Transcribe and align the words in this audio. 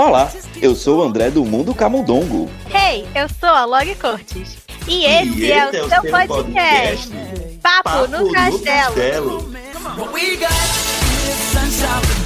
Olá, 0.00 0.32
eu 0.62 0.74
sou 0.74 1.00
o 1.00 1.02
André 1.02 1.30
do 1.30 1.44
Mundo 1.44 1.74
Camundongo. 1.74 2.48
Hey, 2.74 3.06
eu 3.14 3.28
sou 3.28 3.50
a 3.50 3.66
Log 3.66 3.94
Cortes. 3.96 4.56
E 4.88 5.04
esse, 5.04 5.38
E 5.40 5.52
é 5.52 5.66
o 5.66 5.68
esse 5.68 5.76
é 5.76 5.82
o 5.84 5.88
seu 5.90 6.00
seu 6.00 6.10
podcast. 6.10 7.10
podcast. 7.10 7.58
Papo, 7.62 7.82
Papo 7.84 8.06
no 8.08 8.32
Castelo. 8.32 8.94
Castelo. 8.94 9.54
What 9.98 10.14
we 10.14 10.36
got 10.36 10.48
is 10.48 11.36
sunshine 11.52 12.20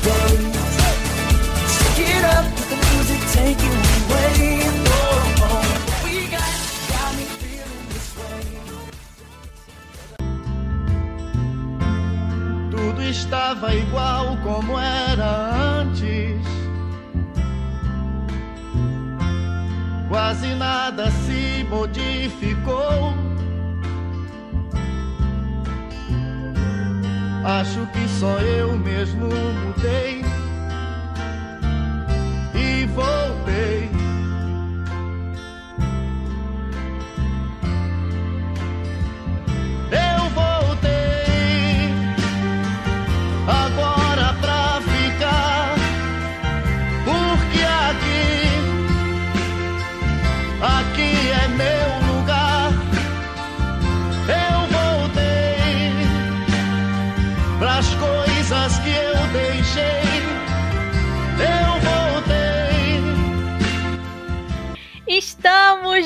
Quase 20.44 20.54
nada 20.56 21.10
se 21.10 21.64
modificou. 21.70 23.14
Acho 27.44 27.86
que 27.92 28.06
só 28.20 28.38
eu 28.40 28.76
mesmo 28.76 29.26
mudei 29.26 30.23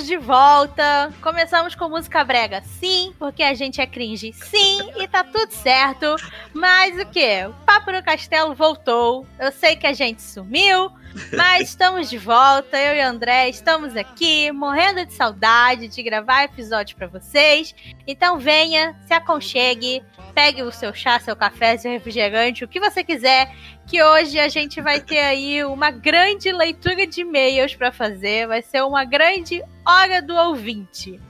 de 0.09 0.17
volta. 0.17 1.13
Começamos 1.21 1.75
com 1.75 1.87
música 1.91 2.25
brega, 2.25 2.63
sim, 2.63 3.13
porque 3.19 3.43
a 3.43 3.53
gente 3.53 3.79
é 3.79 3.87
cringe, 3.87 4.33
sim, 4.33 4.91
e 4.97 5.07
tá 5.07 5.23
tudo 5.23 5.53
certo. 5.53 6.17
Mas 6.55 6.99
o 6.99 7.05
que? 7.05 7.45
O 7.45 7.53
Papo 7.67 7.93
no 7.93 8.03
Castelo 8.03 8.55
voltou. 8.55 9.27
Eu 9.39 9.53
sei 9.53 9.77
que 9.77 9.87
a 9.87 9.93
gente 9.93 10.23
sumiu, 10.23 10.91
mas 11.37 11.69
estamos 11.69 12.09
de 12.09 12.17
volta. 12.17 12.79
Eu 12.79 12.97
e 12.97 13.01
André 13.03 13.51
estamos 13.51 13.95
aqui, 13.97 14.51
morrendo 14.51 15.05
de 15.05 15.13
saudade 15.13 15.89
de 15.89 16.03
gravar 16.03 16.45
episódios 16.45 16.97
pra 16.97 17.07
vocês. 17.07 17.75
Então 18.07 18.39
venha, 18.39 18.97
se 19.07 19.13
aconchegue, 19.13 20.03
pegue 20.35 20.63
o 20.63 20.73
seu 20.73 20.95
chá, 20.95 21.21
seu 21.21 21.37
café, 21.37 21.77
seu 21.77 21.91
refrigerante, 21.91 22.65
o 22.65 22.69
que 22.69 22.81
você 22.81 23.05
quiser, 23.05 23.55
que 23.87 24.03
hoje 24.03 24.39
a 24.39 24.49
gente 24.49 24.81
vai 24.81 25.01
ter 25.01 25.21
aí 25.21 25.63
uma 25.65 25.91
grande 25.91 26.51
leitura 26.51 27.07
de 27.07 27.21
e-mails 27.21 27.75
pra 27.75 27.93
fazer. 27.93 28.47
Vai 28.47 28.63
ser 28.63 28.83
uma 28.83 29.05
grande 29.05 29.63
hora 29.89 30.21
do 30.23 30.35
ouvinte. 30.35 31.21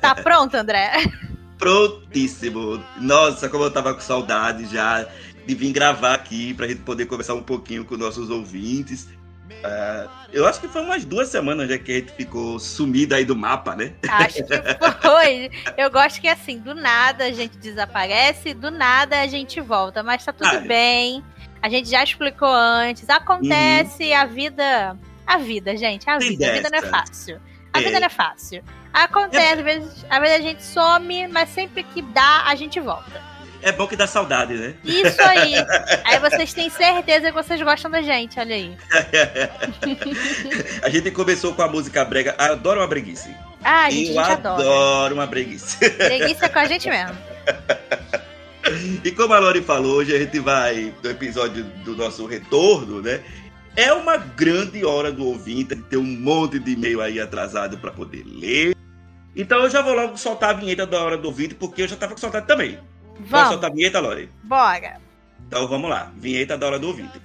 Tá 0.00 0.14
pronto, 0.22 0.54
André? 0.56 0.90
Prontíssimo. 1.58 2.82
Nossa, 3.00 3.48
como 3.48 3.64
eu 3.64 3.70
tava 3.70 3.94
com 3.94 4.00
saudade 4.00 4.66
já 4.66 5.06
de 5.46 5.54
vir 5.54 5.72
gravar 5.72 6.14
aqui 6.14 6.54
pra 6.54 6.66
gente 6.68 6.80
poder 6.82 7.06
conversar 7.06 7.34
um 7.34 7.42
pouquinho 7.42 7.84
com 7.84 7.96
nossos 7.96 8.30
ouvintes. 8.30 9.08
Ah, 9.64 10.06
eu 10.32 10.46
acho 10.46 10.60
que 10.60 10.68
foi 10.68 10.80
umas 10.80 11.04
duas 11.04 11.28
semanas 11.28 11.68
já 11.68 11.76
que 11.76 11.90
a 11.92 11.94
gente 11.96 12.12
ficou 12.12 12.58
sumido 12.58 13.14
aí 13.14 13.24
do 13.24 13.34
mapa, 13.36 13.74
né? 13.76 13.92
Acho 14.08 14.44
que 14.44 15.02
foi. 15.02 15.50
Eu 15.76 15.90
gosto 15.90 16.20
que 16.20 16.28
assim, 16.28 16.58
do 16.58 16.74
nada 16.74 17.24
a 17.24 17.32
gente 17.32 17.56
desaparece, 17.58 18.54
do 18.54 18.70
nada 18.70 19.20
a 19.20 19.26
gente 19.26 19.60
volta, 19.60 20.02
mas 20.02 20.24
tá 20.24 20.32
tudo 20.32 20.46
Ah, 20.48 20.54
é. 20.54 20.60
bem. 20.60 21.24
A 21.62 21.68
gente 21.68 21.90
já 21.90 22.02
explicou 22.02 22.48
antes. 22.48 23.08
Acontece 23.10 24.12
a 24.12 24.24
vida. 24.24 24.96
A 25.26 25.36
vida, 25.36 25.76
gente. 25.76 26.08
A 26.08 26.14
Uhum. 26.14 26.20
Vida. 26.20 26.48
A 26.48 26.52
vida 26.54 26.70
não 26.70 26.78
é 26.78 26.82
fácil. 26.82 27.38
A 27.72 27.78
vida 27.80 28.00
não 28.00 28.06
é 28.06 28.10
fácil. 28.10 28.62
Acontece, 28.92 29.54
às 29.54 29.60
vezes, 29.60 30.06
às 30.08 30.20
vezes 30.20 30.36
a 30.36 30.40
gente 30.40 30.62
some, 30.64 31.28
mas 31.28 31.48
sempre 31.50 31.82
que 31.84 32.02
dá, 32.02 32.44
a 32.46 32.54
gente 32.54 32.80
volta. 32.80 33.30
É 33.62 33.70
bom 33.72 33.86
que 33.86 33.94
dá 33.94 34.06
saudade, 34.06 34.54
né? 34.54 34.74
Isso 34.84 35.20
aí. 35.20 35.54
aí 36.04 36.18
vocês 36.18 36.52
têm 36.54 36.70
certeza 36.70 37.28
que 37.28 37.32
vocês 37.32 37.60
gostam 37.60 37.90
da 37.90 38.00
gente, 38.00 38.40
olha 38.40 38.54
aí. 38.54 38.76
a 40.82 40.88
gente 40.88 41.10
começou 41.10 41.54
com 41.54 41.62
a 41.62 41.68
música 41.68 42.04
brega. 42.04 42.34
Adoro 42.38 42.80
uma 42.80 42.86
breguice. 42.86 43.34
Ah, 43.62 43.84
a 43.84 43.90
gente, 43.90 44.12
eu 44.12 44.20
a 44.20 44.24
gente 44.24 44.32
adora. 44.32 44.62
adoro 44.62 45.14
uma 45.14 45.26
breguice. 45.26 45.78
Preguiça 45.90 46.46
é 46.46 46.48
com 46.48 46.58
a 46.58 46.64
gente 46.64 46.88
mesmo. 46.88 47.16
E 49.02 49.10
como 49.12 49.32
a 49.32 49.38
Lori 49.38 49.62
falou, 49.62 49.96
hoje 49.96 50.14
a 50.14 50.18
gente 50.18 50.38
vai 50.38 50.92
no 51.02 51.10
episódio 51.10 51.64
do 51.84 51.96
nosso 51.96 52.26
retorno, 52.26 53.00
né? 53.00 53.20
É 53.76 53.92
uma 53.92 54.16
grande 54.16 54.84
hora 54.84 55.12
do 55.12 55.24
ouvinte, 55.26 55.76
tem 55.76 55.98
um 55.98 56.02
monte 56.04 56.58
de 56.58 56.72
e-mail 56.72 57.00
aí 57.00 57.20
atrasado 57.20 57.78
para 57.78 57.90
poder 57.90 58.24
ler. 58.26 58.76
Então 59.34 59.62
eu 59.62 59.70
já 59.70 59.80
vou 59.80 59.94
logo 59.94 60.16
soltar 60.18 60.50
a 60.50 60.52
vinheta 60.54 60.86
da 60.86 61.00
hora 61.02 61.16
do 61.16 61.28
ouvinte, 61.28 61.54
porque 61.54 61.82
eu 61.82 61.88
já 61.88 61.96
tava 61.96 62.12
com 62.14 62.18
saudade 62.20 62.46
também. 62.46 62.78
Pode 63.16 63.28
Vamos, 63.30 63.48
soltar 63.48 63.70
a 63.70 63.74
vinheta, 63.74 64.00
Lori? 64.00 64.28
bora. 64.42 65.00
Então 65.46 65.66
vamos 65.68 65.88
lá, 65.90 66.12
vinheta 66.16 66.56
da 66.58 66.66
hora 66.66 66.78
do 66.78 66.88
ouvinte. 66.88 67.20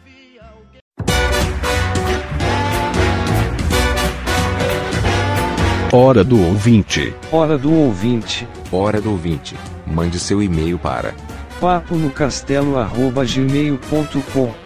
Hora 5.91 6.23
do 6.23 6.41
ouvinte. 6.41 7.13
Hora 7.31 7.57
do 7.57 7.73
ouvinte. 7.73 8.47
Hora 8.71 8.99
do 8.99 9.11
ouvinte. 9.11 9.55
Mande 9.85 10.19
seu 10.19 10.41
e-mail 10.43 10.77
para 10.77 11.13
Papo 11.61 11.95
no 11.95 12.09
castelo 12.09 12.77
arroba 12.77 13.23
gmail.com. 13.23 14.64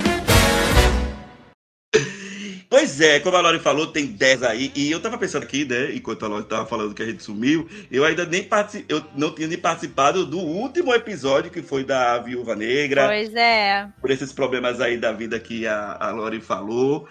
Pois 2.80 3.02
é, 3.02 3.20
como 3.20 3.36
a 3.36 3.42
Lori 3.42 3.60
falou, 3.60 3.88
tem 3.88 4.06
10 4.06 4.42
aí. 4.42 4.72
E 4.74 4.90
eu 4.90 5.02
tava 5.02 5.18
pensando 5.18 5.44
aqui, 5.44 5.66
né? 5.66 5.92
Enquanto 5.94 6.24
a 6.24 6.30
Lori 6.30 6.46
tava 6.46 6.66
falando 6.66 6.94
que 6.94 7.04
a 7.04 7.06
gente 7.06 7.22
sumiu, 7.22 7.68
eu 7.92 8.06
ainda 8.06 8.26
nem 8.26 8.42
partici... 8.42 8.86
eu 8.88 9.04
não 9.18 9.36
tinha 9.36 9.50
nem 9.50 9.58
participado 9.58 10.26
do 10.26 10.40
último 10.40 10.94
episódio 10.94 11.52
que 11.52 11.62
foi 11.62 11.84
da 11.84 12.18
Viúva 12.20 12.56
Negra. 12.56 13.08
Pois 13.08 13.36
é. 13.36 13.86
por 14.00 14.10
esses 14.10 14.32
problemas 14.32 14.80
aí 14.80 14.98
da 14.98 15.12
vida 15.12 15.38
que 15.42 15.68
a, 15.68 15.98
a 16.00 16.12
Lori 16.12 16.40
falou. 16.40 17.06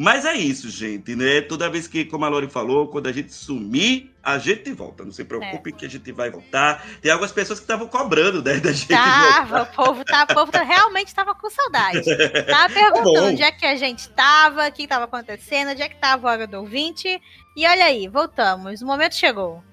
Mas 0.00 0.24
é 0.24 0.32
isso, 0.34 0.70
gente, 0.70 1.16
né? 1.16 1.40
Toda 1.40 1.68
vez 1.68 1.88
que, 1.88 2.04
como 2.04 2.24
a 2.24 2.28
Lori 2.28 2.48
falou, 2.48 2.86
quando 2.86 3.08
a 3.08 3.12
gente 3.12 3.32
sumir, 3.32 4.14
a 4.22 4.38
gente 4.38 4.70
volta. 4.72 5.04
Não 5.04 5.10
se 5.10 5.24
preocupe 5.24 5.72
que 5.72 5.84
a 5.84 5.90
gente 5.90 6.12
vai 6.12 6.30
voltar. 6.30 6.86
Tem 7.02 7.10
algumas 7.10 7.32
pessoas 7.32 7.58
que 7.58 7.64
estavam 7.64 7.88
cobrando 7.88 8.40
né, 8.40 8.60
da 8.60 8.70
gente 8.70 8.86
Tava, 8.86 9.64
voltar. 9.64 9.72
o 9.72 9.74
povo, 9.74 10.04
tá, 10.04 10.22
o 10.22 10.34
povo 10.34 10.52
tá- 10.52 10.62
realmente 10.62 11.12
tava 11.12 11.34
com 11.34 11.50
saudade. 11.50 12.00
Tava 12.46 12.68
perguntando 12.72 13.12
bom. 13.22 13.26
onde 13.26 13.42
é 13.42 13.50
que 13.50 13.66
a 13.66 13.74
gente 13.74 14.08
tava, 14.10 14.68
o 14.68 14.72
que 14.72 14.86
tava 14.86 15.06
acontecendo, 15.06 15.72
onde 15.72 15.82
é 15.82 15.88
que 15.88 15.96
tava 15.96 16.28
a 16.28 16.32
hora 16.32 16.46
do 16.46 16.58
ouvinte. 16.58 17.20
E 17.56 17.66
olha 17.66 17.86
aí, 17.86 18.06
voltamos. 18.06 18.80
O 18.80 18.86
momento 18.86 19.16
chegou. 19.16 19.64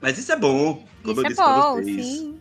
Mas 0.00 0.16
isso 0.16 0.30
é 0.30 0.36
bom, 0.36 0.86
como 1.02 1.12
Isso 1.12 1.20
eu 1.22 1.24
é 1.24 1.28
disse 1.28 1.42
pra 1.42 1.54
bom, 1.54 1.74
vocês. 1.82 2.06
sim. 2.06 2.40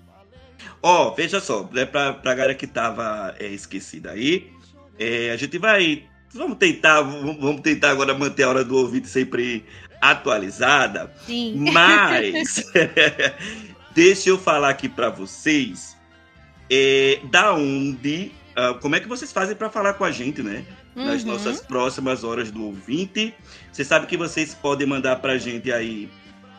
Ó, 0.83 1.09
veja 1.15 1.39
só, 1.39 1.67
né, 1.71 1.85
pra, 1.87 2.13
pra 2.13 2.35
galera 2.35 2.53
que 2.53 2.67
tava 2.67 3.33
é, 3.39 3.47
esquecida 3.47 4.11
aí, 4.11 4.51
é, 4.99 5.31
a 5.31 5.37
gente 5.37 5.57
vai. 5.57 6.07
Vamos 6.35 6.57
tentar, 6.57 7.01
vamos 7.01 7.61
tentar 7.61 7.91
agora 7.91 8.13
manter 8.13 8.43
a 8.43 8.49
hora 8.49 8.63
do 8.63 8.77
ouvinte 8.77 9.07
sempre 9.07 9.65
atualizada. 10.01 11.11
Sim. 11.25 11.55
Mas 11.71 12.71
deixa 13.95 14.29
eu 14.29 14.37
falar 14.37 14.69
aqui 14.69 14.89
pra 14.89 15.09
vocês 15.09 15.95
é, 16.69 17.19
da 17.31 17.53
onde, 17.53 18.31
ah, 18.55 18.73
como 18.81 18.95
é 18.95 18.99
que 18.99 19.07
vocês 19.07 19.31
fazem 19.31 19.55
pra 19.55 19.69
falar 19.69 19.93
com 19.93 20.03
a 20.03 20.11
gente, 20.11 20.41
né? 20.43 20.65
Nas 20.95 21.23
Uhum. 21.23 21.31
nossas 21.33 21.61
próximas 21.61 22.23
horas 22.23 22.51
do 22.51 22.63
ouvinte. 22.63 23.33
Você 23.71 23.83
sabe 23.83 24.05
que 24.07 24.15
vocês 24.17 24.53
podem 24.53 24.87
mandar 24.87 25.17
pra 25.17 25.37
gente 25.37 25.71
aí. 25.71 26.09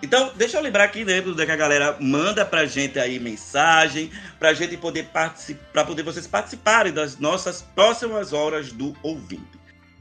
Então, 0.03 0.31
deixa 0.37 0.59
eu 0.59 0.63
lembrar 0.63 0.85
aqui, 0.85 1.05
né, 1.05 1.23
que 1.23 1.51
a 1.51 1.57
galera 1.57 1.97
manda 1.99 2.45
pra 2.45 2.67
gente 2.67 2.99
aí 2.99 3.19
mensagem, 3.19 4.11
pra 4.39 4.53
gente 4.53 4.77
poder 4.77 5.07
participar, 5.07 5.65
pra 5.73 5.85
poder 5.85 6.03
vocês 6.03 6.27
participarem 6.27 6.93
das 6.93 7.19
nossas 7.19 7.63
próximas 7.75 8.35
horas 8.35 8.71
do 8.73 8.95
ouvinte. 9.03 9.57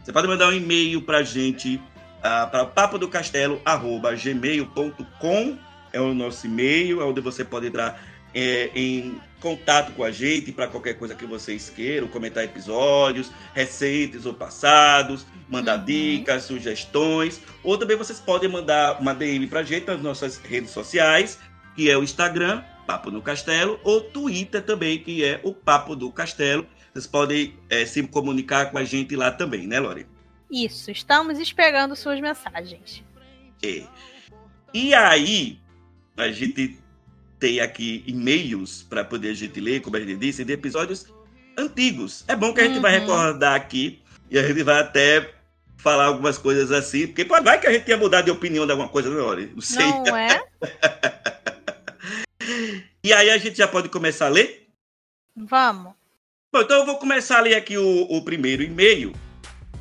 Você 0.06 0.14
pode 0.14 0.28
mandar 0.28 0.50
um 0.50 0.54
e-mail 0.54 1.02
pra 1.02 1.24
gente 1.24 1.78
uh, 1.78 1.82
para 2.52 2.64
papodocastelo@gmail.com 2.64 5.58
é 5.92 6.00
o 6.00 6.14
nosso 6.14 6.46
e-mail, 6.46 7.02
é 7.02 7.04
onde 7.04 7.20
você 7.22 7.44
pode 7.44 7.66
entrar 7.66 8.00
é, 8.32 8.70
em 8.76 9.20
contato 9.40 9.94
com 9.94 10.04
a 10.04 10.12
gente 10.12 10.52
para 10.52 10.68
qualquer 10.68 10.94
coisa 10.94 11.16
que 11.16 11.26
vocês 11.26 11.72
queiram, 11.76 12.08
comentar 12.08 12.44
episódios 12.44 13.32
recentes 13.56 14.28
ou 14.28 14.36
passados, 14.36 15.26
mandar 15.50 15.80
Uhum. 15.80 15.86
dicas, 15.86 16.44
sugestões, 16.44 17.42
ou 17.64 17.76
também 17.76 17.98
vocês 17.98 18.20
podem 18.20 18.48
mandar 18.48 19.02
uma 19.02 19.16
DM 19.16 19.48
para 19.48 19.62
a 19.62 19.64
gente 19.64 19.88
nas 19.88 20.00
nossas 20.00 20.38
redes 20.38 20.70
sociais, 20.70 21.40
que 21.76 21.90
é 21.90 21.98
o 21.98 22.04
Instagram, 22.04 22.62
Papo 22.86 23.10
no 23.10 23.24
Castelo, 23.24 23.80
ou 23.84 24.02
Twitter 24.02 24.62
também, 24.62 25.00
que 25.00 25.26
é 25.26 25.40
o 25.44 25.52
Papo 25.52 25.96
do 25.96 26.12
Castelo. 26.12 26.68
Vocês 26.96 27.08
podem 27.08 27.54
é, 27.70 27.86
se 27.86 28.02
comunicar 28.04 28.72
com 28.72 28.78
a 28.78 28.86
gente 28.86 29.18
lá 29.18 29.30
também, 29.30 29.68
né, 29.68 29.82
Lore? 29.82 30.08
Isso, 30.50 30.90
estamos 30.90 31.40
esperando 31.40 31.94
suas 31.94 32.22
mensagens. 32.22 33.04
É. 33.62 33.84
E 34.74 34.94
aí, 34.94 35.60
a 36.16 36.32
gente 36.32 36.80
tem 37.38 37.60
aqui 37.60 38.02
e-mails 38.08 38.82
para 38.84 39.04
poder 39.04 39.32
a 39.32 39.34
gente 39.34 39.60
ler, 39.60 39.82
como 39.82 39.98
a 39.98 40.00
gente 40.00 40.16
disse, 40.16 40.46
de 40.46 40.54
episódios 40.54 41.06
antigos. 41.58 42.24
É 42.30 42.36
bom 42.36 42.54
que 42.54 42.62
a 42.62 42.64
gente 42.66 42.80
vai 42.80 42.94
Uhum. 42.94 43.02
recordar 43.02 43.56
aqui 43.56 44.02
e 44.32 44.40
a 44.40 44.48
gente 44.48 44.64
vai 44.64 44.80
até 44.80 45.34
falar 45.76 46.06
algumas 46.06 46.38
coisas 46.38 46.72
assim, 46.72 47.08
porque 47.08 47.26
pô, 47.26 47.42
vai 47.44 47.60
que 47.60 47.68
a 47.68 47.74
gente 47.74 47.90
ia 47.90 47.98
mudar 47.98 48.22
de 48.22 48.32
opinião 48.32 48.66
de 48.66 48.72
alguma 48.72 48.88
coisa 48.88 49.10
na 49.10 49.22
hora. 49.22 49.46
Não 49.54 49.60
sei. 49.60 49.86
Não 49.86 50.16
é? 50.16 50.42
E 53.04 53.12
aí 53.14 53.30
a 53.30 53.38
gente 53.38 53.58
já 53.58 53.68
pode 53.68 53.90
começar 53.90 54.26
a 54.28 54.30
ler? 54.30 54.68
Vamos. 55.36 55.94
Bom, 56.56 56.62
então 56.62 56.80
eu 56.80 56.86
vou 56.86 56.96
começar 56.96 57.40
a 57.40 57.42
ler 57.42 57.56
aqui 57.56 57.78
o, 57.78 58.04
o 58.04 58.22
primeiro 58.22 58.64
e-mail. 58.64 59.12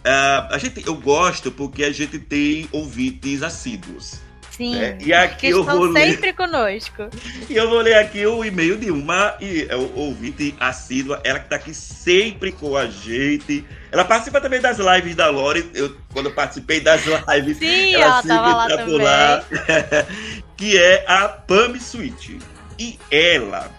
Ah, 0.04 0.48
a 0.50 0.58
gente, 0.58 0.84
eu 0.84 0.96
gosto 0.96 1.52
porque 1.52 1.84
a 1.84 1.92
gente 1.92 2.18
tem 2.18 2.68
ouvintes 2.72 3.44
assíduos. 3.44 4.20
Sim. 4.50 4.74
né? 4.74 4.98
E 5.00 5.12
aqui 5.12 5.50
eu 5.50 5.60
estão 5.60 5.78
vou 5.78 5.86
ler. 5.86 6.10
sempre 6.10 6.32
conosco. 6.32 7.08
E 7.48 7.54
eu 7.54 7.70
vou 7.70 7.78
ler 7.78 7.94
aqui 7.94 8.26
o 8.26 8.44
e-mail 8.44 8.76
de 8.76 8.90
uma 8.90 9.36
e 9.40 9.68
é 9.68 9.76
o 9.76 9.88
ouvinte 9.94 10.52
assídua, 10.58 11.20
ela 11.22 11.38
que 11.38 11.48
tá 11.48 11.54
aqui 11.54 11.72
sempre 11.72 12.50
com 12.50 12.76
a 12.76 12.86
gente. 12.86 13.64
Ela 13.92 14.04
participa 14.04 14.40
também 14.40 14.60
das 14.60 14.78
lives 14.78 15.14
da 15.14 15.30
Lore. 15.30 15.70
Eu, 15.74 15.96
quando 16.12 16.26
eu 16.26 16.32
participei 16.32 16.80
das 16.80 17.02
lives, 17.32 17.58
Sim, 17.58 17.94
ela 17.94 18.04
ela 18.04 18.22
sempre 18.22 18.36
tava 18.36 18.56
lá 18.56 18.68
tá 18.68 18.84
lá. 18.96 20.06
que 20.58 20.76
é 20.76 21.04
a 21.06 21.28
Pami 21.28 21.78
Switch. 21.78 22.30
E 22.76 22.98
ela 23.12 23.70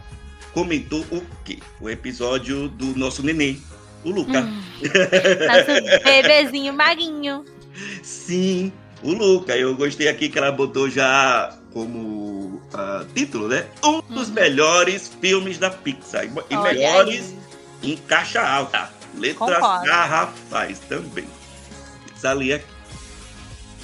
comentou 0.55 1.01
o 1.11 1.21
quê? 1.43 1.59
O 1.81 1.89
episódio 1.89 2.69
do 2.69 2.97
nosso 2.97 3.21
neném, 3.21 3.61
o 4.05 4.09
Luca. 4.09 4.39
Hum. 4.41 4.61
Nosso 5.47 6.03
bebezinho 6.03 6.73
maguinho. 6.73 7.45
Sim, 8.01 8.71
o 9.03 9.11
Luca. 9.11 9.55
Eu 9.57 9.75
gostei 9.75 10.07
aqui 10.07 10.29
que 10.29 10.37
ela 10.37 10.51
botou 10.51 10.89
já 10.89 11.57
como 11.73 12.61
ah, 12.73 13.05
título, 13.13 13.47
né? 13.49 13.65
Um 13.83 14.01
dos 14.01 14.29
Uhum. 14.29 14.33
melhores 14.33 15.11
filmes 15.19 15.57
da 15.57 15.69
Pixar. 15.69 16.25
E 16.25 16.55
Olha 16.55 16.73
melhores 16.73 17.33
aí. 17.83 17.91
em 17.91 17.97
caixa 17.97 18.41
alta. 18.41 18.89
Letras 19.17 19.59
Concordo. 19.59 19.85
garrafais 19.85 20.79
também. 20.79 21.25
Ler 22.37 22.53
aqui. 22.53 22.65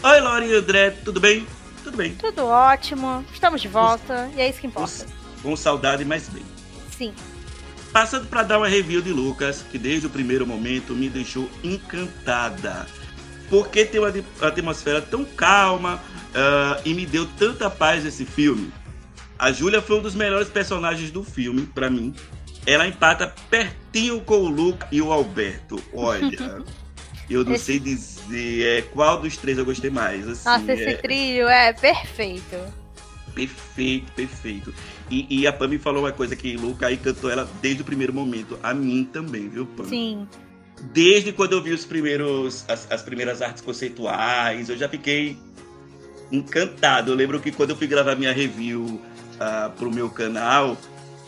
Oi, 0.04 0.20
Lori 0.20 0.48
e 0.48 0.56
André, 0.56 0.90
tudo 1.06 1.20
bem? 1.20 1.46
Tudo 1.84 1.96
bem. 1.96 2.16
Tudo 2.16 2.44
ótimo. 2.46 3.24
Estamos 3.32 3.62
de 3.62 3.68
volta. 3.68 4.32
E 4.36 4.42
é 4.42 4.50
isso 4.50 4.60
que 4.60 4.66
importa. 4.68 5.06
Com 5.44 5.56
saudade, 5.56 6.04
mas 6.04 6.28
bem. 6.30 6.44
Sim. 7.02 7.14
Passando 7.92 8.28
para 8.28 8.44
dar 8.44 8.60
uma 8.60 8.68
review 8.68 9.02
de 9.02 9.12
Lucas, 9.12 9.66
que 9.72 9.80
desde 9.80 10.06
o 10.06 10.10
primeiro 10.10 10.46
momento 10.46 10.94
me 10.94 11.10
deixou 11.10 11.50
encantada. 11.64 12.86
Porque 13.50 13.84
tem 13.84 14.00
uma 14.00 14.14
atmosfera 14.48 15.02
tão 15.02 15.26
calma 15.26 16.02
ah, 16.36 16.80
e 16.86 16.94
me 16.94 17.06
deu 17.08 17.26
tanta 17.38 17.70
paz 17.72 18.06
esse 18.06 18.24
filme. 18.24 18.72
A 19.38 19.52
Júlia 19.52 19.82
foi 19.82 19.98
um 19.98 20.02
dos 20.02 20.14
melhores 20.14 20.48
personagens 20.48 21.10
do 21.10 21.24
filme, 21.24 21.64
para 21.66 21.90
mim. 21.90 22.14
Ela 22.68 22.88
empata 22.88 23.34
pertinho 23.50 24.22
com 24.22 24.36
o 24.36 24.48
Luca 24.48 24.88
e 24.92 25.02
o 25.02 25.12
Alberto. 25.12 25.82
Olha, 25.92 26.64
eu 27.28 27.44
não 27.44 27.54
Esse- 27.54 27.66
sei 27.66 27.80
dizer 27.80 28.64
é, 28.78 28.82
qual 28.84 29.20
dos 29.20 29.36
três 29.38 29.58
eu 29.58 29.66
gostei 29.66 29.90
mais. 29.90 30.28
Assim, 30.28 30.48
Nossa, 30.48 30.72
é- 30.72 30.76
esse 30.76 31.02
trio 31.02 31.48
é 31.50 31.74
perfeito. 31.74 32.58
Perfeito, 33.34 34.12
perfeito. 34.14 34.74
E, 35.12 35.28
e 35.42 35.46
a 35.46 35.52
Pami 35.54 35.78
falou 35.78 36.04
uma 36.04 36.12
coisa 36.14 36.36
que 36.36 36.56
Luca 36.56 36.88
aí 36.88 36.96
cantou 36.98 37.30
ela 37.30 37.48
desde 37.62 37.82
o 37.82 37.86
primeiro 37.86 38.14
momento. 38.14 38.58
A 38.64 38.74
mim 38.74 39.04
também, 39.12 39.50
viu, 39.50 39.66
Pami? 39.66 39.90
Sim. 39.90 40.28
Desde 40.94 41.32
quando 41.34 41.52
eu 41.52 41.62
vi 41.62 41.74
os 41.74 41.86
primeiros, 41.86 42.64
as, 42.68 42.90
as 42.90 43.02
primeiras 43.04 43.42
artes 43.42 43.62
conceituais, 43.62 44.70
eu 44.70 44.78
já 44.78 44.88
fiquei 44.90 45.38
encantado. 46.32 47.12
Eu 47.12 47.16
lembro 47.16 47.40
que 47.40 47.52
quando 47.52 47.72
eu 47.72 47.76
fui 47.76 47.88
gravar 47.88 48.16
minha 48.16 48.32
review 48.32 49.00
ah, 49.40 49.70
pro 49.78 49.92
meu 49.94 50.10
canal 50.10 50.78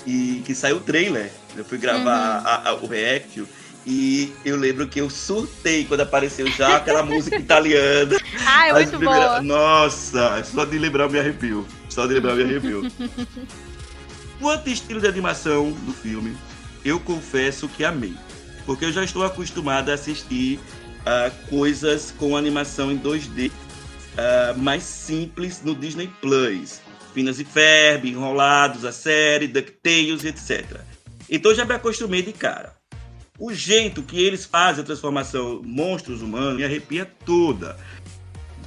e 0.07 0.41
que 0.45 0.55
saiu 0.55 0.77
o 0.77 0.79
trailer, 0.79 1.31
eu 1.55 1.63
fui 1.65 1.77
gravar 1.77 2.39
Uhum. 2.41 2.47
a- 2.47 2.69
a- 2.69 2.73
o 2.75 2.87
react 2.87 3.43
e 3.85 4.31
eu 4.45 4.55
lembro 4.55 4.87
que 4.87 4.99
eu 5.01 5.09
surtei 5.09 5.83
quando 5.85 6.01
apareceu 6.01 6.47
já 6.47 6.77
aquela 6.77 7.03
música 7.05 7.35
italiana. 7.37 8.17
Ah, 8.47 8.69
é 8.69 8.73
muito 8.73 8.97
primeiras- 8.97 9.27
boa. 9.27 9.41
Nossa, 9.41 10.43
só 10.45 10.65
de 10.65 10.79
lembrar 10.79 11.09
me 11.09 11.19
arrepio. 11.19 11.65
Só 11.89 12.07
de 12.07 12.13
lembrar 12.15 12.35
me 12.35 12.43
arrepio. 12.43 12.81
Quanto 14.43 14.69
estilo 14.69 14.99
de 14.99 15.07
animação 15.07 15.71
do 15.71 15.93
filme, 15.93 16.35
eu 16.83 16.99
confesso 16.99 17.69
que 17.69 17.85
amei. 17.85 18.13
Porque 18.65 18.83
eu 18.83 18.91
já 18.91 19.01
estou 19.01 19.23
acostumado 19.23 19.89
a 19.89 19.93
assistir 19.93 20.59
ah, 21.05 21.31
coisas 21.49 22.11
com 22.11 22.35
animação 22.35 22.91
em 22.91 22.99
2D 22.99 23.49
ah, 24.17 24.53
mais 24.57 24.83
simples 24.83 25.61
no 25.63 25.73
Disney 25.73 26.11
Plus. 26.19 26.81
Finas 27.13 27.39
e 27.39 27.45
Ferb, 27.45 28.09
Enrolados, 28.09 28.83
a 28.83 28.91
série, 28.91 29.47
DuckTales, 29.47 30.25
etc. 30.25 30.81
Então 31.29 31.55
já 31.55 31.63
me 31.63 31.75
acostumei 31.75 32.21
de 32.21 32.33
cara. 32.33 32.75
O 33.39 33.53
jeito 33.53 34.03
que 34.03 34.21
eles 34.21 34.43
fazem 34.43 34.83
a 34.83 34.85
transformação 34.85 35.61
monstros 35.63 36.21
humanos 36.21 36.57
me 36.57 36.65
arrepia 36.65 37.09
toda. 37.25 37.77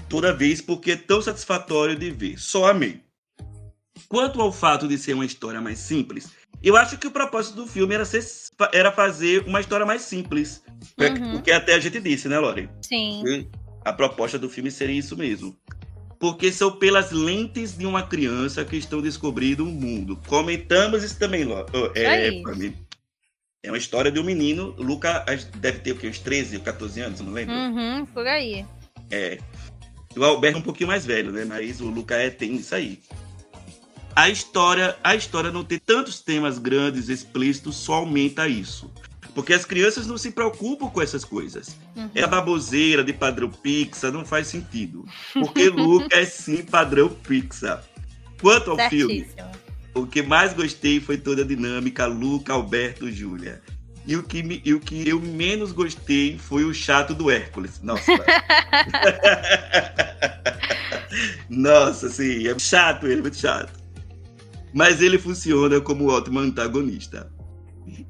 Toda 0.08 0.32
vez 0.32 0.62
porque 0.62 0.92
é 0.92 0.96
tão 0.96 1.20
satisfatório 1.20 1.94
de 1.94 2.10
ver. 2.10 2.38
Só 2.38 2.70
amei. 2.70 3.05
Quanto 4.08 4.40
ao 4.40 4.52
fato 4.52 4.86
de 4.86 4.96
ser 4.98 5.14
uma 5.14 5.24
história 5.24 5.60
mais 5.60 5.78
simples, 5.78 6.30
eu 6.62 6.76
acho 6.76 6.98
que 6.98 7.06
o 7.06 7.10
propósito 7.10 7.56
do 7.56 7.66
filme 7.66 7.94
era, 7.94 8.04
ser, 8.04 8.24
era 8.72 8.92
fazer 8.92 9.44
uma 9.46 9.60
história 9.60 9.84
mais 9.84 10.02
simples. 10.02 10.62
É 10.98 11.10
Uhum. 11.10 11.36
O 11.36 11.42
que 11.42 11.50
até 11.50 11.74
a 11.74 11.80
gente 11.80 12.00
disse, 12.00 12.28
né, 12.28 12.38
Lore? 12.38 12.68
Sim. 12.82 13.48
A 13.84 13.92
proposta 13.92 14.38
do 14.38 14.48
filme 14.48 14.70
seria 14.70 14.98
isso 14.98 15.16
mesmo. 15.16 15.56
Porque 16.18 16.50
são 16.50 16.72
pelas 16.72 17.12
lentes 17.12 17.76
de 17.76 17.86
uma 17.86 18.02
criança 18.02 18.64
que 18.64 18.76
estão 18.76 19.02
descobrindo 19.02 19.64
o 19.64 19.66
mundo. 19.66 20.20
Comentamos 20.26 21.04
isso 21.04 21.18
também, 21.18 21.44
Lore. 21.44 21.66
É, 21.94 22.30
mim. 22.30 22.74
é 23.62 23.70
uma 23.70 23.78
história 23.78 24.10
de 24.10 24.18
um 24.18 24.24
menino. 24.24 24.74
O 24.78 24.82
Luca 24.82 25.24
deve 25.56 25.80
ter 25.80 25.92
o 25.92 25.96
quê? 25.96 26.08
Uns 26.08 26.18
13 26.18 26.56
ou 26.56 26.62
14 26.62 27.00
anos, 27.00 27.20
não 27.20 27.32
lembro? 27.32 27.54
Uhum, 27.54 28.06
por 28.06 28.26
aí. 28.26 28.64
É. 29.10 29.38
O 30.16 30.24
Alberto 30.24 30.56
é 30.56 30.60
um 30.60 30.64
pouquinho 30.64 30.88
mais 30.88 31.04
velho, 31.04 31.30
né? 31.30 31.44
Mas 31.44 31.80
o 31.80 31.86
Luca 31.86 32.16
é, 32.16 32.30
tem 32.30 32.54
isso 32.54 32.74
aí. 32.74 32.98
A 34.16 34.30
história, 34.30 34.96
a 35.04 35.14
história 35.14 35.52
não 35.52 35.62
ter 35.62 35.78
tantos 35.78 36.20
temas 36.20 36.58
grandes, 36.58 37.10
explícitos, 37.10 37.76
só 37.76 37.94
aumenta 37.96 38.48
isso. 38.48 38.90
Porque 39.34 39.52
as 39.52 39.66
crianças 39.66 40.06
não 40.06 40.16
se 40.16 40.30
preocupam 40.30 40.88
com 40.88 41.02
essas 41.02 41.22
coisas. 41.22 41.76
Uhum. 41.94 42.08
É 42.14 42.22
a 42.22 42.26
baboseira 42.26 43.04
de 43.04 43.12
padrão 43.12 43.50
Pixar, 43.50 44.10
não 44.10 44.24
faz 44.24 44.46
sentido. 44.46 45.04
Porque 45.34 45.68
Luca 45.68 46.16
é 46.16 46.24
sim 46.24 46.62
padrão 46.64 47.10
Pixar. 47.10 47.84
Quanto 48.40 48.70
ao 48.70 48.78
filme, 48.88 49.26
Certíssimo. 49.26 49.50
o 49.94 50.06
que 50.06 50.22
mais 50.22 50.54
gostei 50.54 50.98
foi 51.00 51.18
toda 51.18 51.42
a 51.42 51.46
dinâmica 51.46 52.06
Luca, 52.06 52.54
Alberto, 52.54 53.10
Júlia. 53.12 53.60
E 54.06 54.16
o, 54.16 54.22
que 54.22 54.42
me- 54.42 54.62
e 54.64 54.72
o 54.72 54.80
que 54.80 55.06
eu 55.06 55.20
menos 55.20 55.72
gostei 55.72 56.38
foi 56.38 56.64
o 56.64 56.72
chato 56.72 57.12
do 57.12 57.30
Hércules. 57.30 57.80
Nossa. 57.82 58.12
Nossa, 61.50 62.08
sim, 62.08 62.46
é 62.48 62.58
chato 62.58 63.06
ele, 63.06 63.20
muito 63.22 63.36
chato. 63.36 63.72
Mas 64.76 65.00
ele 65.00 65.16
funciona 65.18 65.80
como 65.80 66.10
ótimo 66.10 66.38
antagonista. 66.38 67.32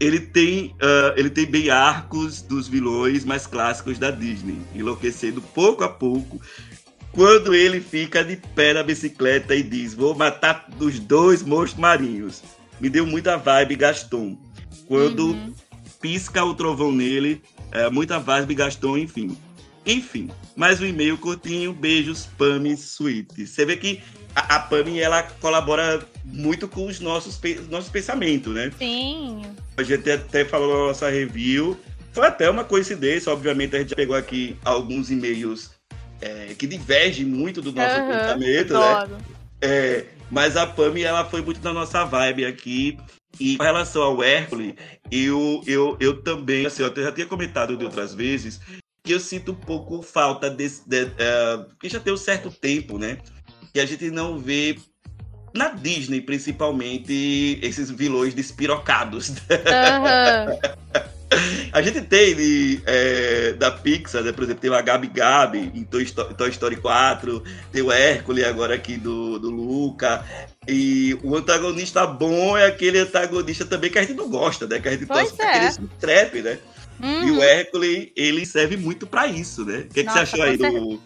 Ele 0.00 0.18
tem, 0.18 0.74
ah, 0.82 1.14
ele 1.16 1.30
tem 1.30 1.46
bem 1.46 1.70
arcos 1.70 2.42
dos 2.42 2.66
vilões 2.66 3.24
mais 3.24 3.46
clássicos 3.46 3.98
da 3.98 4.10
Disney, 4.10 4.58
enlouquecendo 4.74 5.40
pouco 5.40 5.84
a 5.84 5.88
pouco 5.88 6.40
quando 7.12 7.54
ele 7.54 7.80
fica 7.80 8.24
de 8.24 8.34
pé 8.56 8.74
na 8.74 8.82
bicicleta 8.82 9.54
e 9.54 9.62
diz: 9.62 9.94
Vou 9.94 10.12
matar 10.12 10.68
os 10.80 10.98
dois 10.98 11.40
monstros 11.44 11.80
marinhos. 11.80 12.42
Me 12.80 12.90
deu 12.90 13.06
muita 13.06 13.36
vibe 13.36 13.76
Gaston. 13.76 14.36
Quando 14.88 15.28
Uhum. 15.28 15.54
pisca 16.00 16.44
o 16.44 16.52
trovão 16.52 16.90
nele, 16.90 17.40
é, 17.70 17.88
muita 17.88 18.18
vibe 18.18 18.56
Gaston, 18.56 18.98
enfim. 18.98 19.36
Enfim, 19.86 20.28
mais 20.56 20.80
um 20.80 20.84
e-mail 20.84 21.16
curtinho. 21.16 21.72
Beijos, 21.72 22.28
Pami 22.36 22.72
Sweet. 22.72 23.46
Você 23.46 23.64
vê 23.64 23.76
que 23.76 24.00
a, 24.36 24.56
a 24.56 24.60
Pami 24.60 25.00
ela 25.00 25.22
colabora 25.40 26.06
muito 26.22 26.68
com 26.68 26.86
os 26.86 27.00
nossos, 27.00 27.40
nossos 27.70 27.90
pensamentos, 27.90 28.54
né? 28.54 28.70
Sim. 28.78 29.42
A 29.78 29.82
gente 29.82 30.10
até 30.10 30.44
falou 30.44 30.78
na 30.78 30.86
nossa 30.88 31.08
review. 31.08 31.78
Foi 32.12 32.26
até 32.26 32.48
uma 32.48 32.62
coincidência, 32.62 33.32
obviamente, 33.32 33.74
a 33.74 33.78
gente 33.78 33.94
pegou 33.94 34.14
aqui 34.14 34.56
alguns 34.64 35.10
e-mails 35.10 35.70
é, 36.20 36.54
que 36.58 36.66
divergem 36.66 37.24
muito 37.24 37.62
do 37.62 37.72
nosso 37.72 37.96
Aham, 37.96 38.08
pensamento, 38.08 38.74
né? 38.74 38.92
adoro. 38.92 39.16
É, 39.60 40.04
mas 40.30 40.56
a 40.56 40.66
Pami, 40.66 41.02
ela 41.02 41.24
foi 41.24 41.40
muito 41.40 41.62
na 41.62 41.72
nossa 41.72 42.04
vibe 42.04 42.44
aqui. 42.44 42.98
E 43.38 43.56
com 43.56 43.64
relação 43.64 44.02
ao 44.02 44.22
Hércules, 44.22 44.74
eu, 45.10 45.62
eu, 45.66 45.96
eu 46.00 46.22
também, 46.22 46.64
assim, 46.64 46.82
eu 46.82 46.94
já 46.94 47.12
tinha 47.12 47.26
comentado 47.26 47.76
de 47.76 47.84
outras 47.84 48.14
vezes, 48.14 48.60
que 49.04 49.12
eu 49.12 49.20
sinto 49.20 49.52
um 49.52 49.56
pouco 49.56 50.00
falta 50.02 50.48
desse. 50.48 50.88
De, 50.88 51.06
porque 51.68 51.90
já 51.90 52.00
tem 52.00 52.14
um 52.14 52.16
certo 52.16 52.50
tempo, 52.50 52.98
né? 52.98 53.18
Que 53.76 53.80
a 53.80 53.84
gente 53.84 54.10
não 54.10 54.38
vê. 54.38 54.78
Na 55.52 55.68
Disney, 55.68 56.22
principalmente, 56.22 57.58
esses 57.60 57.90
vilões 57.90 58.32
despirocados. 58.32 59.34
Aham. 59.50 60.58
A 61.72 61.82
gente 61.82 62.00
tem 62.02 62.34
de, 62.34 62.80
é, 62.86 63.52
da 63.52 63.70
Pixar, 63.70 64.22
né? 64.22 64.32
Por 64.32 64.44
exemplo, 64.44 64.62
tem 64.62 64.70
o 64.70 64.82
Gabi 64.82 65.08
Gabi 65.08 65.72
em 65.74 65.84
Toy 65.84 66.04
Story, 66.04 66.34
Toy 66.34 66.48
Story 66.50 66.76
4, 66.76 67.42
tem 67.72 67.82
o 67.82 67.92
Hércules 67.92 68.44
agora 68.44 68.74
aqui 68.76 68.96
do, 68.96 69.38
do 69.38 69.50
Luca. 69.50 70.24
E 70.66 71.18
o 71.22 71.36
antagonista 71.36 72.06
bom 72.06 72.56
é 72.56 72.66
aquele 72.66 73.00
antagonista 73.00 73.66
também 73.66 73.90
que 73.90 73.98
a 73.98 74.02
gente 74.02 74.14
não 74.14 74.30
gosta, 74.30 74.66
né? 74.66 74.78
Que 74.78 74.88
a 74.88 74.92
gente 74.92 75.04
Pois 75.04 75.32
torce 75.32 75.42
é. 75.42 75.66
aquele 75.66 75.88
trap, 76.00 76.40
né? 76.42 76.58
E 77.02 77.04
Uhum. 77.04 77.38
o 77.38 77.42
Hércules, 77.42 78.08
ele 78.16 78.46
serve 78.46 78.76
muito 78.78 79.06
pra 79.06 79.26
isso, 79.26 79.66
né? 79.66 79.80
O 79.80 79.92
que, 79.92 80.02
que 80.02 80.04
Nossa, 80.04 80.24
você 80.24 80.40
achou 80.40 80.42
aí 80.42 80.56
do. 80.56 81.00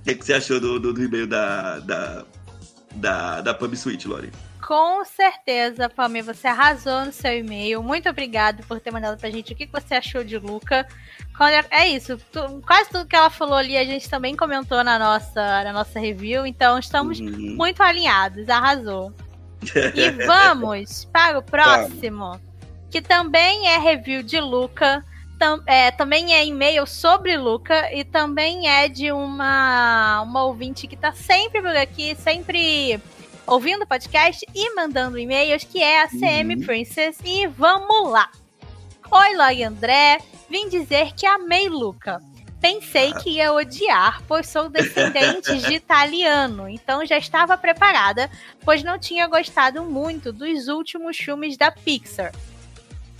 O 0.00 0.02
que, 0.02 0.14
que 0.14 0.24
você 0.24 0.34
achou 0.34 0.58
do, 0.60 0.78
do, 0.80 0.92
do 0.92 1.02
e-mail 1.02 1.26
da, 1.26 1.78
da, 1.80 2.24
da, 2.94 3.40
da 3.42 3.54
Pub 3.54 3.74
Switch, 3.76 4.04
Lori? 4.06 4.32
Com 4.66 5.04
certeza, 5.04 5.88
Pamela, 5.88 6.32
você 6.32 6.46
arrasou 6.46 7.04
no 7.06 7.12
seu 7.12 7.36
e-mail. 7.38 7.82
Muito 7.82 8.08
obrigado 8.08 8.62
por 8.66 8.78
ter 8.78 8.90
mandado 8.92 9.18
pra 9.18 9.30
gente 9.30 9.52
o 9.52 9.56
que 9.56 9.66
você 9.66 9.94
achou 9.94 10.22
de 10.22 10.38
Luca. 10.38 10.86
É- 11.70 11.82
É 11.82 11.88
isso, 11.88 12.18
tu- 12.30 12.62
quase 12.66 12.90
tudo 12.90 13.06
que 13.06 13.16
ela 13.16 13.30
falou 13.30 13.56
ali 13.56 13.76
a 13.76 13.84
gente 13.84 14.08
também 14.08 14.36
comentou 14.36 14.84
na 14.84 14.98
nossa, 14.98 15.64
na 15.64 15.72
nossa 15.72 15.98
review, 15.98 16.46
então 16.46 16.78
estamos 16.78 17.18
Uhum. 17.18 17.54
muito 17.56 17.82
alinhados, 17.82 18.48
arrasou. 18.48 19.12
E 19.94 20.10
vamos 20.26 21.06
para 21.06 21.38
o 21.38 21.42
próximo, 21.42 22.38
que 22.90 23.00
também 23.00 23.68
é 23.68 23.78
review 23.78 24.22
de 24.22 24.38
Luca, 24.38 25.02
tam- 25.40 25.62
é, 25.66 25.90
também 25.90 26.34
é 26.34 26.44
e-mail 26.44 26.86
sobre 26.86 27.36
Luca 27.36 27.92
e 27.92 28.04
também 28.04 28.68
é 28.68 28.88
de 28.88 29.10
uma, 29.10 30.20
uma 30.20 30.44
ouvinte 30.44 30.86
que 30.86 30.96
tá 30.96 31.12
sempre 31.12 31.62
por 31.62 31.74
aqui, 31.74 32.14
sempre 32.14 33.00
ouvindo 33.46 33.82
o 33.82 33.86
podcast 33.86 34.46
e 34.54 34.74
mandando 34.74 35.18
e-mails, 35.18 35.64
que 35.64 35.82
é 35.82 36.02
a 36.02 36.08
CM 36.08 36.54
Uhum. 36.56 36.60
Princess. 36.66 37.18
E 37.24 37.46
vamos 37.46 38.10
lá! 38.12 38.30
Oi, 39.10 39.34
Log 39.36 39.62
André, 39.64 40.18
vim 40.48 40.68
dizer 40.68 41.14
que 41.14 41.26
amei 41.26 41.68
Luca. 41.68 42.20
Pensei 42.60 43.14
que 43.14 43.30
ia 43.30 43.52
odiar, 43.54 44.22
pois 44.28 44.46
sou 44.46 44.68
descendente 44.68 45.56
de 45.56 45.72
italiano, 45.74 46.68
então 46.68 47.04
já 47.06 47.16
estava 47.16 47.56
preparada, 47.56 48.30
pois 48.62 48.82
não 48.84 48.98
tinha 48.98 49.26
gostado 49.26 49.82
muito 49.84 50.30
dos 50.30 50.68
últimos 50.68 51.16
filmes 51.16 51.56
da 51.56 51.70
Pixar. 51.72 52.30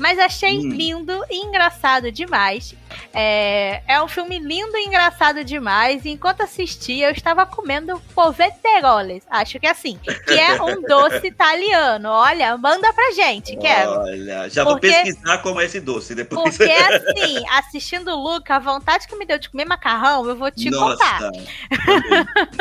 Mas 0.00 0.18
achei 0.18 0.58
Hum. 0.58 0.68
lindo 0.70 1.24
e 1.30 1.36
engraçado 1.44 2.10
demais. 2.10 2.74
É, 3.12 3.82
é 3.86 4.02
um 4.02 4.08
filme 4.08 4.38
lindo 4.38 4.76
e 4.76 4.86
engraçado 4.86 5.44
demais. 5.44 6.04
E 6.04 6.10
enquanto 6.10 6.42
assistia, 6.42 7.06
eu 7.08 7.12
estava 7.12 7.46
comendo 7.46 8.00
poveteroles. 8.14 9.22
Acho 9.30 9.60
que 9.60 9.66
é 9.66 9.70
assim. 9.70 9.98
Que 10.26 10.32
é 10.38 10.60
um 10.62 10.80
doce 10.82 11.26
italiano. 11.26 12.08
Olha, 12.08 12.56
manda 12.56 12.92
pra 12.92 13.12
gente, 13.12 13.56
quero. 13.56 14.00
Olha, 14.00 14.48
já 14.50 14.64
Porque- 14.64 14.88
vou 14.88 15.02
pesquisar 15.04 15.38
como 15.38 15.60
é 15.60 15.64
esse 15.66 15.80
doce 15.80 16.14
depois. 16.14 16.56
Porque 16.56 16.70
assim, 16.72 17.44
assistindo 17.50 18.10
o 18.10 18.16
Luca, 18.16 18.56
a 18.56 18.58
vontade 18.58 19.06
que 19.06 19.14
me 19.16 19.24
deu 19.26 19.38
de 19.38 19.48
comer 19.50 19.64
macarrão, 19.66 20.26
eu 20.28 20.34
vou 20.36 20.50
te 20.50 20.70
contar. 20.70 21.20
Nossa. 21.20 21.32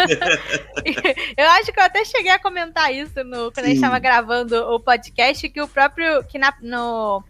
Eu 1.38 1.48
acho 1.52 1.72
que 1.72 1.80
eu 1.80 1.84
até 1.84 2.04
cheguei 2.06 2.32
a 2.32 2.40
comentar 2.40 2.94
isso 2.94 3.24
no, 3.24 3.52
quando 3.52 3.60
a 3.66 3.68
gente 3.68 3.78
Sim. 3.80 3.84
estava 3.86 4.00
gravando 4.00 4.56
o 4.74 4.80
podcast, 4.80 5.48
que 5.50 5.62
o 5.62 5.68
próprio. 5.68 6.24
que 6.26 6.38
na- 6.38 6.54
no, 6.62 7.24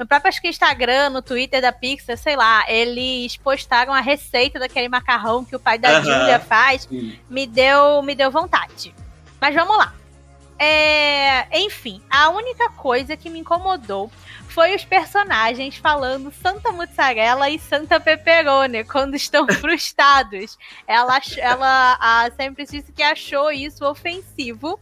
no 0.00 0.06
próprio 0.06 0.30
acho 0.30 0.40
que 0.40 0.48
Instagram, 0.48 1.10
no 1.10 1.20
Twitter 1.20 1.60
da 1.60 1.70
Pixar, 1.70 2.16
sei 2.16 2.34
lá, 2.34 2.64
eles 2.66 3.36
postaram 3.36 3.92
a 3.92 4.00
receita 4.00 4.58
daquele 4.58 4.88
macarrão 4.88 5.44
que 5.44 5.54
o 5.54 5.60
pai 5.60 5.78
da 5.78 5.90
Aham. 5.90 6.04
Julia 6.04 6.40
faz. 6.40 6.84
Sim. 6.84 7.18
Me 7.28 7.46
deu, 7.46 8.00
me 8.00 8.14
deu 8.14 8.30
vontade. 8.30 8.94
Mas 9.38 9.54
vamos 9.54 9.76
lá. 9.76 9.92
É, 10.58 11.46
enfim, 11.60 12.00
a 12.08 12.30
única 12.30 12.70
coisa 12.70 13.14
que 13.14 13.28
me 13.28 13.40
incomodou 13.40 14.10
foi 14.48 14.74
os 14.74 14.86
personagens 14.86 15.76
falando 15.76 16.32
Santa 16.32 16.72
Mozzarella 16.72 17.50
e 17.50 17.58
Santa 17.58 18.00
Pepperoni 18.00 18.84
quando 18.84 19.16
estão 19.16 19.46
frustrados. 19.52 20.56
Ela, 20.86 21.20
ela 21.36 21.98
a 22.00 22.30
sempre 22.30 22.64
disse 22.64 22.90
que 22.90 23.02
achou 23.02 23.52
isso 23.52 23.84
ofensivo. 23.84 24.80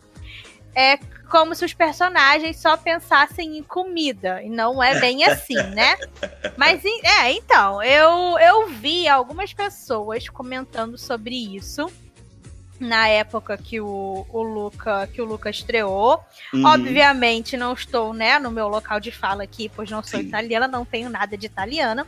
É 0.76 0.96
como 1.28 1.54
se 1.54 1.64
os 1.64 1.74
personagens 1.74 2.58
só 2.58 2.76
pensassem 2.76 3.58
em 3.58 3.62
comida. 3.62 4.42
E 4.42 4.48
não 4.48 4.82
é 4.82 4.98
bem 5.00 5.24
assim, 5.28 5.54
né? 5.54 5.96
Mas 6.56 6.84
é, 6.84 7.32
então, 7.32 7.82
eu, 7.82 8.38
eu 8.38 8.68
vi 8.68 9.08
algumas 9.08 9.52
pessoas 9.52 10.28
comentando 10.28 10.98
sobre 10.98 11.34
isso 11.56 11.90
na 12.80 13.08
época 13.08 13.56
que 13.56 13.80
o, 13.80 14.26
o 14.28 14.42
Luca 14.42 15.08
que 15.12 15.20
o 15.20 15.24
Luca 15.24 15.50
estreou. 15.50 16.20
Uhum. 16.52 16.64
Obviamente 16.64 17.56
não 17.56 17.72
estou, 17.72 18.12
né, 18.12 18.38
no 18.38 18.50
meu 18.50 18.68
local 18.68 19.00
de 19.00 19.10
fala 19.10 19.42
aqui, 19.42 19.70
pois 19.74 19.90
não 19.90 20.02
sou 20.02 20.20
Sim. 20.20 20.26
italiana, 20.26 20.68
não 20.68 20.84
tenho 20.84 21.10
nada 21.10 21.36
de 21.36 21.46
italiana. 21.46 22.06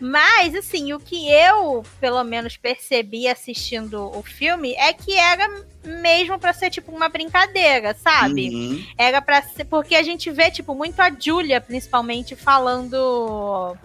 Mas 0.00 0.54
assim, 0.54 0.92
o 0.92 1.00
que 1.00 1.30
eu, 1.30 1.84
pelo 2.00 2.22
menos 2.24 2.56
percebi 2.56 3.28
assistindo 3.28 4.10
o 4.16 4.22
filme 4.22 4.74
é 4.74 4.92
que 4.92 5.14
era 5.14 5.48
mesmo 5.84 6.38
pra 6.38 6.52
ser 6.52 6.70
tipo 6.70 6.92
uma 6.92 7.08
brincadeira, 7.08 7.94
sabe? 7.94 8.48
Uhum. 8.48 8.86
Era 8.96 9.22
pra 9.22 9.42
ser. 9.42 9.64
Porque 9.64 9.94
a 9.94 10.02
gente 10.02 10.30
vê, 10.30 10.50
tipo, 10.50 10.74
muito 10.74 11.00
a 11.00 11.10
Julia, 11.10 11.60
principalmente, 11.60 12.36
falando. 12.36 13.76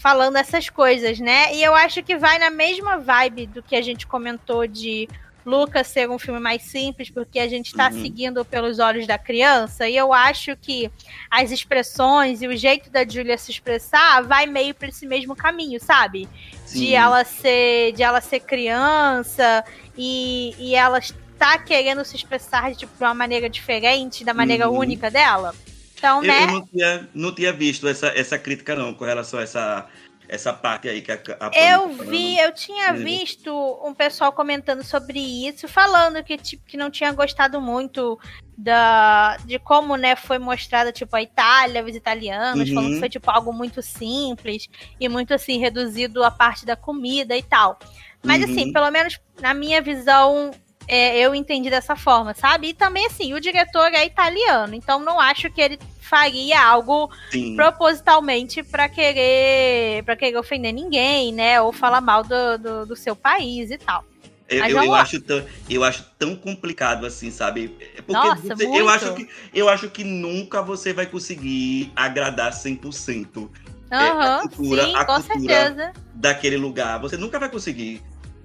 Falando 0.00 0.36
essas 0.36 0.68
coisas, 0.68 1.18
né? 1.18 1.54
E 1.54 1.62
eu 1.62 1.74
acho 1.74 2.04
que 2.04 2.16
vai 2.16 2.38
na 2.38 2.50
mesma 2.50 2.98
vibe 2.98 3.46
do 3.46 3.62
que 3.62 3.74
a 3.74 3.82
gente 3.82 4.06
comentou 4.06 4.64
de 4.64 5.08
Lucas 5.48 5.86
ser 5.86 6.08
um 6.10 6.18
filme 6.18 6.38
mais 6.40 6.62
simples, 6.62 7.08
porque 7.10 7.38
a 7.38 7.48
gente 7.48 7.74
tá 7.74 7.88
Uhum. 7.90 8.02
seguindo 8.02 8.44
pelos 8.44 8.78
olhos 8.78 9.06
da 9.06 9.16
criança. 9.18 9.88
E 9.88 9.96
eu 9.96 10.12
acho 10.12 10.54
que 10.56 10.90
as 11.30 11.50
expressões 11.50 12.42
e 12.42 12.46
o 12.46 12.56
jeito 12.56 12.90
da 12.90 13.06
Julia 13.08 13.38
se 13.38 13.50
expressar 13.50 14.22
vai 14.22 14.46
meio 14.46 14.74
pra 14.74 14.88
esse 14.88 15.06
mesmo 15.06 15.34
caminho, 15.34 15.80
sabe? 15.80 16.28
Sim. 16.66 16.80
de 16.80 16.94
ela 16.94 17.24
ser 17.24 17.92
de 17.92 18.02
ela 18.02 18.20
ser 18.20 18.40
criança 18.40 19.64
e, 19.96 20.54
e 20.58 20.74
ela 20.74 21.00
tá 21.38 21.56
querendo 21.58 22.04
se 22.04 22.14
expressar 22.16 22.74
tipo, 22.74 22.94
de 22.96 23.02
uma 23.02 23.14
maneira 23.14 23.48
diferente, 23.48 24.24
da 24.24 24.34
maneira 24.34 24.68
Uhum. 24.68 24.78
única 24.78 25.10
dela. 25.10 25.54
Então, 25.96 26.22
Eu, 26.22 26.28
né? 26.28 26.42
eu 26.44 26.46
não, 26.48 26.66
tinha, 26.66 27.08
não 27.14 27.34
tinha 27.34 27.52
visto 27.52 27.88
essa, 27.88 28.08
essa 28.08 28.38
crítica, 28.38 28.76
não, 28.76 28.92
com 28.94 29.04
relação 29.04 29.40
a 29.40 29.42
essa, 29.42 29.86
essa 30.28 30.52
parte 30.52 30.88
aí 30.88 31.00
que 31.00 31.10
a, 31.10 31.14
a 31.14 31.46
Eu 31.46 31.88
tá 31.88 31.88
falando. 31.96 32.10
vi, 32.10 32.38
eu 32.38 32.52
tinha 32.52 32.92
visto 32.92 33.80
um 33.84 33.94
pessoal 33.94 34.30
comentando 34.32 34.84
sobre 34.84 35.18
isso, 35.18 35.66
falando 35.66 36.22
que 36.22 36.36
tipo 36.36 36.64
que 36.66 36.76
não 36.76 36.90
tinha 36.90 37.10
gostado 37.12 37.60
muito 37.60 38.18
da 38.56 39.36
de 39.44 39.58
como, 39.58 39.96
né, 39.96 40.16
foi 40.16 40.38
mostrada 40.38 40.92
tipo 40.92 41.14
a 41.16 41.22
Itália, 41.22 41.84
os 41.84 41.94
italianos, 41.94 42.68
Uhum. 42.68 42.74
falando 42.74 42.92
que 42.94 42.98
foi 43.00 43.08
tipo 43.08 43.30
algo 43.30 43.52
muito 43.52 43.80
simples 43.82 44.68
e 45.00 45.08
muito 45.08 45.32
assim 45.32 45.58
reduzido 45.58 46.22
a 46.24 46.30
parte 46.30 46.66
da 46.66 46.76
comida 46.76 47.36
e 47.36 47.42
tal. 47.42 47.78
Mas 48.22 48.42
Uhum. 48.44 48.50
assim, 48.52 48.72
pelo 48.72 48.90
menos 48.90 49.18
na 49.40 49.54
minha 49.54 49.80
visão, 49.80 50.50
é, 50.88 51.18
eu 51.20 51.34
entendi 51.34 51.68
dessa 51.70 51.94
forma, 51.94 52.32
sabe? 52.34 52.68
E 52.68 52.74
também 52.74 53.06
assim, 53.06 53.34
o 53.34 53.40
diretor 53.40 53.92
é 53.92 54.04
italiano, 54.06 54.74
então 54.74 54.98
não 54.98 55.20
acho 55.20 55.50
que 55.50 55.60
ele 55.60 55.78
faria 56.00 56.60
algo 56.64 57.10
Sim. 57.30 57.54
propositalmente 57.54 58.62
pra 58.62 58.88
querer 58.88 60.02
para 60.04 60.16
querer 60.16 60.36
ofender 60.38 60.72
ninguém, 60.72 61.32
né? 61.32 61.60
Ou 61.60 61.72
falar 61.72 62.00
mal 62.00 62.24
do, 62.24 62.58
do, 62.58 62.86
do 62.86 62.96
seu 62.96 63.14
país 63.14 63.70
e 63.70 63.78
tal. 63.78 64.02
Eu, 64.48 64.64
eu, 64.64 64.82
eu 64.82 64.94
acho 64.94 65.20
tão, 65.20 65.44
eu 65.68 65.84
acho 65.84 66.06
tão 66.18 66.34
complicado 66.34 67.04
assim, 67.04 67.30
sabe? 67.30 67.76
É 67.94 68.00
Porque 68.00 68.12
Nossa, 68.26 68.56
você- 68.56 68.66
eu, 68.66 68.88
acho 68.88 69.14
que, 69.14 69.28
eu 69.52 69.68
acho 69.68 69.90
que 69.90 70.02
nunca 70.02 70.62
você 70.62 70.94
vai 70.94 71.04
conseguir 71.04 71.92
agradar 71.94 72.50
100% 72.52 73.50
Aham, 73.92 74.48
cultura- 74.48 74.84
sim, 74.86 74.94
a 74.96 75.04
com 75.04 75.20
cultura- 75.20 75.54
certeza. 75.54 75.92
daquele 76.14 76.56
lugar. 76.56 76.98
Você 77.00 77.18
nunca 77.18 77.38
vai 77.38 77.50
conseguir. 77.50 78.02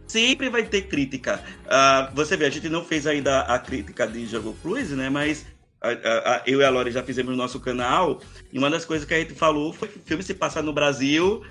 Sempre 0.08 0.50
vai 0.50 0.64
ter 0.64 0.84
crítica. 0.84 1.42
Ah, 1.68 2.12
você 2.14 2.38
vê, 2.38 2.46
a 2.46 2.50
gente 2.50 2.70
não 2.70 2.86
fez 2.86 3.08
ainda 3.08 3.42
a 3.42 3.58
crítica 3.58 4.06
de 4.08 4.26
Jungle 4.28 4.56
Cruise, 4.62 4.94
né? 4.96 5.10
Mas 5.10 5.46
a- 5.82 5.90
a- 5.90 6.36
a- 6.36 6.42
eu 6.46 6.62
e 6.62 6.64
a 6.64 6.70
Lore 6.70 6.92
já 6.92 7.02
fizemos 7.04 7.32
no 7.32 7.38
nosso 7.38 7.60
canal. 7.60 8.22
E 8.52 8.58
uma 8.60 8.70
das 8.70 8.86
coisas 8.86 9.08
que 9.08 9.14
a 9.14 9.20
gente 9.20 9.34
falou 9.34 9.74
foi 9.74 9.88
que 9.88 9.98
o 9.98 10.02
filme 10.04 10.24
se 10.24 10.34
passa 10.34 10.62
no 10.62 10.72
Brasil, 10.72 11.42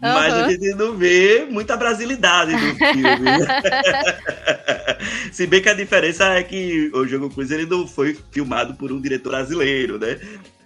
mas 0.00 0.32
Aham. 0.34 0.44
a 0.44 0.50
gente 0.50 0.68
não 0.74 0.96
vê 0.96 1.46
muita 1.50 1.76
brasilidade 1.76 2.52
no 2.52 2.74
filme. 2.76 2.92
Se 5.32 5.46
bem 5.46 5.62
que 5.62 5.68
a 5.68 5.74
diferença 5.74 6.24
é 6.34 6.42
que 6.42 6.90
o 6.94 7.06
Jogo 7.06 7.30
Cruise 7.30 7.52
ele 7.52 7.66
não 7.66 7.86
foi 7.86 8.16
filmado 8.30 8.74
por 8.74 8.92
um 8.92 9.00
diretor 9.00 9.30
brasileiro, 9.30 9.98
né? 9.98 10.18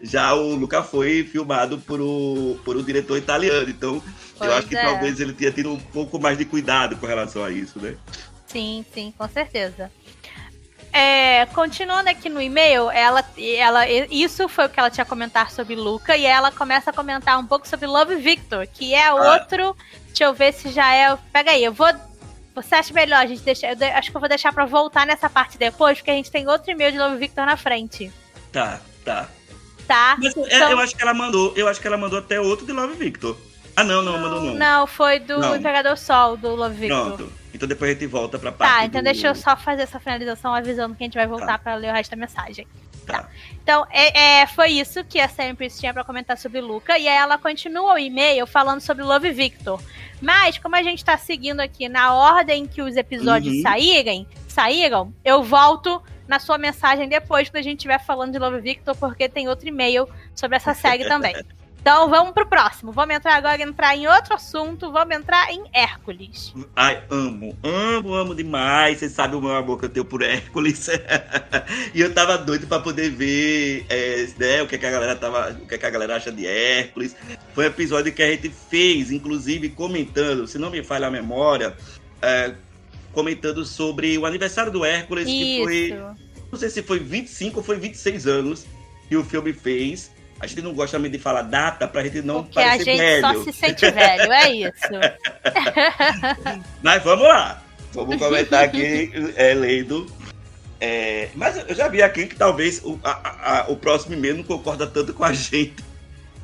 Já 0.02 0.34
o 0.34 0.54
Luca 0.54 0.82
foi 0.82 1.24
filmado 1.24 1.78
por, 1.78 2.00
o, 2.00 2.58
por 2.64 2.76
um 2.76 2.82
diretor 2.82 3.16
italiano. 3.16 3.68
Então, 3.68 4.02
Pois 4.38 4.50
eu 4.50 4.56
acho 4.56 4.66
que 4.68 4.76
é. 4.76 4.82
talvez 4.84 5.20
ele 5.20 5.32
tenha 5.32 5.50
tido 5.52 5.72
um 5.72 5.78
pouco 5.78 6.18
mais 6.18 6.36
de 6.38 6.44
cuidado 6.44 6.96
com 6.96 7.06
relação 7.06 7.42
a 7.44 7.50
isso, 7.50 7.78
né? 7.80 7.96
Sim, 8.46 8.84
sim, 8.92 9.12
com 9.16 9.28
certeza. 9.28 9.90
É, 10.92 11.44
continuando 11.46 12.08
aqui 12.08 12.28
no 12.30 12.40
e-mail, 12.40 12.90
ela, 12.90 13.22
ela, 13.58 13.86
isso 14.10 14.48
foi 14.48 14.64
o 14.64 14.68
que 14.68 14.80
ela 14.80 14.88
tinha 14.90 15.02
a 15.04 15.06
comentar 15.06 15.50
sobre 15.50 15.74
Luca, 15.74 16.16
e 16.16 16.24
ela 16.24 16.50
começa 16.50 16.88
a 16.88 16.92
comentar 16.92 17.38
um 17.38 17.44
pouco 17.46 17.68
sobre 17.68 17.86
Love 17.86 18.16
Victor, 18.16 18.66
que 18.66 18.94
é 18.94 19.12
outro. 19.12 19.76
Deixa 20.06 20.24
eu 20.24 20.32
ver 20.32 20.54
se 20.54 20.70
já 20.70 20.94
é. 20.94 21.14
Pega 21.32 21.50
aí, 21.50 21.62
eu 21.64 21.72
vou. 21.72 21.88
Você 22.54 22.74
acha 22.74 22.94
melhor 22.94 23.18
a 23.18 23.26
gente 23.26 23.42
deixar. 23.42 23.68
Eu 23.70 23.76
de- 23.76 23.84
acho 23.84 24.10
que 24.10 24.16
eu 24.16 24.20
vou 24.20 24.28
deixar 24.28 24.50
pra 24.54 24.64
voltar 24.64 25.06
nessa 25.06 25.28
parte 25.28 25.58
depois, 25.58 25.98
porque 25.98 26.10
a 26.10 26.14
gente 26.14 26.30
tem 26.30 26.48
outro 26.48 26.70
e-mail 26.70 26.90
de 26.92 26.98
Love 26.98 27.18
Victor 27.18 27.44
na 27.44 27.58
frente. 27.58 28.10
Tá, 28.50 28.80
tá. 29.04 29.28
tá? 29.86 30.16
Mas, 30.18 30.34
é, 30.34 30.56
Então- 30.56 30.70
eu 30.70 30.78
acho 30.80 30.96
que 30.96 31.02
ela 31.02 31.12
mandou, 31.12 31.52
eu 31.54 31.68
acho 31.68 31.78
que 31.78 31.86
ela 31.86 31.98
mandou 31.98 32.18
até 32.18 32.40
outro 32.40 32.64
de 32.64 32.72
Love 32.72 32.94
Victor. 32.94 33.36
Ah, 33.76 33.84
não, 33.84 34.00
não, 34.02 34.18
mandou 34.18 34.40
não. 34.40 34.54
Não, 34.54 34.86
foi 34.86 35.18
do 35.20 35.38
Não. 35.38 35.54
Imperador 35.56 35.98
Sol, 35.98 36.36
do 36.36 36.54
Love 36.54 36.74
Victor. 36.76 37.06
Pronto. 37.16 37.32
Então 37.52 37.68
depois 37.68 37.90
a 37.90 37.94
gente 37.94 38.06
volta 38.06 38.38
pra 38.38 38.50
parte 38.52 38.72
Tá, 38.72 38.84
então 38.86 39.00
do- 39.00 39.04
deixa 39.04 39.28
eu 39.28 39.34
só 39.34 39.56
fazer 39.56 39.82
essa 39.82 40.00
finalização 40.00 40.54
avisando 40.54 40.94
que 40.94 41.02
a 41.04 41.06
gente 41.06 41.14
vai 41.14 41.26
voltar 41.26 41.58
pra 41.58 41.74
ler 41.74 41.90
o 41.90 41.94
resto 41.94 42.10
da 42.10 42.16
mensagem. 42.16 42.66
Tá. 43.06 43.28
Então, 43.62 43.86
é, 43.90 44.40
é, 44.40 44.46
foi 44.48 44.70
isso 44.72 45.04
que 45.04 45.20
a 45.20 45.28
Sam 45.28 45.54
Priest 45.54 45.78
tinha 45.78 45.94
pra 45.94 46.02
comentar 46.02 46.36
sobre 46.36 46.60
Luca. 46.60 46.98
E 46.98 47.06
aí 47.06 47.16
ela 47.16 47.38
continua 47.38 47.94
o 47.94 47.98
e-mail 47.98 48.46
falando 48.48 48.80
sobre 48.80 49.04
Love 49.04 49.30
Victor. 49.30 49.80
Mas, 50.20 50.58
como 50.58 50.74
a 50.74 50.82
gente 50.82 51.04
tá 51.04 51.16
seguindo 51.16 51.60
aqui 51.60 51.88
na 51.88 52.14
ordem 52.14 52.66
que 52.66 52.82
os 52.82 52.96
episódios 52.96 53.54
Uhum. 53.56 53.62
saírem, 53.62 54.26
saíram, 54.48 55.12
eu 55.24 55.42
volto 55.42 56.02
na 56.26 56.40
sua 56.40 56.58
mensagem 56.58 57.08
depois, 57.08 57.48
quando 57.48 57.58
a 57.58 57.62
gente 57.62 57.78
estiver 57.78 58.04
falando 58.04 58.32
de 58.32 58.38
Love 58.40 58.60
Victor, 58.60 58.96
porque 58.96 59.28
tem 59.28 59.48
outro 59.48 59.68
e-mail 59.68 60.08
sobre 60.34 60.56
essa 60.56 60.74
série 60.74 61.04
também. 61.06 61.34
Então 61.86 62.10
vamos 62.10 62.32
pro 62.32 62.44
próximo. 62.44 62.90
Vamos 62.90 63.14
entrar 63.14 63.36
agora 63.36 63.62
entrar 63.62 63.96
em 63.96 64.08
outro 64.08 64.34
assunto. 64.34 64.90
Vamos 64.90 65.14
entrar 65.14 65.52
em 65.52 65.62
Hércules. 65.72 66.52
Ai, 66.74 67.00
amo, 67.08 67.56
amo, 67.62 68.12
amo 68.12 68.34
demais. 68.34 68.98
Vocês 68.98 69.12
sabem 69.12 69.38
o 69.38 69.40
meu 69.40 69.54
amor 69.54 69.78
que 69.78 69.84
eu 69.84 69.88
tenho 69.88 70.04
por 70.04 70.20
Hércules. 70.20 70.88
e 71.94 72.00
eu 72.00 72.12
tava 72.12 72.38
doido 72.38 72.66
pra 72.66 72.80
poder 72.80 73.10
ver 73.10 73.86
é, 73.88 74.26
né, 74.36 74.62
o 74.62 74.66
que, 74.66 74.76
que 74.76 74.84
a 74.84 74.90
galera 74.90 75.14
tava. 75.14 75.52
O 75.52 75.64
que, 75.64 75.78
que 75.78 75.86
a 75.86 75.90
galera 75.90 76.16
acha 76.16 76.32
de 76.32 76.44
Hércules. 76.44 77.14
Foi 77.54 77.66
um 77.66 77.68
episódio 77.68 78.12
que 78.12 78.20
a 78.20 78.32
gente 78.32 78.48
fez, 78.48 79.12
inclusive, 79.12 79.68
comentando, 79.68 80.44
se 80.48 80.58
não 80.58 80.70
me 80.70 80.82
falha 80.82 81.06
a 81.06 81.10
memória, 81.10 81.76
é, 82.20 82.52
comentando 83.12 83.64
sobre 83.64 84.18
o 84.18 84.26
aniversário 84.26 84.72
do 84.72 84.84
Hércules, 84.84 85.26
que 85.26 85.60
foi. 85.62 85.76
Isso. 85.76 86.26
Não 86.50 86.58
sei 86.58 86.68
se 86.68 86.82
foi 86.82 86.98
25 86.98 87.58
ou 87.58 87.64
foi 87.64 87.76
26 87.76 88.26
anos 88.26 88.66
que 89.08 89.16
o 89.16 89.22
filme 89.22 89.52
fez. 89.52 90.15
A 90.38 90.46
gente 90.46 90.60
não 90.62 90.74
gosta 90.74 90.98
muito 90.98 91.12
de 91.12 91.18
falar 91.18 91.42
data 91.42 91.88
pra 91.88 92.02
gente 92.04 92.20
não 92.22 92.44
Porque 92.44 92.58
a 92.58 92.62
parecer 92.70 92.84
gente 92.84 92.98
velho. 92.98 93.20
só 93.22 93.44
se 93.44 93.52
sente 93.52 93.90
velho, 93.90 94.32
é 94.32 94.50
isso. 94.52 94.70
Mas 96.82 97.02
vamos 97.02 97.26
lá. 97.26 97.62
Vamos 97.92 98.16
comentar 98.16 98.64
aqui, 98.64 99.10
é, 99.36 99.54
lendo. 99.54 100.06
É, 100.78 101.30
mas 101.34 101.56
eu 101.66 101.74
já 101.74 101.88
vi 101.88 102.02
aqui 102.02 102.26
que 102.26 102.34
talvez 102.36 102.82
o, 102.84 103.00
a- 103.02 103.10
a- 103.24 103.60
a- 103.60 103.70
o 103.70 103.76
próximo 103.76 104.12
e-mail 104.14 104.36
não 104.36 104.44
concorda 104.44 104.86
tanto 104.86 105.14
com 105.14 105.24
a 105.24 105.32
gente. 105.32 105.82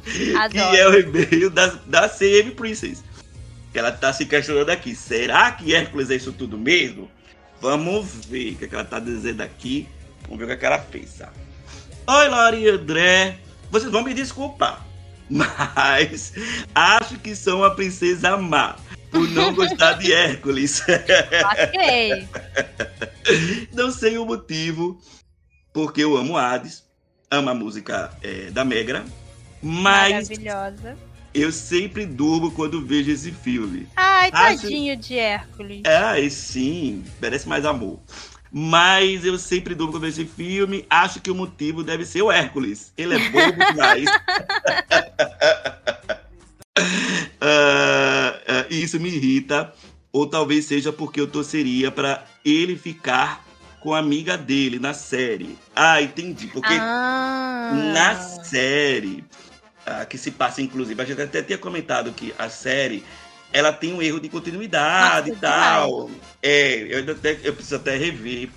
Que 0.04 0.34
Adoro. 0.34 0.74
é 0.76 0.88
o 0.88 0.98
e-mail 1.00 1.50
da, 1.50 1.66
da 1.84 2.08
CM 2.08 2.50
Princess. 2.52 3.04
Que 3.72 3.78
ela 3.78 3.92
tá 3.92 4.10
se 4.12 4.24
questionando 4.24 4.70
aqui. 4.70 4.94
Será 4.96 5.52
que 5.52 5.74
Hércules 5.74 6.08
é 6.10 6.14
isso 6.14 6.32
tudo 6.32 6.56
mesmo? 6.56 7.10
Vamos 7.60 8.24
ver 8.26 8.52
o 8.52 8.56
que, 8.56 8.64
é 8.64 8.68
que 8.68 8.74
ela 8.74 8.84
tá 8.84 8.98
dizendo 8.98 9.42
aqui. 9.42 9.86
Vamos 10.22 10.38
ver 10.38 10.44
o 10.44 10.46
que, 10.48 10.54
é 10.54 10.56
que 10.56 10.66
ela 10.66 10.78
fez. 10.78 11.12
tá? 11.18 11.30
Oi, 12.06 12.56
e 12.58 12.68
André. 12.70 13.36
Vocês 13.72 13.90
vão 13.90 14.04
me 14.04 14.14
desculpar. 14.14 14.86
Mas 15.30 16.34
acho 16.74 17.18
que 17.18 17.34
sou 17.34 17.58
uma 17.60 17.74
princesa 17.74 18.36
má. 18.36 18.76
Por 19.10 19.26
não 19.30 19.54
gostar 19.54 19.94
de 19.94 20.12
Hércules. 20.12 20.82
Ok. 20.82 22.28
Não 23.72 23.90
sei 23.90 24.18
o 24.18 24.26
motivo, 24.26 25.00
porque 25.72 26.02
eu 26.02 26.16
amo 26.16 26.36
Hades, 26.36 26.82
amo 27.30 27.50
a 27.50 27.54
música 27.54 28.10
é, 28.22 28.50
da 28.50 28.64
Megra, 28.64 29.04
mas 29.62 30.28
Maravilhosa. 30.28 30.98
eu 31.32 31.52
sempre 31.52 32.04
durmo 32.04 32.50
quando 32.50 32.84
vejo 32.84 33.10
esse 33.12 33.30
filme. 33.30 33.86
Ai, 33.96 34.30
Acho- 34.32 34.62
tadinho 34.62 34.96
de 34.96 35.16
Hércules. 35.18 35.82
E 36.18 36.30
sim, 36.30 37.04
merece 37.20 37.48
mais 37.48 37.64
amor. 37.64 38.00
Mas 38.52 39.24
eu 39.24 39.38
sempre 39.38 39.74
durmo 39.74 39.98
vejo 39.98 40.20
esse 40.20 40.30
filme, 40.30 40.84
acho 40.90 41.20
que 41.20 41.30
o 41.30 41.34
motivo 41.34 41.82
deve 41.82 42.04
ser 42.04 42.20
o 42.20 42.30
Hércules. 42.30 42.92
Ele 42.98 43.14
é 43.14 43.28
bobo 43.30 43.64
demais. 43.72 44.04
Ah, 47.44 48.66
e 48.70 48.82
isso 48.82 49.00
me 49.00 49.08
irrita, 49.08 49.72
ou 50.12 50.26
talvez 50.26 50.64
seja 50.64 50.92
porque 50.92 51.20
eu 51.20 51.26
torceria 51.26 51.90
pra 51.90 52.24
ele 52.44 52.76
ficar 52.76 53.44
com 53.80 53.92
a 53.92 53.98
amiga 53.98 54.38
dele 54.38 54.78
na 54.78 54.94
série. 54.94 55.58
Ah, 55.74 56.00
entendi. 56.00 56.46
Porque 56.46 56.72
Ah. 56.72 57.72
na 57.92 58.14
série, 58.44 59.24
ah, 59.84 60.04
que 60.04 60.16
se 60.16 60.30
passa, 60.30 60.62
inclusive, 60.62 61.00
a 61.02 61.04
gente 61.04 61.20
até 61.20 61.42
tinha 61.42 61.58
comentado 61.58 62.12
que 62.12 62.32
a 62.38 62.48
série 62.48 63.04
ela 63.52 63.72
tem 63.72 63.92
um 63.92 64.00
erro 64.02 64.20
de 64.20 64.28
continuidade 64.28 65.30
Nossa, 65.30 65.38
e 65.38 65.40
tal. 65.40 66.10
É, 66.42 66.74
eu, 66.88 67.12
até, 67.12 67.38
eu 67.44 67.52
preciso 67.52 67.76
até 67.76 67.96
rever, 67.96 68.48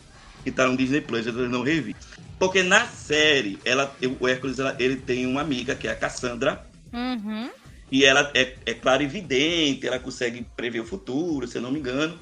que 0.43 0.51
tá 0.51 0.67
no 0.67 0.77
Disney 0.77 1.01
Plus, 1.01 1.25
eu 1.27 1.33
não 1.33 1.63
revi. 1.63 1.95
Porque 2.39 2.63
na 2.63 2.85
série, 2.85 3.59
ela, 3.65 3.95
o 4.19 4.27
Hércules 4.27 4.59
ela- 4.59 4.75
ele 4.79 4.97
tem 4.97 5.25
uma 5.25 5.41
amiga, 5.41 5.75
que 5.75 5.87
é 5.87 5.91
a 5.91 5.95
Cassandra, 5.95 6.65
Uhum. 6.93 7.49
e 7.91 8.05
ela 8.05 8.31
é, 8.33 8.55
é 8.65 8.73
claro 8.73 9.03
evidente, 9.03 9.87
ela 9.87 9.99
consegue 9.99 10.45
prever 10.55 10.79
o 10.79 10.85
futuro, 10.85 11.47
se 11.47 11.57
eu 11.57 11.61
não 11.61 11.71
me 11.71 11.79
engano. 11.79 12.19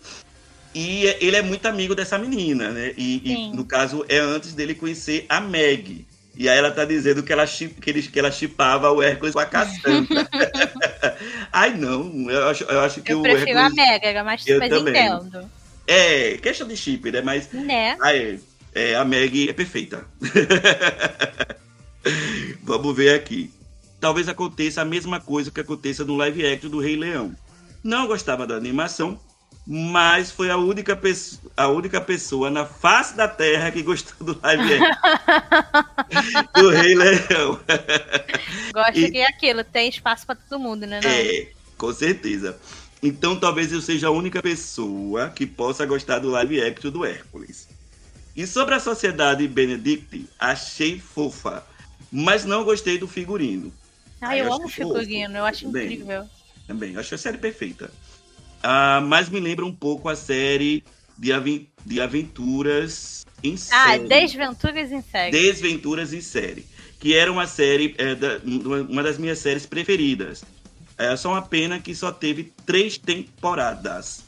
E 0.73 1.07
é- 1.07 1.17
ele 1.21 1.35
é 1.35 1.41
muito 1.41 1.65
amigo 1.67 1.93
dessa 1.93 2.17
menina, 2.17 2.71
né? 2.71 2.93
E, 2.97 3.21
e, 3.31 3.55
no 3.55 3.65
caso 3.65 4.03
é 4.09 4.17
antes 4.17 4.53
dele 4.53 4.73
conhecer 4.73 5.25
a 5.29 5.39
Meg. 5.39 6.07
E 6.35 6.49
aí 6.49 6.57
ela 6.57 6.71
tá 6.71 6.83
dizendo 6.83 7.21
que 7.21 7.31
ela 7.31 7.45
que 7.45 7.89
ele, 7.89 8.01
que 8.01 8.19
ela 8.19 8.31
chipava 8.31 8.91
o 8.91 9.01
Hércules 9.03 9.33
com 9.33 9.39
a 9.39 9.45
Cassandra. 9.45 10.27
Ai, 11.55 11.77
não, 11.77 12.29
eu 12.31 12.47
acho, 12.49 12.63
eu 12.63 12.79
acho 12.81 13.01
que 13.01 13.13
Eu 13.13 13.19
o 13.19 13.21
prefiro 13.21 13.59
a 13.59 13.65
Hércules. 13.65 13.87
Mega, 14.01 14.23
mas, 14.23 14.47
Eu 14.47 14.57
mas 14.59 14.69
também. 14.69 15.05
entendo. 15.05 15.49
É, 15.87 16.37
questão 16.37 16.67
de 16.67 16.75
chip, 16.75 17.11
né? 17.11 17.21
Mas 17.21 17.47
Né? 17.53 17.95
é, 18.03 18.39
é, 18.73 18.95
a 18.95 19.05
Meg 19.05 19.49
é 19.49 19.53
perfeita. 19.53 20.03
Vamos 22.63 22.95
ver 22.95 23.13
aqui. 23.15 23.51
Talvez 23.99 24.27
aconteça 24.27 24.81
a 24.81 24.85
mesma 24.85 25.19
coisa 25.19 25.51
que 25.51 25.59
aconteça 25.61 26.03
no 26.03 26.15
live 26.17 26.45
action 26.45 26.69
do 26.69 26.79
Rei 26.79 26.95
Leão. 26.95 27.33
Não 27.83 28.07
gostava 28.07 28.47
da 28.47 28.55
animação, 28.55 29.19
mas 29.65 30.31
foi 30.31 30.49
a 30.49 30.57
única, 30.57 30.95
pesso- 30.95 31.39
a 31.55 31.67
única 31.67 32.01
pessoa 32.01 32.49
na 32.49 32.65
face 32.65 33.15
da 33.15 33.27
Terra 33.27 33.71
que 33.71 33.81
gostou 33.81 34.33
do 34.33 34.39
live 34.41 34.63
do 36.55 36.69
Rei 36.69 36.95
Leão. 36.95 37.59
Gosto 38.73 38.97
E- 38.97 39.11
que 39.11 39.17
é 39.19 39.27
aquilo, 39.27 39.63
tem 39.63 39.89
espaço 39.89 40.25
pra 40.25 40.35
todo 40.35 40.59
mundo, 40.59 40.85
né? 40.85 40.99
É, 41.03 41.51
com 41.77 41.93
certeza. 41.93 42.57
Então 43.01 43.39
talvez 43.39 43.71
eu 43.71 43.81
seja 43.81 44.07
a 44.07 44.11
única 44.11 44.41
pessoa 44.41 45.29
que 45.29 45.45
possa 45.45 45.85
gostar 45.85 46.19
do 46.19 46.29
live 46.29 46.61
action 46.61 46.91
do 46.91 47.05
Hércules. 47.05 47.67
E 48.35 48.47
sobre 48.47 48.75
a 48.75 48.79
Sociedade 48.79 49.47
Benedict, 49.47 50.27
achei 50.39 50.99
fofa, 50.99 51.63
mas 52.11 52.45
não 52.45 52.63
gostei 52.63 52.97
do 52.97 53.07
figurino. 53.07 53.71
Ai, 54.21 54.41
eu 54.41 54.45
eu 54.45 54.53
amo 54.53 54.65
acho 54.65 54.75
figurino, 54.75 55.37
eu 55.37 55.45
acho 55.45 55.65
incrível. 55.65 56.27
Também, 56.67 56.95
acho 56.97 57.13
a 57.13 57.17
série 57.17 57.37
perfeita. 57.37 57.91
Ah, 58.63 59.01
mas 59.05 59.27
me 59.29 59.41
lembra 59.41 59.65
um 59.65 59.73
pouco 59.75 60.07
a 60.07 60.15
série 60.15 60.83
de, 61.17 61.33
aven- 61.33 61.67
de 61.85 61.99
aventuras 61.99 63.25
em 63.43 63.55
Ah, 63.55 63.89
série. 63.89 64.07
Desventuras 64.07 64.91
em 64.91 65.01
série. 65.01 65.31
Desventuras 65.31 66.13
em 66.13 66.21
Série, 66.21 66.65
que 66.97 67.13
era 67.13 67.29
uma 67.29 67.45
série, 67.45 67.93
é, 67.97 68.15
da- 68.15 68.39
uma 68.89 69.03
das 69.03 69.17
minhas 69.17 69.39
séries 69.39 69.65
preferidas. 69.65 70.43
É 70.97 71.13
só 71.17 71.29
uma 71.31 71.41
pena 71.41 71.77
que 71.77 71.93
só 71.93 72.09
teve 72.11 72.53
três 72.65 72.97
temporadas. 72.97 74.23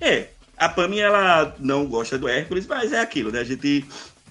É, 0.00 0.28
a 0.56 0.68
Pami 0.68 1.00
ela 1.00 1.54
não 1.58 1.84
gosta 1.86 2.16
do 2.16 2.26
Hércules, 2.26 2.66
mas 2.66 2.92
é 2.92 3.00
aquilo, 3.00 3.30
né? 3.30 3.40
A 3.40 3.44
gente, 3.44 3.84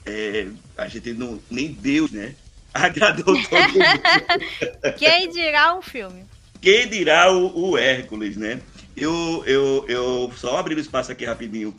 é, 0.05 0.47
a 0.77 0.87
gente 0.87 1.13
não, 1.13 1.39
nem 1.51 1.67
Deus, 1.71 2.09
né? 2.11 2.33
Agradou 2.73 3.35
todo 3.43 3.73
mundo. 3.73 4.01
Quem 4.97 5.29
dirá 5.29 5.75
um 5.77 5.81
filme? 5.81 6.23
Quem 6.59 6.87
dirá 6.87 7.31
o, 7.31 7.69
o 7.71 7.77
Hércules, 7.77 8.35
né? 8.35 8.59
Eu, 8.95 9.43
eu, 9.45 9.85
eu 9.87 10.31
só 10.37 10.57
abrir 10.57 10.75
o 10.75 10.79
espaço 10.79 11.11
aqui 11.11 11.25
rapidinho. 11.25 11.75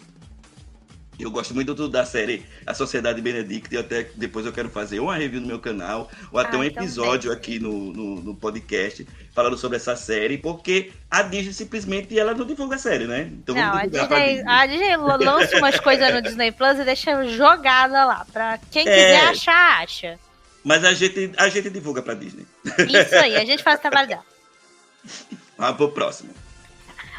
Eu 1.16 1.30
gosto 1.30 1.54
muito 1.54 1.72
do- 1.74 1.88
da 1.88 2.04
série 2.04 2.44
A 2.66 2.74
Sociedade 2.74 3.22
Benedict 3.22 3.72
e 3.72 3.78
até 3.78 4.02
depois 4.16 4.44
eu 4.46 4.52
quero 4.52 4.68
fazer 4.68 4.98
uma 4.98 5.14
review 5.14 5.40
no 5.40 5.46
meu 5.46 5.60
canal 5.60 6.10
ou 6.32 6.40
até 6.40 6.56
Ah, 6.56 6.58
um 6.58 6.64
então 6.64 6.82
episódio 6.82 7.30
vem. 7.30 7.38
aqui 7.38 7.58
no, 7.60 7.92
no, 7.92 8.16
no 8.20 8.34
podcast 8.34 9.06
falando 9.32 9.56
sobre 9.56 9.76
essa 9.76 9.94
série, 9.94 10.38
porque 10.38 10.90
a 11.08 11.22
Disney 11.22 11.52
simplesmente 11.52 12.18
ela 12.18 12.34
não 12.34 12.44
divulga 12.44 12.74
a 12.74 12.78
série, 12.78 13.06
né? 13.06 13.30
Então 13.32 13.54
não, 13.54 13.62
a 13.74 13.86
Disney, 13.86 14.08
Disney. 14.08 14.42
a 14.44 14.66
Disney 14.66 14.96
lança 15.24 15.56
umas 15.58 15.78
coisas 15.78 16.12
no 16.12 16.20
Disney 16.20 16.50
Plus 16.50 16.80
e 16.80 16.84
deixa 16.84 17.24
jogada 17.28 18.04
lá. 18.04 18.26
Pra 18.32 18.58
quem 18.72 18.82
É. 18.82 18.92
quiser 18.92 19.24
achar, 19.28 19.82
acha. 19.84 20.18
Mas 20.64 20.82
a 20.84 20.92
gente, 20.94 21.30
a 21.36 21.48
gente 21.48 21.70
divulga 21.70 22.02
pra 22.02 22.14
Disney. 22.14 22.44
Isso 22.64 23.14
aí, 23.14 23.36
a 23.36 23.44
gente 23.44 23.62
faz 23.62 23.78
o 23.78 23.82
trabalho 23.82 24.08
dela. 24.08 24.24
Vamos 25.56 25.76
pro 25.76 25.92
próximo. 25.92 26.30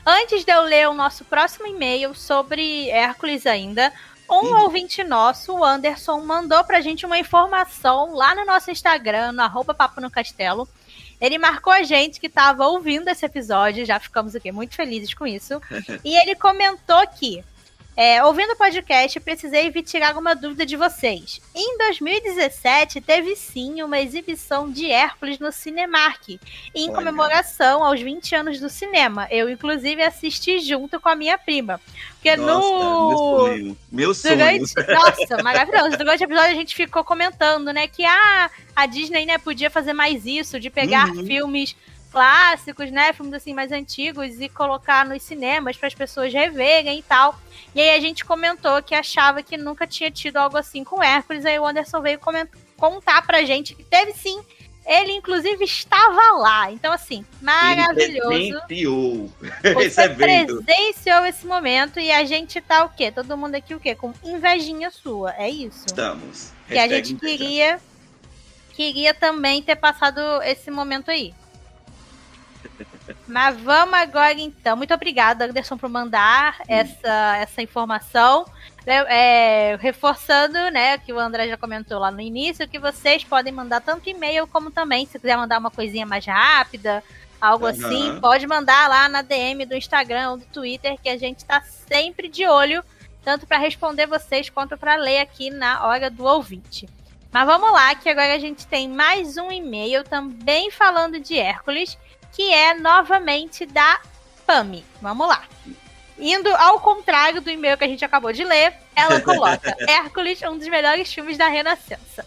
Antes 0.05 0.45
de 0.45 0.51
eu 0.51 0.61
ler 0.61 0.87
o 0.87 0.93
nosso 0.93 1.25
próximo 1.25 1.65
e-mail 1.67 2.13
sobre 2.13 2.89
Hércules 2.89 3.45
ainda, 3.45 3.91
um 4.29 4.35
Uhum. 4.35 4.61
ouvinte 4.63 5.03
nosso, 5.03 5.53
o 5.53 5.63
Anderson, 5.63 6.19
mandou 6.21 6.63
pra 6.63 6.81
gente 6.81 7.05
uma 7.05 7.17
informação 7.17 8.13
lá 8.13 8.35
no 8.35 8.45
nosso 8.45 8.69
Instagram, 8.71 9.31
no 9.31 9.41
arroba 9.41 9.73
Papo 9.73 10.01
no 10.01 10.11
Castelo. 10.11 10.67
Ele 11.19 11.37
marcou 11.37 11.71
a 11.71 11.83
gente 11.83 12.19
que 12.19 12.27
estava 12.27 12.67
ouvindo 12.67 13.07
esse 13.07 13.25
episódio, 13.25 13.85
já 13.85 13.99
ficamos 13.99 14.35
aqui 14.35 14.51
muito 14.51 14.75
felizes 14.75 15.13
com 15.13 15.25
isso. 15.25 15.61
e 16.03 16.15
ele 16.15 16.35
comentou 16.35 17.05
que 17.07 17.43
É, 17.97 18.21
ouvindo 18.25 18.51
o 18.51 18.55
podcast, 18.57 19.17
precisei 19.21 19.69
vir 19.69 19.81
tirar 19.83 20.09
alguma 20.09 20.35
dúvida 20.35 20.65
de 20.65 20.75
vocês. 20.75 21.39
Em 21.55 21.77
2017, 21.77 22.99
teve 22.99 23.35
sim 23.37 23.81
uma 23.81 23.99
exibição 23.99 24.69
de 24.69 24.91
Hércules 24.91 25.39
no 25.39 25.49
Cinemark, 25.51 26.27
em 26.73 26.89
Olha. 26.89 26.93
comemoração 26.93 27.83
aos 27.85 28.01
20 28.01 28.35
anos 28.35 28.59
do 28.59 28.69
cinema. 28.69 29.27
Eu, 29.31 29.49
inclusive, 29.49 30.03
assisti 30.03 30.59
junto 30.59 30.99
com 30.99 31.07
a 31.07 31.15
minha 31.15 31.37
prima. 31.37 31.79
Porque 32.15 32.35
Nossa, 32.35 32.67
no. 32.67 33.77
Meu 33.91 34.13
sonho. 34.13 34.35
Durante, 34.35 34.73
nossa, 34.87 35.43
maravilhoso. 35.43 35.97
Durante 35.97 36.21
o 36.21 36.25
episódio 36.25 36.51
a 36.51 36.55
gente 36.55 36.75
ficou 36.75 37.03
comentando, 37.03 37.71
né, 37.71 37.87
que 37.87 38.03
ah, 38.03 38.49
a 38.75 38.85
Disney, 38.87 39.25
né, 39.25 39.37
podia 39.37 39.69
fazer 39.69 39.93
mais 39.93 40.25
isso, 40.25 40.59
de 40.59 40.69
pegar 40.69 41.09
Uhum. 41.09 41.25
filmes 41.25 41.75
clássicos, 42.15 42.89
né, 42.91 43.11
filmes 43.11 43.33
assim 43.33 43.53
mais 43.53 43.73
antigos 43.73 44.39
e 44.39 44.47
colocar 44.47 45.05
nos 45.05 45.21
cinemas 45.21 45.75
para 45.75 45.87
as 45.87 45.93
pessoas 45.93 46.31
reverem 46.31 46.99
e 46.99 47.03
tal. 47.03 47.37
E 47.75 47.81
aí 47.81 47.89
a 47.89 47.99
gente 47.99 48.23
comentou 48.23 48.81
que 48.81 48.95
achava 48.95 49.43
que 49.43 49.57
nunca 49.57 49.85
tinha 49.85 50.09
tido 50.09 50.37
algo 50.37 50.55
assim 50.55 50.81
com 50.85 51.03
Hércules, 51.03 51.45
aí 51.45 51.59
o 51.59 51.65
Anderson 51.65 52.01
veio 52.01 52.17
coment- 52.17 52.47
contar 52.77 53.21
pra 53.27 53.43
gente 53.43 53.75
que 53.75 53.83
teve 53.83 54.13
sim. 54.13 54.41
Ele, 54.87 55.11
inclusive, 55.13 55.65
estava 55.65 56.37
lá. 56.37 56.71
Então, 56.71 56.93
assim, 56.93 57.25
maravilhoso. 57.41 58.31
Ele 58.31 58.51
presenteou 58.53 59.31
Você 59.73 59.85
esse 59.87 60.01
evento. 60.01 60.63
presenciou 60.63 61.25
esse 61.25 61.45
momento 61.47 61.99
e 61.99 62.11
a 62.11 62.23
gente 62.23 62.61
tá 62.61 62.85
o 62.85 62.89
quê? 62.89 63.11
Todo 63.11 63.35
mundo 63.35 63.55
aqui 63.55 63.73
o 63.73 63.79
quê? 63.79 63.95
Com 63.95 64.13
invejinha 64.23 64.91
sua. 64.91 65.33
É 65.37 65.49
isso. 65.49 65.85
Estamos. 65.87 66.53
Que 66.67 66.77
a 66.77 66.81
Hashtag 66.83 67.07
gente 67.07 67.13
inveja. 67.15 67.37
queria 67.37 67.79
queria 68.73 69.13
também 69.13 69.61
ter 69.63 69.75
passado 69.75 70.19
esse 70.43 70.69
momento 70.69 71.09
aí. 71.09 71.33
Mas 73.27 73.59
vamos 73.59 73.93
agora 73.95 74.39
então. 74.39 74.75
Muito 74.75 74.93
obrigada, 74.93 75.45
Anderson, 75.45 75.77
por 75.77 75.89
mandar 75.89 76.57
essa, 76.67 77.37
essa 77.37 77.61
informação. 77.61 78.45
É, 78.85 79.71
é, 79.71 79.75
reforçando, 79.77 80.69
né, 80.69 80.99
que 80.99 81.11
o 81.11 81.17
André 81.17 81.47
já 81.47 81.57
comentou 81.57 81.97
lá 81.97 82.11
no 82.11 82.21
início, 82.21 82.67
que 82.67 82.77
vocês 82.77 83.23
podem 83.23 83.51
mandar 83.51 83.81
tanto 83.81 84.07
e-mail 84.07 84.45
como 84.45 84.69
também, 84.69 85.07
se 85.07 85.17
quiser 85.17 85.35
mandar 85.35 85.57
uma 85.57 85.71
coisinha 85.71 86.05
mais 86.05 86.23
rápida, 86.23 87.03
algo 87.41 87.65
Aham. 87.65 87.73
assim, 87.73 88.19
pode 88.19 88.45
mandar 88.45 88.87
lá 88.87 89.09
na 89.09 89.23
DM 89.23 89.65
do 89.65 89.75
Instagram 89.75 90.31
ou 90.31 90.37
do 90.37 90.45
Twitter, 90.45 90.99
que 91.01 91.09
a 91.09 91.17
gente 91.17 91.43
tá 91.43 91.61
sempre 91.61 92.27
de 92.27 92.45
olho, 92.45 92.83
tanto 93.23 93.47
para 93.47 93.57
responder 93.57 94.05
vocês 94.05 94.51
quanto 94.51 94.77
para 94.77 94.95
ler 94.95 95.19
aqui 95.19 95.49
na 95.49 95.83
hora 95.87 96.11
do 96.11 96.23
ouvinte. 96.23 96.87
Mas 97.31 97.45
vamos 97.45 97.71
lá, 97.71 97.93
que 97.95 98.07
agora 98.07 98.33
a 98.33 98.39
gente 98.39 98.65
tem 98.67 98.87
mais 98.87 99.35
um 99.35 99.51
e-mail 99.51 100.03
também 100.03 100.71
falando 100.71 101.19
de 101.19 101.37
Hércules, 101.37 101.97
que 102.35 102.53
é 102.53 102.73
novamente 102.73 103.65
da 103.65 103.99
Pami. 104.45 104.85
Vamos 105.01 105.27
lá. 105.27 105.43
Indo 106.17 106.53
ao 106.55 106.79
contrário 106.79 107.41
do 107.41 107.49
e-mail 107.49 107.77
que 107.77 107.83
a 107.83 107.87
gente 107.87 108.05
acabou 108.05 108.31
de 108.31 108.43
ler, 108.43 108.73
ela 108.95 109.19
coloca 109.21 109.75
Hércules, 109.87 110.41
um 110.43 110.57
dos 110.57 110.67
melhores 110.67 111.11
filmes 111.13 111.37
da 111.37 111.47
Renascença. 111.47 112.25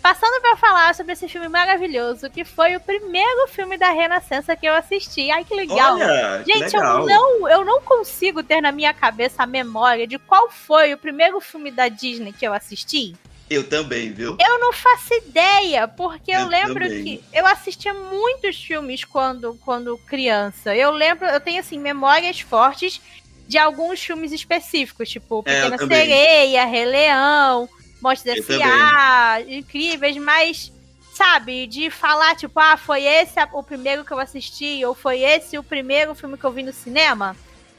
Passando 0.00 0.40
para 0.40 0.56
falar 0.56 0.94
sobre 0.94 1.12
esse 1.12 1.28
filme 1.28 1.48
maravilhoso, 1.48 2.30
que 2.30 2.44
foi 2.44 2.76
o 2.76 2.80
primeiro 2.80 3.48
filme 3.48 3.76
da 3.76 3.90
Renascença 3.90 4.56
que 4.56 4.66
eu 4.66 4.74
assisti. 4.74 5.30
Ai, 5.30 5.44
que 5.44 5.54
legal! 5.54 5.94
Olha, 5.96 6.42
que 6.44 6.52
Gente, 6.52 6.76
legal. 6.76 7.00
eu 7.00 7.06
não, 7.06 7.48
eu 7.48 7.64
não 7.64 7.82
consigo 7.82 8.42
ter 8.42 8.60
na 8.60 8.70
minha 8.70 8.94
cabeça 8.94 9.42
a 9.42 9.46
memória 9.46 10.06
de 10.06 10.18
qual 10.18 10.48
foi 10.50 10.94
o 10.94 10.98
primeiro 10.98 11.40
filme 11.40 11.70
da 11.70 11.88
Disney 11.88 12.32
que 12.32 12.46
eu 12.46 12.52
assisti. 12.52 13.16
Eu 13.50 13.64
também, 13.64 14.12
viu? 14.12 14.36
Eu 14.40 14.58
não 14.58 14.72
faço 14.72 15.14
ideia, 15.14 15.88
porque 15.88 16.30
eu, 16.30 16.40
Eu 16.40 16.48
lembro 16.48 16.84
também. 16.84 17.02
que 17.04 17.24
eu 17.32 17.46
assistia 17.46 17.94
muitos 17.94 18.56
filmes 18.62 19.04
quando, 19.04 19.54
quando 19.64 19.96
criança. 20.06 20.74
Eu 20.74 20.90
lembro, 20.90 21.26
eu 21.26 21.40
tenho 21.40 21.60
assim 21.60 21.78
memórias 21.78 22.40
fortes 22.40 23.00
de 23.46 23.56
alguns 23.56 24.00
filmes 24.00 24.32
específicos, 24.32 25.08
tipo 25.08 25.42
É, 25.46 25.62
Pequena 25.62 25.78
também. 25.78 25.98
Sereia, 25.98 26.64
Rei 26.66 26.84
Leão, 26.84 27.68
Monstros 28.02 28.38
S.A., 28.50 29.40
Incríveis, 29.48 30.16
mas 30.18 30.70
sabe, 31.14 31.66
de 31.66 31.90
falar 31.90 32.36
tipo, 32.36 32.60
ah, 32.60 32.76
foi 32.76 33.04
esse 33.04 33.40
o 33.52 33.62
primeiro 33.62 34.04
que 34.04 34.12
eu 34.12 34.20
assisti 34.20 34.84
ou 34.84 34.94
foi 34.94 35.22
esse 35.22 35.58
o 35.58 35.64
primeiro 35.64 36.14
filme 36.14 36.36
que 36.36 36.44
eu 36.44 36.52
vi 36.52 36.62
no 36.62 36.72
cinema? 36.72 37.34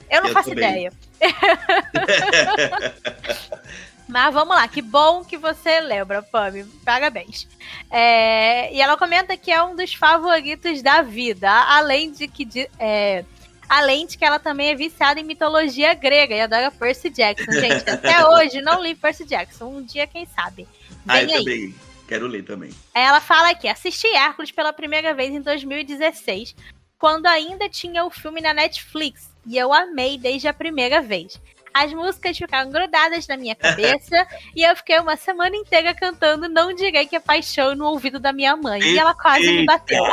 Eu 0.10 0.22
não 0.22 0.30
Eu 0.30 0.34
faço 0.34 0.50
também. 0.50 0.88
ideia. 0.88 0.94
Mas 4.10 4.34
vamos 4.34 4.56
lá, 4.56 4.68
que 4.68 4.82
bom 4.82 5.24
que 5.24 5.38
você 5.38 5.80
lembra, 5.80 6.24
Pami. 6.24 6.64
Parabéns. 6.84 7.48
É, 7.92 8.74
e 8.74 8.82
ela 8.82 8.98
comenta 8.98 9.38
que 9.38 9.52
é 9.52 9.62
um 9.64 9.76
dos 9.76 9.94
favoritos 9.94 10.82
da 10.82 11.02
vida, 11.04 11.50
além 11.50 12.12
de 12.12 12.28
que. 12.28 12.44
de- 12.44 12.70
é, 12.80 13.24
além 13.70 14.08
de 14.08 14.18
que 14.18 14.26
ela 14.26 14.40
também 14.40 14.70
é 14.70 14.76
viciada 14.76 15.20
em 15.20 15.24
mitologia 15.24 15.94
grega 15.94 16.34
e 16.36 16.42
adora 16.42 16.72
Percy 16.72 17.12
Jackson. 17.12 17.52
Gente, 17.52 17.88
até 17.88 18.26
hoje 18.28 18.62
não 18.62 18.82
li 18.82 18.96
Percy 18.96 19.26
Jackson. 19.26 19.66
Um 19.66 19.84
dia, 19.84 20.08
quem 20.08 20.26
sabe. 20.26 20.68
Ah, 21.08 21.20
Vem 21.20 21.30
eu 21.32 21.38
aí. 21.38 21.44
também. 21.44 21.76
Quero 22.08 22.26
ler 22.26 22.44
também. 22.44 22.72
Ela 22.96 23.22
fala 23.22 23.52
aqui: 23.52 23.68
assisti 23.68 24.08
Hércules 24.08 24.50
pela 24.52 24.74
primeira 24.74 25.14
vez 25.14 25.32
em 25.32 25.42
2016, 25.42 26.56
quando 26.98 27.28
ainda 27.28 27.70
tinha 27.70 28.04
o 28.04 28.10
filme 28.10 28.42
na 28.42 28.56
Netflix, 28.56 29.30
e 29.46 29.56
eu 29.56 29.72
amei 29.72 30.18
desde 30.18 30.48
a 30.48 30.54
primeira 30.54 31.00
vez. 31.00 31.40
As 31.74 31.94
músicas 31.94 32.38
ficaram 32.38 32.72
grudadas 32.72 33.28
na 33.28 33.38
minha 33.38 33.56
cabeça 33.56 34.28
e 34.56 34.64
eu 34.64 34.76
fiquei 34.76 35.00
uma 35.00 35.16
semana 35.16 35.56
inteira 35.56 35.94
cantando 35.94 36.50
Não 36.50 36.74
Direi 36.74 37.06
Que 37.06 37.16
é 37.16 37.20
Paixão 37.20 37.76
no 37.76 37.86
ouvido 37.86 38.20
da 38.20 38.34
minha 38.34 38.56
mãe. 38.56 38.82
E 38.82 38.98
ela 38.98 39.14
quase 39.14 39.52
me 39.52 39.66
bateu. 39.66 40.04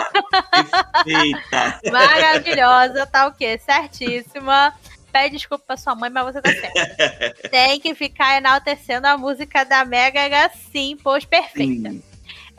Eita! 1.07 1.81
Maravilhosa, 1.90 3.07
tá 3.07 3.27
o 3.27 3.33
quê? 3.33 3.59
Certíssima. 3.59 4.75
Pede 5.11 5.37
desculpa 5.37 5.64
pra 5.66 5.77
sua 5.77 5.95
mãe, 5.95 6.11
mas 6.11 6.25
você 6.25 6.42
tá 6.42 6.51
certa. 6.51 7.49
Tem 7.49 7.81
que 7.81 7.95
ficar 7.95 8.37
enaltecendo 8.37 9.07
a 9.07 9.16
música 9.16 9.64
da 9.64 9.85
Mega 9.85 10.51
sim, 10.71 10.99
pois 11.03 11.25
perfeita. 11.25 11.90
Sim. 11.90 12.03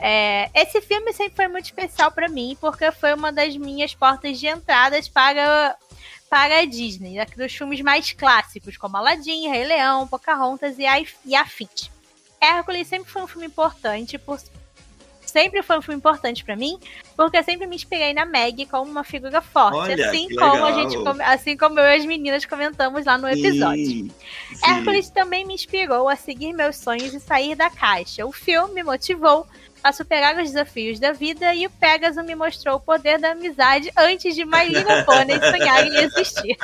É, 0.00 0.48
esse 0.54 0.80
filme 0.80 1.12
sempre 1.12 1.34
foi 1.34 1.48
muito 1.48 1.64
especial 1.64 2.10
pra 2.12 2.28
mim, 2.28 2.56
porque 2.60 2.90
foi 2.92 3.14
uma 3.14 3.32
das 3.32 3.56
minhas 3.56 3.94
portas 3.94 4.38
de 4.38 4.46
entradas 4.46 5.08
para, 5.08 5.76
para 6.28 6.60
a 6.60 6.64
Disney, 6.64 7.14
né, 7.14 7.26
dos 7.36 7.54
filmes 7.54 7.80
mais 7.80 8.12
clássicos, 8.12 8.76
como 8.76 8.96
Aladdin, 8.96 9.48
Rei 9.48 9.64
Leão, 9.64 10.06
Pocahontas 10.06 10.78
e, 10.78 10.86
a, 10.86 11.00
e 11.24 11.34
afins. 11.34 11.90
Hércules 12.40 12.86
sempre 12.86 13.10
foi 13.10 13.22
um 13.22 13.26
filme 13.26 13.46
importante, 13.46 14.18
por, 14.18 14.40
sempre 15.28 15.62
foi 15.62 15.78
um 15.78 15.82
filme 15.82 15.98
importante 15.98 16.44
pra 16.44 16.56
mim, 16.56 16.78
porque 17.16 17.36
eu 17.36 17.44
sempre 17.44 17.66
me 17.66 17.76
inspirei 17.76 18.12
na 18.12 18.24
Meg 18.24 18.66
como 18.66 18.90
uma 18.90 19.04
figura 19.04 19.40
forte, 19.40 19.76
Olha, 19.76 20.08
assim 20.08 20.28
como 20.34 20.64
a 20.64 20.72
gente, 20.72 20.96
assim 21.24 21.56
como 21.56 21.78
eu 21.78 21.86
e 21.86 21.96
as 21.96 22.04
meninas 22.04 22.44
comentamos 22.44 23.04
lá 23.04 23.18
no 23.18 23.28
episódio. 23.28 23.84
Sim, 23.84 24.10
sim. 24.54 24.60
Hércules 24.64 25.10
também 25.10 25.44
me 25.44 25.54
inspirou 25.54 26.08
a 26.08 26.16
seguir 26.16 26.52
meus 26.52 26.76
sonhos 26.76 27.12
e 27.14 27.20
sair 27.20 27.54
da 27.54 27.70
caixa. 27.70 28.26
O 28.26 28.32
filme 28.32 28.74
me 28.74 28.82
motivou 28.82 29.46
a 29.82 29.92
superar 29.92 30.36
os 30.36 30.50
desafios 30.50 30.98
da 30.98 31.12
vida 31.12 31.54
e 31.54 31.66
o 31.66 31.70
Pegasus 31.70 32.24
me 32.24 32.34
mostrou 32.34 32.76
o 32.76 32.80
poder 32.80 33.18
da 33.18 33.32
amizade 33.32 33.90
antes 33.96 34.34
de 34.34 34.44
My 34.44 34.64
Little 34.66 35.04
Pony 35.04 35.38
sonhar 35.38 35.86
em 35.86 35.96
existir. 35.96 36.56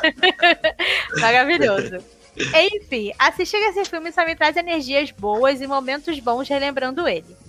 Maravilhoso. 1.20 1.98
Enfim, 2.36 3.12
assistir 3.18 3.58
esse 3.58 3.84
filme 3.84 4.10
só 4.10 4.24
me 4.24 4.34
traz 4.34 4.56
energias 4.56 5.10
boas 5.12 5.60
e 5.60 5.66
momentos 5.66 6.18
bons 6.18 6.48
relembrando 6.48 7.06
ele. 7.06 7.43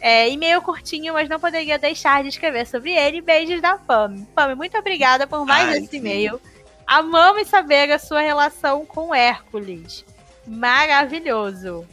É, 0.00 0.30
e-mail 0.30 0.62
curtinho, 0.62 1.12
mas 1.12 1.28
não 1.28 1.40
poderia 1.40 1.78
deixar 1.78 2.22
de 2.22 2.28
escrever 2.28 2.66
sobre 2.66 2.92
ele. 2.92 3.20
Beijos 3.20 3.60
da 3.60 3.76
Pam. 3.76 4.26
Pam, 4.34 4.54
muito 4.54 4.76
obrigada 4.78 5.26
por 5.26 5.44
mais 5.44 5.68
Ai, 5.68 5.78
esse 5.78 5.96
e-mail. 5.96 6.40
Amamos 6.86 7.48
saber 7.48 7.90
a 7.90 7.98
sua 7.98 8.20
relação 8.20 8.86
com 8.86 9.14
Hércules. 9.14 10.04
Maravilhoso. 10.46 11.86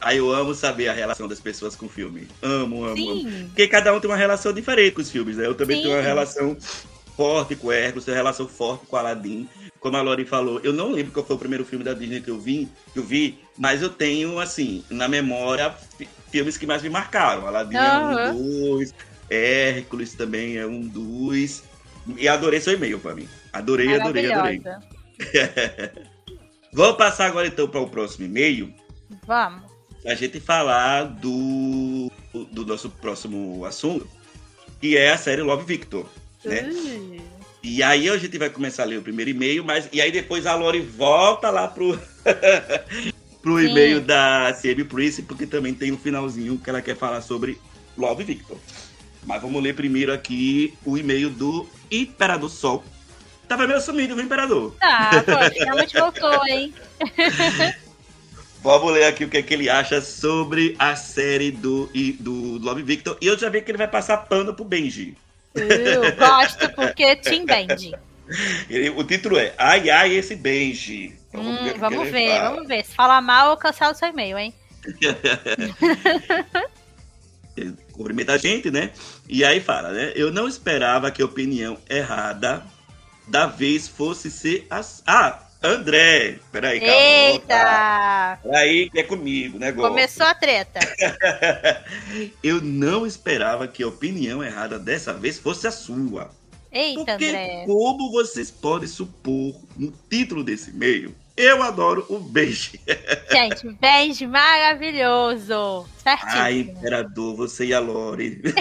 Aí 0.00 0.18
eu 0.18 0.30
amo 0.30 0.54
saber 0.54 0.88
a 0.88 0.92
relação 0.92 1.26
das 1.26 1.40
pessoas 1.40 1.74
com 1.74 1.86
o 1.86 1.88
filme. 1.88 2.28
Amo, 2.42 2.84
amo, 2.84 3.10
amo. 3.10 3.22
Sim. 3.22 3.46
Porque 3.46 3.66
cada 3.66 3.94
um 3.94 4.00
tem 4.00 4.10
uma 4.10 4.16
relação 4.16 4.52
diferente 4.52 4.92
com 4.92 5.00
os 5.00 5.10
filmes, 5.10 5.38
né? 5.38 5.46
Eu 5.46 5.54
também 5.54 5.78
Sim. 5.78 5.84
tenho 5.84 5.96
uma 5.96 6.02
relação 6.02 6.56
forte 7.16 7.56
com 7.56 7.68
o 7.68 7.72
Hércules, 7.72 8.04
tenho 8.04 8.14
uma 8.14 8.22
relação 8.22 8.46
forte 8.46 8.86
com 8.86 8.96
o 8.96 8.98
Aladdin. 8.98 9.48
Como 9.80 9.96
a 9.96 10.02
Lori 10.02 10.26
falou, 10.26 10.60
eu 10.62 10.72
não 10.72 10.92
lembro 10.92 11.12
qual 11.12 11.24
foi 11.24 11.36
o 11.36 11.38
primeiro 11.38 11.64
filme 11.64 11.84
da 11.84 11.94
Disney 11.94 12.20
que 12.20 12.30
eu 12.30 12.38
vi, 12.38 12.68
que 12.92 12.98
eu 12.98 13.04
vi, 13.04 13.38
mas 13.56 13.82
eu 13.82 13.88
tenho, 13.88 14.38
assim, 14.38 14.84
na 14.90 15.08
memória, 15.08 15.74
filmes 16.34 16.58
que 16.58 16.66
mais 16.66 16.82
me 16.82 16.90
marcaram. 16.90 17.46
Aladdin 17.46 17.76
é 17.76 17.78
Aham. 17.78 18.32
um 18.32 18.78
dos, 18.78 18.92
Hércules 19.30 20.14
também 20.14 20.56
é 20.56 20.66
um 20.66 20.80
dos. 20.80 21.62
E 22.18 22.26
adorei 22.26 22.60
seu 22.60 22.74
e-mail 22.74 22.98
pra 22.98 23.14
mim. 23.14 23.28
Adorei, 23.52 23.94
adorei, 23.94 24.32
adorei. 24.32 24.60
Vamos 26.72 26.96
passar 26.96 27.26
agora 27.26 27.46
então 27.46 27.68
para 27.68 27.80
o 27.80 27.88
próximo 27.88 28.26
e-mail. 28.26 28.74
Vamos. 29.24 29.62
a 30.04 30.14
gente 30.16 30.40
falar 30.40 31.04
do, 31.04 32.10
do 32.50 32.66
nosso 32.66 32.90
próximo 32.90 33.64
assunto, 33.64 34.08
que 34.80 34.96
é 34.96 35.12
a 35.12 35.16
série 35.16 35.40
Love 35.40 35.64
Victor. 35.64 36.04
Né? 36.44 36.68
E 37.62 37.80
aí 37.80 38.10
a 38.10 38.18
gente 38.18 38.36
vai 38.36 38.50
começar 38.50 38.82
a 38.82 38.86
ler 38.86 38.98
o 38.98 39.02
primeiro 39.02 39.30
e-mail, 39.30 39.64
mas 39.64 39.88
e 39.92 40.00
aí 40.00 40.10
depois 40.10 40.46
a 40.46 40.56
Lori 40.56 40.80
volta 40.80 41.48
lá 41.48 41.68
pro, 41.68 41.96
pro 43.44 43.60
Sim. 43.60 43.66
e-mail 43.68 44.00
da 44.00 44.56
CM 44.58 44.82
Prince, 44.84 45.22
porque 45.22 45.46
também 45.46 45.74
tem 45.74 45.92
um 45.92 45.98
finalzinho 45.98 46.58
que 46.58 46.70
ela 46.70 46.80
quer 46.80 46.96
falar 46.96 47.20
sobre 47.20 47.60
Love 47.96 48.24
Victor. 48.24 48.56
Mas 49.26 49.42
vamos 49.42 49.62
ler 49.62 49.74
primeiro 49.74 50.12
aqui 50.12 50.72
o 50.84 50.96
e-mail 50.96 51.28
do 51.28 51.68
Imperador 51.90 52.48
Sol, 52.48 52.82
Tava 53.46 53.66
meio 53.66 53.80
sumido, 53.80 54.14
viu, 54.14 54.24
Imperador? 54.24 54.74
Tá, 54.80 55.22
pô, 55.22 55.32
finalmente 55.52 55.98
voltou, 55.98 56.46
hein? 56.46 56.72
Vamos 58.62 58.94
ler 58.94 59.04
aqui 59.04 59.24
o 59.24 59.28
que, 59.28 59.36
é 59.36 59.42
que 59.42 59.52
ele 59.52 59.68
acha 59.68 60.00
sobre 60.00 60.74
a 60.78 60.96
série 60.96 61.50
do, 61.50 61.90
do 62.20 62.58
Love 62.58 62.82
Victor. 62.82 63.18
E 63.20 63.26
eu 63.26 63.38
já 63.38 63.50
vi 63.50 63.60
que 63.60 63.70
ele 63.70 63.76
vai 63.76 63.88
passar 63.88 64.16
pano 64.16 64.54
pro 64.54 64.64
Benji. 64.64 65.14
Eu 65.54 66.16
gosto 66.16 66.68
porque 66.70 67.20
Band. 67.46 67.98
Ele- 68.70 68.88
o 68.88 69.04
título 69.04 69.36
é 69.36 69.52
Ai 69.58 69.90
Ai 69.90 70.14
Esse 70.14 70.34
Benji. 70.34 71.14
Então, 71.34 71.42
Hum, 71.42 71.54
o 71.68 71.72
que 71.72 71.78
vamos 71.80 72.08
ver, 72.10 72.40
vamos 72.40 72.68
ver. 72.68 72.84
Se 72.84 72.94
falar 72.94 73.20
mal, 73.20 73.50
eu 73.50 73.56
cancelo 73.56 73.94
seu 73.94 74.08
e-mail, 74.08 74.38
hein? 74.38 74.54
Cumprimenta 77.92 78.32
a 78.32 78.38
gente, 78.38 78.70
né? 78.70 78.90
E 79.28 79.44
aí 79.44 79.60
fala, 79.60 79.90
né? 79.92 80.12
Eu 80.16 80.32
não 80.32 80.48
esperava 80.48 81.10
que 81.10 81.22
a 81.22 81.24
opinião 81.24 81.78
errada 81.88 82.64
da 83.28 83.46
vez 83.46 83.86
fosse 83.88 84.30
ser 84.30 84.66
as. 84.70 85.02
Ah, 85.06 85.40
André! 85.62 86.38
Peraí, 86.52 86.78
calma. 86.80 86.94
Eita! 86.94 88.38
Peraí, 88.42 88.90
que 88.90 88.98
é 88.98 89.02
comigo, 89.02 89.58
negócio. 89.58 89.88
Começou 89.90 90.26
a 90.26 90.34
treta. 90.34 90.80
Eu 92.42 92.60
não 92.60 93.06
esperava 93.06 93.66
que 93.66 93.82
a 93.82 93.88
opinião 93.88 94.42
errada 94.42 94.78
dessa 94.78 95.14
vez 95.14 95.38
fosse 95.38 95.66
a 95.66 95.70
sua. 95.70 96.30
Eita, 96.70 97.04
Porque, 97.04 97.26
André. 97.26 97.64
como 97.66 98.10
vocês 98.10 98.50
podem 98.50 98.88
supor 98.88 99.54
no 99.76 99.92
título 100.10 100.42
desse 100.42 100.70
e-mail, 100.70 101.14
eu 101.36 101.62
adoro 101.62 102.06
o 102.08 102.18
beijo. 102.18 102.72
Gente, 103.30 103.68
beijo 103.80 104.28
maravilhoso. 104.28 105.86
Certinho. 106.02 106.32
Ai, 106.32 106.60
imperador, 106.60 107.36
você 107.36 107.66
e 107.66 107.74
a 107.74 107.80
Lore. 107.80 108.40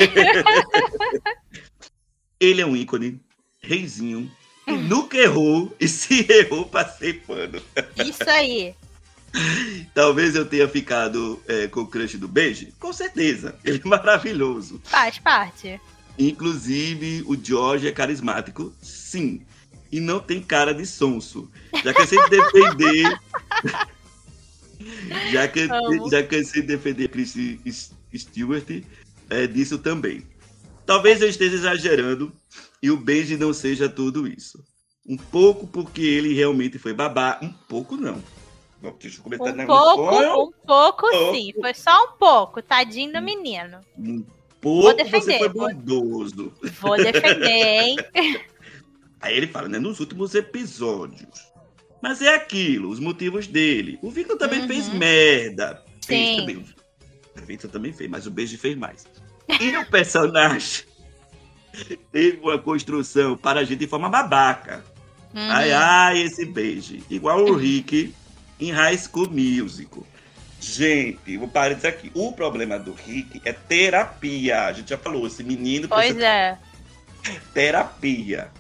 Ele 2.40 2.62
é 2.62 2.66
um 2.66 2.76
ícone, 2.76 3.22
reizinho, 3.62 4.30
que 4.66 4.74
nunca 4.74 5.18
errou 5.18 5.74
e 5.80 5.88
se 5.88 6.26
errou, 6.30 6.66
passei 6.66 7.14
pano. 7.14 7.62
Isso 7.98 8.30
aí. 8.30 8.76
Talvez 9.94 10.36
eu 10.36 10.46
tenha 10.46 10.68
ficado 10.68 11.42
é, 11.48 11.68
com 11.68 11.82
o 11.82 11.88
crush 11.88 12.18
do 12.18 12.28
beijo? 12.28 12.68
Com 12.80 12.94
certeza, 12.94 13.56
ele 13.64 13.82
é 13.84 13.88
maravilhoso. 13.88 14.82
Faz 14.84 15.18
parte. 15.18 15.80
Inclusive, 16.18 17.24
o 17.26 17.36
George 17.36 17.88
é 17.88 17.92
carismático, 17.92 18.74
sim. 18.82 19.42
E 19.94 20.00
não 20.00 20.20
tem 20.20 20.42
cara 20.42 20.74
de 20.74 20.88
sonso. 20.88 21.52
Já 21.84 21.94
cansei 21.94 22.18
de 22.24 22.30
defender. 22.32 23.20
já, 25.32 25.48
que, 25.48 25.68
já 26.10 26.24
cansei 26.24 26.64
de 26.64 26.68
defender 26.70 27.10
Chris 27.10 27.38
Stewart 28.16 28.66
é, 29.30 29.46
disso 29.46 29.78
também. 29.78 30.24
Talvez 30.84 31.22
eu 31.22 31.30
esteja 31.30 31.56
exagerando 31.56 32.34
e 32.82 32.90
o 32.90 32.98
Benji 32.98 33.38
não 33.38 33.54
seja 33.54 33.88
tudo 33.88 34.28
isso. 34.28 34.64
Um 35.08 35.16
pouco 35.16 35.68
porque 35.68 36.02
ele 36.02 36.34
realmente 36.34 36.80
foi 36.80 36.92
babá. 36.92 37.38
Um 37.40 37.54
pouco 37.54 37.96
não. 37.96 38.20
Deixa 39.00 39.20
eu 39.20 39.24
comentar 39.24 39.54
Um 39.54 39.56
negócio. 39.56 39.96
pouco, 39.96 40.16
um 40.16 40.66
pouco 40.66 41.08
pouco. 41.12 41.36
sim. 41.36 41.54
Foi 41.62 41.74
só 41.76 42.06
um 42.06 42.18
pouco. 42.18 42.64
Tadinho 42.64 43.14
do 43.14 43.22
menino. 43.22 43.80
Um 43.96 44.26
pouco 44.60 44.92
defender, 44.94 45.22
você 45.22 45.38
foi 45.38 45.50
vou- 45.50 45.68
bondoso. 45.72 46.52
Vou 46.82 46.98
defender, 46.98 47.84
hein? 47.84 47.96
Aí 49.24 49.38
ele 49.38 49.48
fala, 49.48 49.70
né? 49.70 49.80
Nos 49.80 50.00
últimos 50.02 50.36
episódios. 50.36 51.52
Mas 52.02 52.22
é 52.22 52.36
aquilo, 52.36 52.90
os 52.90 53.00
motivos 53.00 53.48
dele. 53.48 53.98
O 54.02 54.12
Victor 54.12 54.38
também 54.38 54.62
Uhum. 54.62 54.68
fez 54.68 54.90
merda. 54.94 55.82
Fez 56.06 56.28
Sim. 56.30 56.36
também. 56.42 56.58
O 56.58 57.46
Victor 57.46 57.72
também 57.72 57.94
fez, 57.94 58.10
mas 58.10 58.28
o 58.28 58.32
Beijo 58.32 58.58
fez 58.58 58.78
mais. 58.78 59.06
E 59.62 59.76
o 59.78 59.86
personagem 59.86 60.84
teve 62.12 62.40
uma 62.42 62.58
construção 62.60 63.38
para 63.38 63.62
a 63.62 63.64
gente 63.64 63.80
de 63.80 63.88
forma 63.88 64.10
babaca. 64.10 64.84
Uhum. 65.34 65.50
Ai, 65.50 65.72
ai, 65.72 66.22
esse 66.22 66.46
beijo. 66.46 66.98
Igual 67.10 67.46
o 67.46 67.56
Rick 67.56 68.14
em 68.60 68.72
High 68.72 68.98
School 68.98 69.30
Musical. 69.32 70.06
Gente, 70.60 71.38
vou 71.38 71.48
parar 71.48 71.74
disso 71.74 71.88
aqui. 71.88 72.12
O 72.14 72.32
problema 72.34 72.78
do 72.78 72.94
Rick 72.94 73.42
é 73.44 73.52
terapia. 73.54 74.66
A 74.66 74.74
gente 74.74 74.90
já 74.90 74.98
falou, 74.98 75.26
esse 75.26 75.44
menino 75.44 75.88
Pois 75.88 76.02
precisa 76.08 76.26
é. 76.28 76.58
terapia. 77.54 78.52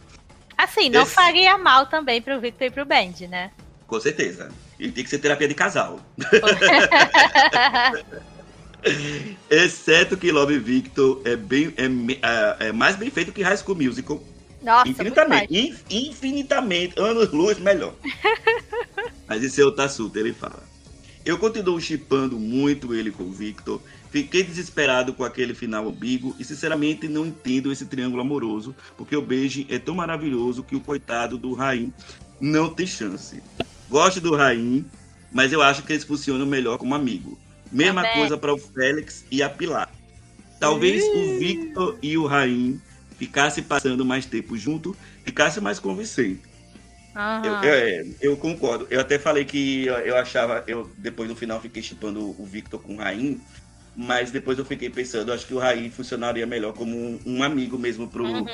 Assim, 0.63 0.89
não 0.89 1.03
Esse- 1.03 1.13
faria 1.13 1.57
mal 1.57 1.85
também 1.87 2.21
pro 2.21 2.39
Victor 2.39 2.67
e 2.67 2.71
pro 2.71 2.85
Band, 2.85 3.27
né? 3.29 3.51
Com 3.87 3.99
certeza. 3.99 4.49
E 4.79 4.89
tem 4.91 5.03
que 5.03 5.09
ser 5.09 5.19
terapia 5.19 5.47
de 5.47 5.53
casal. 5.53 5.99
Exceto 9.49 10.17
que 10.17 10.31
Love 10.31 10.59
Victor 10.59 11.21
é, 11.25 11.35
bem, 11.35 11.73
é, 11.77 11.85
é- 12.65 12.67
é 12.69 12.71
mais 12.71 12.95
bem 12.95 13.09
feito 13.09 13.31
que 13.31 13.41
High 13.41 13.57
School 13.57 13.75
Musical. 13.77 14.21
Nossa, 14.61 14.89
infinitamente. 14.89 15.53
inf- 15.57 15.81
infinitamente. 15.89 16.99
Anos 16.99 17.31
luz 17.31 17.57
melhor. 17.59 17.93
Mas 19.27 19.43
esse 19.43 19.61
é 19.61 19.65
o 19.65 19.71
Tassuta, 19.71 20.19
ele 20.19 20.33
fala. 20.33 20.63
Eu 21.25 21.37
continuo 21.37 21.79
chipando 21.79 22.37
muito 22.37 22.93
ele 22.93 23.11
com 23.11 23.23
o 23.23 23.31
Victor. 23.31 23.81
Fiquei 24.13 24.43
desesperado 24.43 25.11
com 25.11 25.23
aquele 25.23 25.55
final 25.55 25.87
ambíguo 25.89 26.35
e 26.37 26.43
sinceramente 26.45 27.07
não 27.07 27.25
entendo 27.25 27.71
esse 27.71 27.83
triângulo 27.87 28.21
amoroso, 28.21 28.75
porque 28.95 29.15
o 29.15 29.21
beijo 29.23 29.65
é 29.69 29.79
tão 29.79 29.95
maravilhoso 29.95 30.61
que 30.63 30.75
o 30.75 30.79
coitado 30.79 31.35
do 31.35 31.51
Raim 31.55 31.91
não 32.39 32.69
tem 32.69 32.85
chance. 32.85 33.41
Gosto 33.89 34.21
do 34.21 34.35
Raim, 34.35 34.85
mas 35.31 35.51
eu 35.51 35.63
acho 35.63 35.81
que 35.81 35.91
eles 35.93 36.03
funcionam 36.03 36.45
melhor 36.45 36.77
como 36.77 36.93
amigo. 36.93 37.39
Mesma 37.71 38.03
Também. 38.03 38.17
coisa 38.19 38.37
para 38.37 38.53
o 38.53 38.57
Félix 38.59 39.25
e 39.31 39.41
a 39.41 39.49
Pilar. 39.49 39.91
Talvez 40.59 41.03
o 41.03 41.39
Victor 41.39 41.97
e 41.99 42.15
o 42.15 42.27
Raim 42.27 42.79
ficassem 43.17 43.63
passando 43.63 44.05
mais 44.05 44.27
tempo 44.27 44.55
junto, 44.55 44.95
ficasse 45.25 45.59
mais 45.59 45.79
convincente. 45.79 46.39
Eu, 47.43 47.51
eu- 47.51 47.73
é, 47.73 48.05
eu 48.21 48.37
concordo. 48.37 48.85
Eu 48.91 48.99
até 48.99 49.17
falei 49.17 49.43
que 49.43 49.85
eu, 49.87 49.95
eu 49.95 50.15
achava, 50.17 50.63
eu 50.67 50.87
depois 50.99 51.27
no 51.27 51.35
final 51.35 51.59
fiquei 51.59 51.81
chipando 51.81 52.19
o 52.39 52.45
Victor 52.45 52.79
com 52.79 52.93
o 52.93 52.97
Raim, 52.97 53.41
mas 53.95 54.31
depois 54.31 54.57
eu 54.57 54.65
fiquei 54.65 54.89
pensando, 54.89 55.31
acho 55.31 55.45
que 55.45 55.53
o 55.53 55.59
Raim 55.59 55.89
funcionaria 55.89 56.45
melhor 56.45 56.73
como 56.73 56.95
um, 56.97 57.19
um 57.25 57.43
amigo 57.43 57.77
mesmo 57.77 58.07
pro, 58.07 58.25
Uhum. 58.25 58.45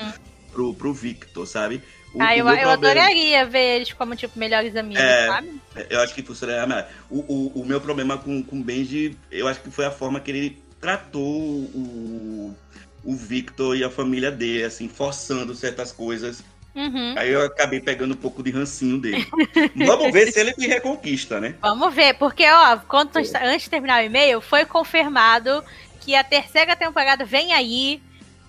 pro, 0.52 0.74
pro 0.74 0.94
Victor, 0.94 1.46
sabe? 1.48 1.82
O- 2.14 2.22
Ah, 2.22 2.34
eu, 2.36 2.40
eu 2.40 2.46
problema- 2.46 2.74
adoraria 2.74 3.46
ver 3.46 3.76
eles 3.78 3.94
como, 3.94 4.16
tipo, 4.16 4.38
melhores 4.38 4.76
amigos, 4.76 5.02
É. 5.04 5.28
sabe? 5.28 5.62
Eu 5.90 6.00
acho 6.02 6.14
que 6.16 6.24
funcionaria 6.24 6.66
melhor. 6.68 6.90
O, 7.10 7.20
o, 7.20 7.62
o 7.62 7.66
meu 7.66 7.80
problema 7.80 8.18
com, 8.18 8.42
com 8.44 8.60
o 8.60 8.64
Benji, 8.64 9.16
eu 9.32 9.48
acho 9.48 9.62
que 9.62 9.72
foi 9.72 9.86
a 9.86 9.92
forma 9.92 10.20
que 10.20 10.32
ele 10.32 10.58
tratou 10.82 11.24
o, 11.24 12.56
o 13.04 13.16
Victor 13.16 13.78
e 13.78 13.84
a 13.84 13.90
família 13.90 14.32
dele, 14.32 14.64
assim, 14.64 14.88
forçando 14.90 15.54
certas 15.56 15.92
coisas. 15.92 16.44
Uhum. 16.76 17.16
Aí 17.18 17.32
eu 17.32 17.44
acabei 17.44 17.80
pegando 17.80 18.14
um 18.14 18.18
pouco 18.18 18.44
de 18.44 18.52
rancinho 18.52 19.00
dele. 19.00 19.28
Vamos 19.76 20.12
ver 20.14 20.32
se 20.32 20.40
ele 20.40 20.54
me 20.58 20.68
reconquista, 20.68 21.40
né? 21.40 21.56
Vamos 21.62 21.94
ver, 21.94 22.14
porque, 22.16 22.46
ó, 22.50 22.78
quando, 22.88 23.18
antes 23.18 23.64
de 23.64 23.70
terminar 23.70 24.02
o 24.02 24.06
e-mail, 24.06 24.40
foi 24.40 24.66
confirmado 24.66 25.64
que 26.00 26.16
a 26.16 26.24
terceira 26.24 26.76
temporada 26.76 27.26
vem 27.26 27.54
aí. 27.54 28.02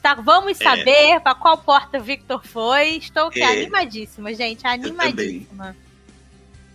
Tá, 0.03 0.15
vamos 0.15 0.57
saber 0.57 1.21
pra 1.21 1.35
qual 1.35 1.59
porta 1.59 1.99
o 1.99 2.03
Victor 2.03 2.47
foi. 2.47 2.97
Estou 2.97 3.31
É. 3.35 3.43
animadíssima, 3.43 4.33
gente. 4.33 4.67
Animadíssima. 4.67 5.77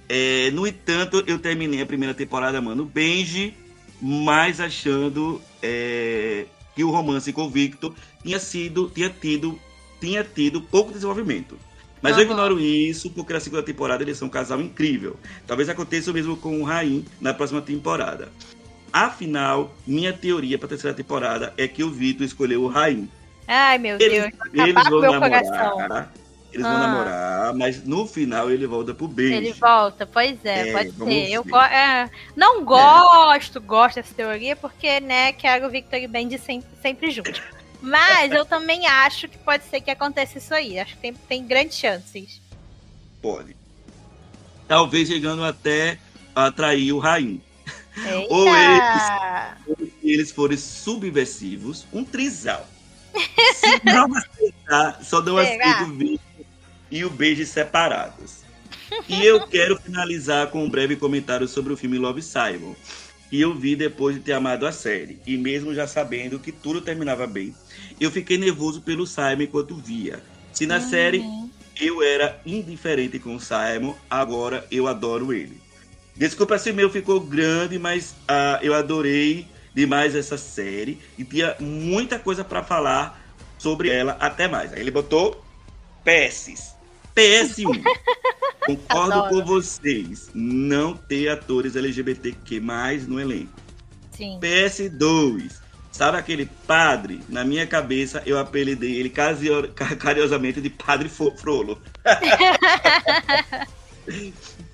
É, 0.08 0.52
no 0.52 0.68
entanto, 0.68 1.24
eu 1.26 1.40
terminei 1.40 1.82
a 1.82 1.86
primeira 1.86 2.14
temporada, 2.14 2.62
mano, 2.62 2.86
Benji, 2.86 3.56
mas 4.00 4.60
achando 4.60 5.42
é, 5.64 6.46
que 6.76 6.84
o 6.84 6.92
romance 6.92 7.34
com 7.34 7.44
o 7.46 7.50
Victor 7.50 7.96
tinha 8.22 8.38
sido, 8.38 8.92
tinha 8.94 9.10
tido, 9.10 9.60
tinha 10.06 10.24
tido 10.24 10.62
pouco 10.62 10.92
desenvolvimento. 10.94 11.58
Mas 12.02 12.12
eu 12.18 12.24
Aham. 12.24 12.32
ignoro 12.32 12.60
isso 12.60 13.10
porque 13.10 13.34
na 13.34 13.40
segunda 13.40 13.64
temporada 13.64 14.04
eles 14.04 14.18
são 14.18 14.28
um 14.28 14.32
casal 14.32 14.62
incrível. 14.62 15.18
Talvez 15.48 15.68
aconteça 15.70 16.12
o 16.12 16.14
mesmo 16.14 16.38
com 16.38 16.62
o 16.62 16.64
Raim 16.64 17.04
na 17.20 17.34
próxima 17.34 17.62
temporada. 17.62 18.30
Afinal, 18.94 19.74
minha 19.88 20.14
teoria 20.14 20.58
para 20.58 20.68
a 20.68 20.70
terceira 20.70 20.96
temporada 20.96 21.54
é 21.58 21.68
que 21.68 21.84
o 21.84 21.90
Victor 21.90 22.26
escolheu 22.26 22.62
o 22.64 22.68
Raim. 22.68 23.10
Ai, 23.48 23.78
meu 23.78 23.98
Eles, 24.00 24.22
Deus. 24.22 24.34
Eles 24.54 24.90
vão 24.90 25.02
namorar. 25.02 25.44
coração. 25.44 26.08
Eles 26.54 26.66
vão 26.66 26.76
Ah. 26.76 26.80
namorar, 26.80 27.54
mas 27.56 27.84
no 27.84 28.06
final 28.08 28.50
ele 28.50 28.66
volta 28.66 28.94
pro 28.94 29.08
Benji. 29.10 29.34
Ele 29.34 29.52
volta, 29.54 30.06
pois 30.06 30.38
é, 30.46 30.70
É, 30.70 30.72
pode 30.72 30.92
ser. 30.92 31.32
Eu 31.32 31.44
go- 31.44 31.58
é, 31.58 32.10
não 32.36 32.64
gosto, 32.64 33.60
gosto 33.60 33.96
dessa 33.98 34.14
teoria, 34.14 34.56
porque, 34.56 35.02
né, 35.02 35.34
quero 35.34 35.66
o 35.66 35.70
Victor 35.70 36.00
e 36.00 36.08
Bendy 36.08 36.38
sempre, 36.38 36.70
sempre 36.82 37.12
juntos. 37.12 37.42
Mas 37.82 38.32
eu 38.32 38.46
também 38.46 38.88
acho 38.88 39.28
que 39.28 39.38
pode 39.38 39.64
ser 39.66 39.82
que 39.82 39.92
aconteça 39.92 40.38
isso 40.38 40.54
aí. 40.54 40.80
Acho 40.80 40.96
que 40.96 41.02
tem, 41.02 41.14
tem 41.14 41.46
grandes 41.46 41.78
chances. 41.78 42.42
Pode. 43.22 43.56
Talvez 44.68 45.08
chegando 45.08 45.44
até 45.44 46.00
a 46.36 46.48
atrair 46.48 46.92
o 46.92 47.00
Raim. 47.00 47.42
Eita! 47.98 49.58
Ou 49.68 49.78
Se 49.78 49.94
eles 50.04 50.32
forem 50.32 50.58
subversivos, 50.58 51.86
um 51.94 52.04
trisal. 52.04 52.68
Se 53.56 53.82
não 53.86 54.14
aceitar, 54.16 55.04
só 55.04 55.22
não 55.22 55.38
Será? 55.38 55.72
aceito 55.72 55.90
o 55.90 55.96
Victor 55.96 56.46
e 56.92 57.06
o 57.06 57.10
beijo 57.10 57.46
separados. 57.46 58.44
E 59.08 59.26
eu 59.26 59.48
quero 59.48 59.80
finalizar 59.80 60.48
com 60.48 60.64
um 60.64 60.70
breve 60.70 60.96
comentário 60.96 61.48
sobre 61.48 61.74
o 61.74 61.78
filme 61.78 61.98
Love 61.98 62.22
Simon, 62.22 62.76
que 63.30 63.40
eu 63.40 63.54
vi 63.54 63.76
depois 63.76 64.16
de 64.16 64.22
ter 64.22 64.34
amado 64.34 64.66
a 64.66 64.72
série. 64.72 65.20
E 65.26 65.38
mesmo 65.38 65.74
já 65.74 65.88
sabendo 65.88 66.40
que 66.40 66.52
tudo 66.52 66.82
terminava 66.82 67.26
bem, 67.26 67.56
eu 68.00 68.12
fiquei 68.12 68.38
nervoso 68.38 68.82
pelo 68.82 69.06
Simon 69.06 69.42
enquanto 69.42 69.76
via. 69.76 70.22
Se 70.54 70.66
na 70.66 70.80
série 70.80 71.24
eu 71.80 72.02
era 72.02 72.40
indiferente 72.46 73.20
com 73.20 73.36
o 73.36 73.40
Simon, 73.40 73.94
agora 74.10 74.66
eu 74.72 74.88
adoro 74.88 75.34
ele. 75.34 75.60
Desculpa 76.16 76.58
se 76.58 76.72
meu 76.72 76.90
ficou 76.90 77.20
grande, 77.20 77.78
mas 77.78 78.16
ah, 78.28 78.60
eu 78.62 78.74
adorei 78.74 79.48
demais 79.74 80.16
essa 80.16 80.38
série 80.38 81.00
e 81.18 81.26
tinha 81.26 81.56
muita 81.60 82.18
coisa 82.18 82.44
pra 82.44 82.64
falar 82.64 83.22
sobre 83.58 83.90
ela 83.90 84.16
até 84.20 84.48
mais. 84.48 84.72
Aí 84.72 84.80
ele 84.80 84.92
botou 84.92 85.44
PS. 86.06 86.75
PS1. 87.16 87.84
Concordo 88.66 89.14
Adoro. 89.14 89.30
com 89.30 89.46
vocês. 89.46 90.30
Não 90.34 90.96
ter 90.96 91.30
atores 91.30 91.76
LGBTQ 91.76 92.60
no 93.08 93.20
elenco. 93.20 93.54
Sim. 94.12 94.40
PS2. 94.42 95.52
Sabe 95.92 96.18
aquele 96.18 96.46
padre? 96.68 97.22
Na 97.30 97.46
minha 97.46 97.66
cabeça, 97.66 98.22
eu 98.26 98.38
apelidei 98.38 98.96
ele 98.96 99.10
carinhosamente 99.98 100.60
de 100.60 100.70
Padre 100.70 101.08
Frolo. 101.08 101.82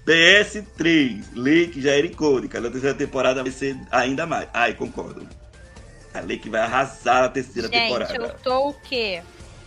PS3. 0.05 1.23
Lake 1.35 1.79
já 1.81 1.91
era 1.91 2.07
icônica. 2.07 2.59
Na 2.59 2.69
terceira 2.71 2.95
temporada 2.95 3.43
vai 3.43 3.51
ser 3.51 3.77
ainda 3.91 4.25
mais. 4.25 4.47
Ai, 4.53 4.73
concordo. 4.73 5.27
A 6.13 6.21
Lake 6.21 6.49
vai 6.49 6.61
arrasar 6.61 7.21
na 7.21 7.29
terceira 7.29 7.67
Gente, 7.67 7.83
temporada. 7.83 8.13
eu 8.15 8.29
tô 8.39 8.69
o 8.69 8.73
quê? 8.73 9.21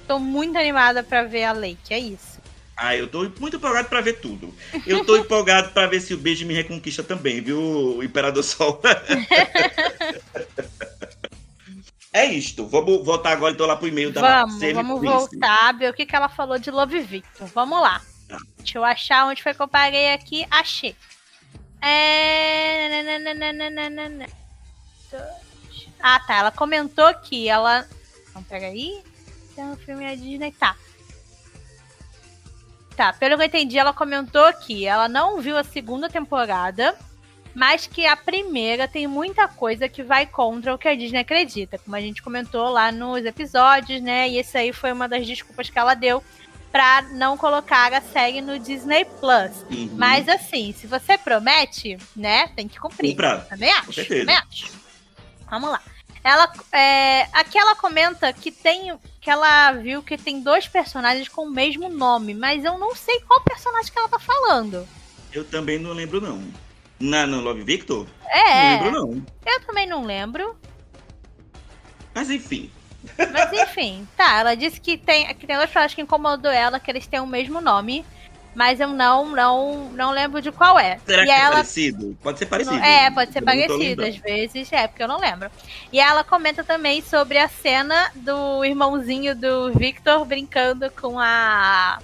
Tô 0.06 0.18
muito 0.18 0.58
animada 0.58 1.02
pra 1.02 1.22
ver 1.22 1.44
a 1.44 1.52
Lake, 1.52 1.94
é 1.94 1.98
isso. 1.98 2.33
Ah, 2.76 2.96
eu 2.96 3.06
tô 3.06 3.20
muito 3.38 3.56
empolgado 3.56 3.88
pra 3.88 4.00
ver 4.00 4.20
tudo. 4.20 4.52
Eu 4.86 5.04
tô 5.04 5.16
empolgado 5.16 5.70
pra 5.70 5.86
ver 5.86 6.00
se 6.00 6.12
o 6.12 6.18
beijo 6.18 6.44
me 6.44 6.54
reconquista 6.54 7.02
também, 7.02 7.40
viu, 7.40 8.02
Imperador 8.02 8.42
Sol? 8.42 8.80
é 12.12 12.26
isto. 12.26 12.66
Vamos 12.66 13.04
voltar 13.04 13.32
agora 13.32 13.54
então 13.54 13.66
lá 13.66 13.76
pro 13.76 13.86
e-mail 13.86 14.10
da 14.10 14.20
Vamos, 14.20 14.58
Save 14.58 14.72
vamos 14.72 15.00
voltar, 15.00 15.72
ver 15.72 15.90
o 15.90 15.94
que, 15.94 16.04
que 16.04 16.16
ela 16.16 16.28
falou 16.28 16.58
de 16.58 16.70
Love 16.70 17.00
Victor. 17.00 17.46
Vamos 17.54 17.80
lá. 17.80 18.02
Tá. 18.28 18.38
Deixa 18.58 18.78
eu 18.78 18.84
achar 18.84 19.26
onde 19.26 19.42
foi 19.42 19.54
que 19.54 19.62
eu 19.62 19.68
parei 19.68 20.12
aqui. 20.12 20.46
Achei. 20.50 20.96
É... 21.80 22.88
Ah, 26.00 26.20
tá. 26.20 26.38
Ela 26.38 26.50
comentou 26.50 27.06
aqui. 27.06 27.48
Ela. 27.48 27.86
Então, 28.30 28.42
peraí. 28.44 29.02
Tem 29.54 29.64
um 29.64 29.76
filme 29.76 30.04
da 30.04 30.14
Disney. 30.14 30.52
Tá. 30.52 30.76
Tá, 32.96 33.12
pelo 33.12 33.36
que 33.36 33.42
eu 33.42 33.46
entendi, 33.46 33.78
ela 33.78 33.92
comentou 33.92 34.44
aqui. 34.44 34.86
Ela 34.86 35.08
não 35.08 35.40
viu 35.40 35.56
a 35.56 35.64
segunda 35.64 36.08
temporada, 36.08 36.96
mas 37.54 37.86
que 37.86 38.06
a 38.06 38.16
primeira 38.16 38.86
tem 38.86 39.06
muita 39.06 39.48
coisa 39.48 39.88
que 39.88 40.02
vai 40.02 40.26
contra 40.26 40.74
o 40.74 40.78
que 40.78 40.88
a 40.88 40.94
Disney 40.94 41.20
acredita, 41.20 41.78
como 41.78 41.96
a 41.96 42.00
gente 42.00 42.22
comentou 42.22 42.68
lá 42.68 42.92
nos 42.92 43.24
episódios, 43.24 44.00
né? 44.00 44.28
E 44.28 44.38
esse 44.38 44.56
aí 44.56 44.72
foi 44.72 44.92
uma 44.92 45.08
das 45.08 45.26
desculpas 45.26 45.70
que 45.70 45.78
ela 45.78 45.94
deu 45.94 46.22
pra 46.74 47.02
não 47.12 47.36
colocar 47.36 47.92
a 47.94 48.00
série 48.00 48.40
no 48.40 48.58
Disney 48.58 49.04
Plus. 49.04 49.64
Uhum. 49.70 49.90
Mas 49.96 50.28
assim, 50.28 50.72
se 50.72 50.88
você 50.88 51.16
promete, 51.16 51.96
né, 52.16 52.48
tem 52.48 52.66
que 52.66 52.80
cumprir. 52.80 53.10
Comprar. 53.12 53.44
Também 53.46 53.70
acho, 53.70 54.04
também 54.04 54.36
acho. 54.36 54.72
Vamos 55.48 55.70
lá. 55.70 55.80
Ela, 56.24 56.50
é, 56.72 57.28
aqui 57.32 57.56
ela 57.56 57.76
comenta 57.76 58.32
que 58.32 58.50
tem, 58.50 58.98
que 59.24 59.30
ela 59.30 59.72
viu 59.72 60.02
que 60.02 60.18
tem 60.18 60.42
dois 60.42 60.68
personagens 60.68 61.28
com 61.28 61.46
o 61.46 61.50
mesmo 61.50 61.88
nome, 61.88 62.34
mas 62.34 62.62
eu 62.62 62.78
não 62.78 62.94
sei 62.94 63.20
qual 63.20 63.40
personagem 63.40 63.90
que 63.90 63.98
ela 63.98 64.06
tá 64.06 64.18
falando. 64.18 64.86
Eu 65.32 65.42
também 65.46 65.78
não 65.78 65.92
lembro, 65.94 66.20
não. 66.20 66.44
Na, 67.00 67.26
no 67.26 67.40
Love 67.40 67.62
Victor? 67.62 68.06
É, 68.28 68.76
Não 68.76 68.84
lembro, 68.84 69.00
não. 69.00 69.26
eu 69.46 69.60
também 69.64 69.86
não 69.86 70.04
lembro. 70.04 70.54
Mas 72.14 72.28
enfim. 72.28 72.70
Mas 73.32 73.50
enfim, 73.52 74.06
tá. 74.14 74.40
Ela 74.40 74.54
disse 74.54 74.78
que 74.78 74.98
tem, 74.98 75.26
que 75.34 75.46
tem 75.46 75.56
dois 75.56 75.70
personagens 75.70 75.94
que 75.94 76.02
incomodou 76.02 76.52
ela, 76.52 76.78
que 76.78 76.90
eles 76.90 77.06
têm 77.06 77.20
o 77.20 77.26
mesmo 77.26 77.62
nome. 77.62 78.04
Mas 78.54 78.78
eu 78.78 78.88
não, 78.88 79.30
não, 79.30 79.90
não 79.90 80.10
lembro 80.12 80.40
de 80.40 80.52
qual 80.52 80.78
é. 80.78 80.98
Será 81.04 81.22
e 81.22 81.26
que 81.26 81.32
é 81.32 81.40
ela 81.40 81.56
parecido? 81.56 82.16
Pode 82.22 82.38
ser 82.38 82.46
parecido. 82.46 82.76
É, 82.76 83.10
pode 83.10 83.32
ser 83.32 83.40
Eu 83.40 83.44
parecido, 83.44 84.04
às 84.04 84.16
vezes, 84.16 84.72
é, 84.72 84.86
porque 84.86 85.02
eu 85.02 85.08
não 85.08 85.18
lembro. 85.18 85.50
E 85.92 85.98
ela 85.98 86.22
comenta 86.22 86.62
também 86.62 87.02
sobre 87.02 87.38
a 87.38 87.48
cena 87.48 88.10
do 88.14 88.64
irmãozinho 88.64 89.34
do 89.34 89.72
Victor 89.72 90.24
brincando 90.24 90.90
com 90.90 91.18
a 91.18 91.98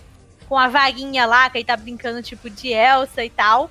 com 0.49 0.59
a 0.59 0.67
vaguinha 0.67 1.27
lá, 1.27 1.49
que 1.49 1.59
ele 1.59 1.65
tá 1.65 1.77
brincando 1.77 2.21
tipo 2.21 2.51
de 2.51 2.73
Elsa 2.73 3.25
e 3.25 3.31
tal. 3.31 3.71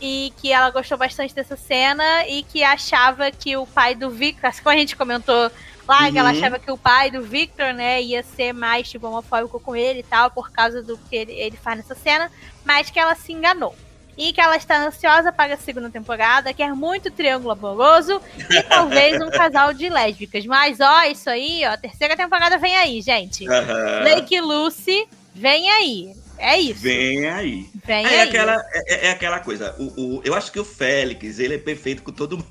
E 0.00 0.32
que 0.40 0.52
ela 0.52 0.70
gostou 0.70 0.96
bastante 0.96 1.34
dessa 1.34 1.56
cena 1.56 2.28
e 2.28 2.44
que 2.44 2.62
achava 2.62 3.32
que 3.32 3.56
o 3.56 3.66
pai 3.66 3.96
do 3.96 4.10
Victor, 4.10 4.50
assim 4.50 4.62
como 4.62 4.76
a 4.76 4.78
gente 4.78 4.94
comentou 4.94 5.50
lá, 5.86 6.10
que 6.10 6.18
ela 6.18 6.30
Uhum. 6.30 6.36
achava 6.38 6.58
que 6.58 6.70
o 6.70 6.78
pai 6.78 7.10
do 7.10 7.22
Victor, 7.22 7.72
né, 7.72 8.00
ia 8.02 8.22
ser 8.22 8.52
mais 8.52 8.88
tipo 8.88 9.06
homofóbico 9.06 9.58
com 9.60 9.74
ele 9.76 10.00
e 10.00 10.02
tal, 10.04 10.30
por 10.30 10.50
causa 10.50 10.82
do 10.82 10.96
que 10.98 11.14
ele, 11.16 11.32
ele 11.32 11.56
faz 11.56 11.78
nessa 11.78 11.94
cena, 11.94 12.30
mas 12.64 12.90
que 12.90 12.98
ela 12.98 13.14
se 13.14 13.32
enganou 13.32 13.74
e 14.16 14.32
que 14.32 14.40
ela 14.40 14.56
está 14.56 14.78
ansiosa 14.78 15.32
para 15.32 15.54
a 15.54 15.56
segunda 15.56 15.90
temporada, 15.90 16.54
quer 16.54 16.72
muito 16.72 17.10
triângulo 17.10 17.50
amoroso 17.50 18.20
e 18.48 18.62
talvez 18.68 19.20
um 19.20 19.28
casal 19.30 19.74
de 19.74 19.88
lésbicas. 19.88 20.46
Mas 20.46 20.78
ó, 20.80 21.02
isso 21.04 21.28
aí, 21.28 21.62
ó, 21.66 21.76
terceira 21.76 22.16
temporada 22.16 22.56
vem 22.56 22.76
aí, 22.76 23.02
gente. 23.02 23.48
Aham. 23.48 24.02
Lake 24.04 24.40
Lucy 24.40 25.08
vem 25.34 25.68
aí. 25.70 26.14
É 26.38 26.58
isso. 26.58 26.80
Vem 26.80 27.26
aí. 27.28 27.68
Vem 27.84 28.06
É, 28.06 28.22
aí. 28.22 28.28
aquela, 28.28 28.56
é, 28.72 29.06
é 29.08 29.10
aquela 29.10 29.38
coisa. 29.40 29.74
O, 29.78 30.18
o- 30.18 30.22
eu 30.24 30.34
acho 30.34 30.50
que 30.52 30.58
o 30.60 30.64
Félix, 30.64 31.38
ele 31.38 31.54
é 31.54 31.58
perfeito 31.58 32.02
com 32.02 32.10
todo 32.12 32.36
mundo. 32.38 32.48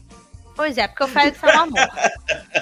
Pois 0.56 0.78
é, 0.78 0.88
porque 0.88 1.04
o 1.04 1.08
Félix 1.08 1.42
é 1.44 1.48
um 1.48 1.60
amor. 1.62 1.80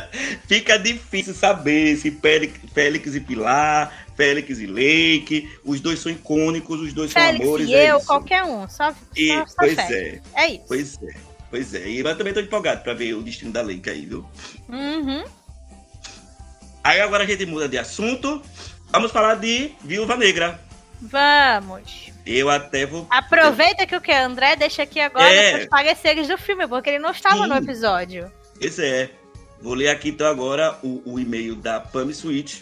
Fica 0.51 0.77
difícil 0.77 1.33
saber 1.33 1.95
se 1.95 2.11
Félix, 2.11 2.59
Félix 2.73 3.15
e 3.15 3.21
Pilar, 3.21 4.05
Félix 4.17 4.59
e 4.59 4.65
Lake, 4.67 5.49
os 5.63 5.79
dois 5.79 5.99
são 5.99 6.11
icônicos, 6.11 6.81
os 6.81 6.91
dois 6.91 7.09
são 7.09 7.21
Félix 7.21 7.45
amores. 7.45 7.69
e 7.69 7.73
é 7.73 7.89
eu, 7.91 7.97
isso. 7.97 8.05
qualquer 8.05 8.43
um. 8.43 8.67
Só, 8.67 8.93
E, 9.15 9.29
só, 9.29 9.45
só 9.47 9.53
pois 9.57 9.75
Félix. 9.75 9.91
é, 9.95 10.21
É 10.43 10.47
isso. 10.51 10.63
pois 10.67 10.99
é, 11.03 11.13
pois 11.49 11.73
é. 11.73 11.87
E 11.87 11.99
eu 11.99 12.17
também 12.17 12.33
tô 12.33 12.41
empolgado 12.41 12.83
pra 12.83 12.93
ver 12.93 13.13
o 13.13 13.21
destino 13.23 13.49
da 13.49 13.61
Lake 13.61 13.89
aí, 13.89 14.05
viu? 14.05 14.25
Uhum. 14.67 15.23
Aí 16.83 16.99
agora 16.99 17.23
a 17.23 17.27
gente 17.27 17.45
muda 17.45 17.69
de 17.69 17.77
assunto. 17.77 18.41
Vamos 18.91 19.11
falar 19.11 19.35
de 19.35 19.71
Viúva 19.85 20.17
Negra. 20.17 20.59
Vamos. 21.01 22.11
Eu 22.25 22.49
até 22.49 22.85
vou. 22.85 23.07
Aproveita 23.09 23.85
que 23.87 23.95
o 23.95 24.01
que? 24.01 24.11
André 24.11 24.57
deixa 24.57 24.83
aqui 24.83 24.99
agora 24.99 25.33
É. 25.33 25.59
os 25.59 25.65
pareceres 25.67 26.27
do 26.27 26.37
filme, 26.37 26.67
porque 26.67 26.89
ele 26.89 26.99
não 26.99 27.11
estava 27.11 27.43
Sim. 27.43 27.47
no 27.47 27.55
episódio. 27.55 28.29
Pois 28.59 28.77
é. 28.79 29.09
Vou 29.61 29.73
ler 29.73 29.89
aqui 29.89 30.09
então 30.09 30.27
agora 30.27 30.77
o, 30.83 31.01
o 31.05 31.19
e-mail 31.19 31.55
da 31.55 31.79
Pami 31.79 32.13
Switch. 32.13 32.61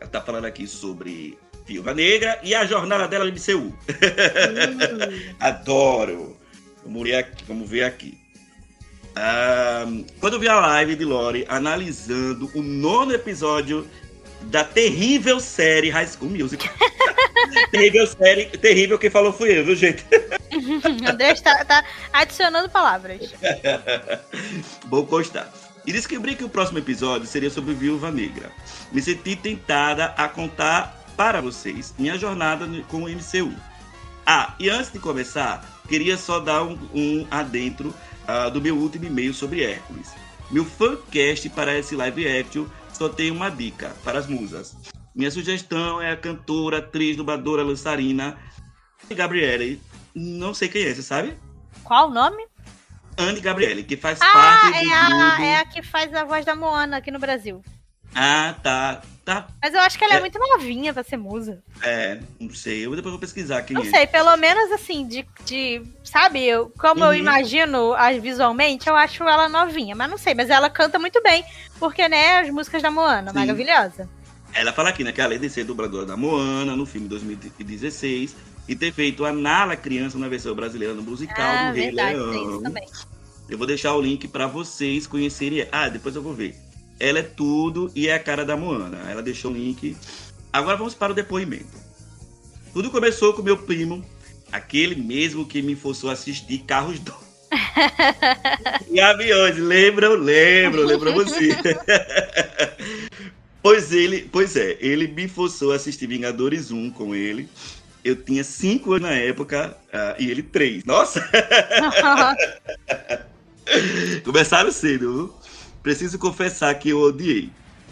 Ela 0.00 0.10
tá 0.10 0.20
falando 0.20 0.46
aqui 0.46 0.66
sobre 0.66 1.38
Viúva 1.64 1.94
Negra 1.94 2.38
e 2.42 2.54
a 2.54 2.66
jornada 2.66 3.06
dela 3.06 3.24
no 3.24 3.32
MCU. 3.32 3.72
Adoro. 5.38 6.36
Vamos 6.84 7.02
ver 7.04 7.16
aqui. 7.16 7.44
Vamos 7.46 7.70
ver 7.70 7.84
aqui. 7.84 8.18
Ah, 9.16 9.86
quando 10.18 10.34
eu 10.34 10.40
vi 10.40 10.48
a 10.48 10.58
live 10.58 10.96
de 10.96 11.04
Lori 11.04 11.46
analisando 11.48 12.50
o 12.52 12.62
nono 12.62 13.12
episódio 13.12 13.88
da 14.42 14.64
terrível 14.64 15.38
série 15.38 15.88
High 15.88 16.08
School 16.08 16.30
Musical. 16.30 16.72
terrível 17.70 18.06
série, 18.06 18.46
terrível 18.46 18.98
quem 18.98 19.10
falou 19.10 19.32
fui 19.32 19.56
eu, 19.56 19.64
viu, 19.64 19.76
gente? 19.76 20.04
André 21.08 21.32
está, 21.32 21.64
tá 21.64 21.84
adicionando 22.12 22.68
palavras. 22.68 23.32
Vou 24.90 25.06
constar. 25.06 25.50
E 25.86 25.92
descobri 25.92 26.34
que 26.34 26.44
o 26.44 26.48
próximo 26.48 26.78
episódio 26.78 27.26
seria 27.26 27.50
sobre 27.50 27.74
Viúva 27.74 28.10
Negra. 28.10 28.50
Me 28.90 29.02
senti 29.02 29.36
tentada 29.36 30.06
a 30.16 30.28
contar 30.28 31.04
para 31.16 31.40
vocês 31.40 31.94
minha 31.98 32.18
jornada 32.18 32.66
com 32.88 33.02
o 33.02 33.08
MCU. 33.08 33.54
Ah, 34.26 34.54
e 34.58 34.70
antes 34.70 34.90
de 34.90 34.98
começar, 34.98 35.82
queria 35.86 36.16
só 36.16 36.40
dar 36.40 36.62
um, 36.62 36.78
um 36.94 37.26
adentro 37.30 37.94
ah, 38.26 38.48
do 38.48 38.60
meu 38.60 38.76
último 38.76 39.04
e-mail 39.04 39.34
sobre 39.34 39.62
Hércules. 39.62 40.12
Meu 40.50 40.64
fancast 40.64 41.48
para 41.50 41.78
esse 41.78 41.94
live 41.94 42.26
action 42.28 42.66
só 42.92 43.08
tem 43.08 43.30
uma 43.30 43.50
dica 43.50 43.94
para 44.02 44.18
as 44.18 44.26
musas. 44.26 44.74
Minha 45.14 45.30
sugestão 45.30 46.00
é 46.00 46.12
a 46.12 46.16
cantora, 46.16 46.78
atriz, 46.78 47.16
dubladora, 47.16 47.62
lançarina 47.62 48.38
Gabriele. 49.10 49.80
Não 50.14 50.54
sei 50.54 50.68
quem 50.68 50.84
é, 50.84 50.94
você 50.94 51.02
sabe? 51.02 51.36
Qual 51.82 52.08
o 52.08 52.14
nome? 52.14 52.53
Anne 53.16 53.40
Gabriele, 53.40 53.82
que 53.84 53.96
faz 53.96 54.18
Ah, 54.20 54.32
parte 54.32 54.78
é 54.78 54.84
do 54.84 54.92
a, 54.92 55.06
grupo. 55.30 55.42
é 55.42 55.56
a 55.58 55.64
que 55.64 55.82
faz 55.82 56.14
a 56.14 56.24
voz 56.24 56.44
da 56.44 56.54
Moana 56.54 56.96
aqui 56.98 57.10
no 57.10 57.18
Brasil. 57.18 57.62
Ah, 58.14 58.54
tá. 58.62 59.02
Tá. 59.24 59.46
Mas 59.62 59.72
eu 59.72 59.80
acho 59.80 59.96
que 59.98 60.04
ela 60.04 60.14
é, 60.14 60.16
É. 60.18 60.20
muito 60.20 60.38
novinha 60.38 60.92
pra 60.92 61.02
ser 61.02 61.16
musa. 61.16 61.62
É, 61.82 62.20
não 62.38 62.50
sei. 62.54 62.84
Eu 62.84 62.94
depois 62.94 63.10
vou 63.10 63.18
pesquisar 63.18 63.62
quem 63.62 63.74
Não 63.74 63.82
é. 63.82 63.86
sei, 63.86 64.06
pelo 64.06 64.36
menos 64.36 64.70
assim, 64.70 65.06
de. 65.08 65.26
de 65.46 65.82
sabe, 66.04 66.44
eu, 66.44 66.70
como 66.78 67.02
eu 67.02 67.08
Uhum. 67.08 67.14
imagino 67.14 67.94
a, 67.94 68.12
visualmente, 68.12 68.86
eu 68.86 68.94
acho 68.94 69.24
ela 69.24 69.48
novinha. 69.48 69.96
Mas 69.96 70.10
não 70.10 70.18
sei, 70.18 70.34
mas 70.34 70.50
ela 70.50 70.68
canta 70.68 70.98
muito 70.98 71.22
bem. 71.22 71.42
Porque, 71.78 72.06
né, 72.06 72.40
as 72.40 72.50
músicas 72.50 72.82
da 72.82 72.90
Moana, 72.90 73.32
Sim. 73.32 73.38
maravilhosa. 73.38 74.08
Ela 74.52 74.72
fala 74.72 74.90
aqui, 74.90 75.02
né, 75.02 75.10
que 75.10 75.20
além 75.22 75.38
de 75.40 75.48
ser 75.50 75.64
dubladora 75.64 76.04
da 76.06 76.16
Moana 76.16 76.76
no 76.76 76.84
filme 76.86 77.08
2016 77.08 78.36
e 78.68 78.74
ter 78.74 78.92
feito 78.92 79.24
a 79.24 79.32
Nala 79.32 79.76
criança 79.76 80.18
na 80.18 80.28
versão 80.28 80.54
brasileira 80.54 80.94
no 80.94 81.02
musical 81.02 81.36
ah, 81.44 81.70
do 81.70 81.76
Rei 81.76 81.86
verdade, 81.86 82.16
Leão. 82.16 82.62
Eu 83.48 83.58
vou 83.58 83.66
deixar 83.66 83.94
o 83.94 84.00
link 84.00 84.26
pra 84.26 84.46
vocês 84.46 85.06
conhecerem. 85.06 85.66
Ah, 85.70 85.88
depois 85.88 86.16
eu 86.16 86.22
vou 86.22 86.32
ver. 86.32 86.54
Ela 86.98 87.18
é 87.18 87.22
tudo 87.22 87.90
e 87.94 88.08
é 88.08 88.14
a 88.14 88.18
cara 88.18 88.44
da 88.44 88.56
Moana. 88.56 88.98
Ela 89.10 89.22
deixou 89.22 89.50
o 89.50 89.54
link. 89.54 89.96
Agora 90.52 90.76
vamos 90.76 90.94
para 90.94 91.12
o 91.12 91.14
depoimento. 91.14 91.84
Tudo 92.72 92.90
começou 92.90 93.34
com 93.34 93.42
meu 93.42 93.56
primo, 93.56 94.04
aquele 94.50 94.94
mesmo 94.94 95.46
que 95.46 95.60
me 95.62 95.76
forçou 95.76 96.10
a 96.10 96.14
assistir 96.14 96.58
Carros 96.60 96.98
2. 96.98 97.24
e 98.90 99.00
aviões, 99.00 99.56
lembram? 99.56 100.14
Lembram, 100.14 100.84
lembram 100.84 101.14
você. 101.14 101.50
pois 103.62 103.92
ele, 103.92 104.28
pois 104.32 104.56
é, 104.56 104.76
ele 104.80 105.06
me 105.06 105.28
forçou 105.28 105.72
a 105.72 105.76
assistir 105.76 106.06
Vingadores 106.06 106.70
1 106.70 106.90
com 106.90 107.14
ele. 107.14 107.48
Eu 108.04 108.14
tinha 108.16 108.44
5 108.44 108.92
anos 108.92 109.08
na 109.08 109.14
época 109.14 109.76
ah, 109.92 110.14
e 110.18 110.30
ele 110.30 110.42
3. 110.42 110.84
Nossa! 110.84 111.26
Começaram 114.24 114.70
cedo. 114.70 115.12
viu? 115.12 115.34
Preciso 115.82 116.18
confessar 116.18 116.74
que 116.74 116.90
eu 116.90 117.00
odiei. 117.00 117.50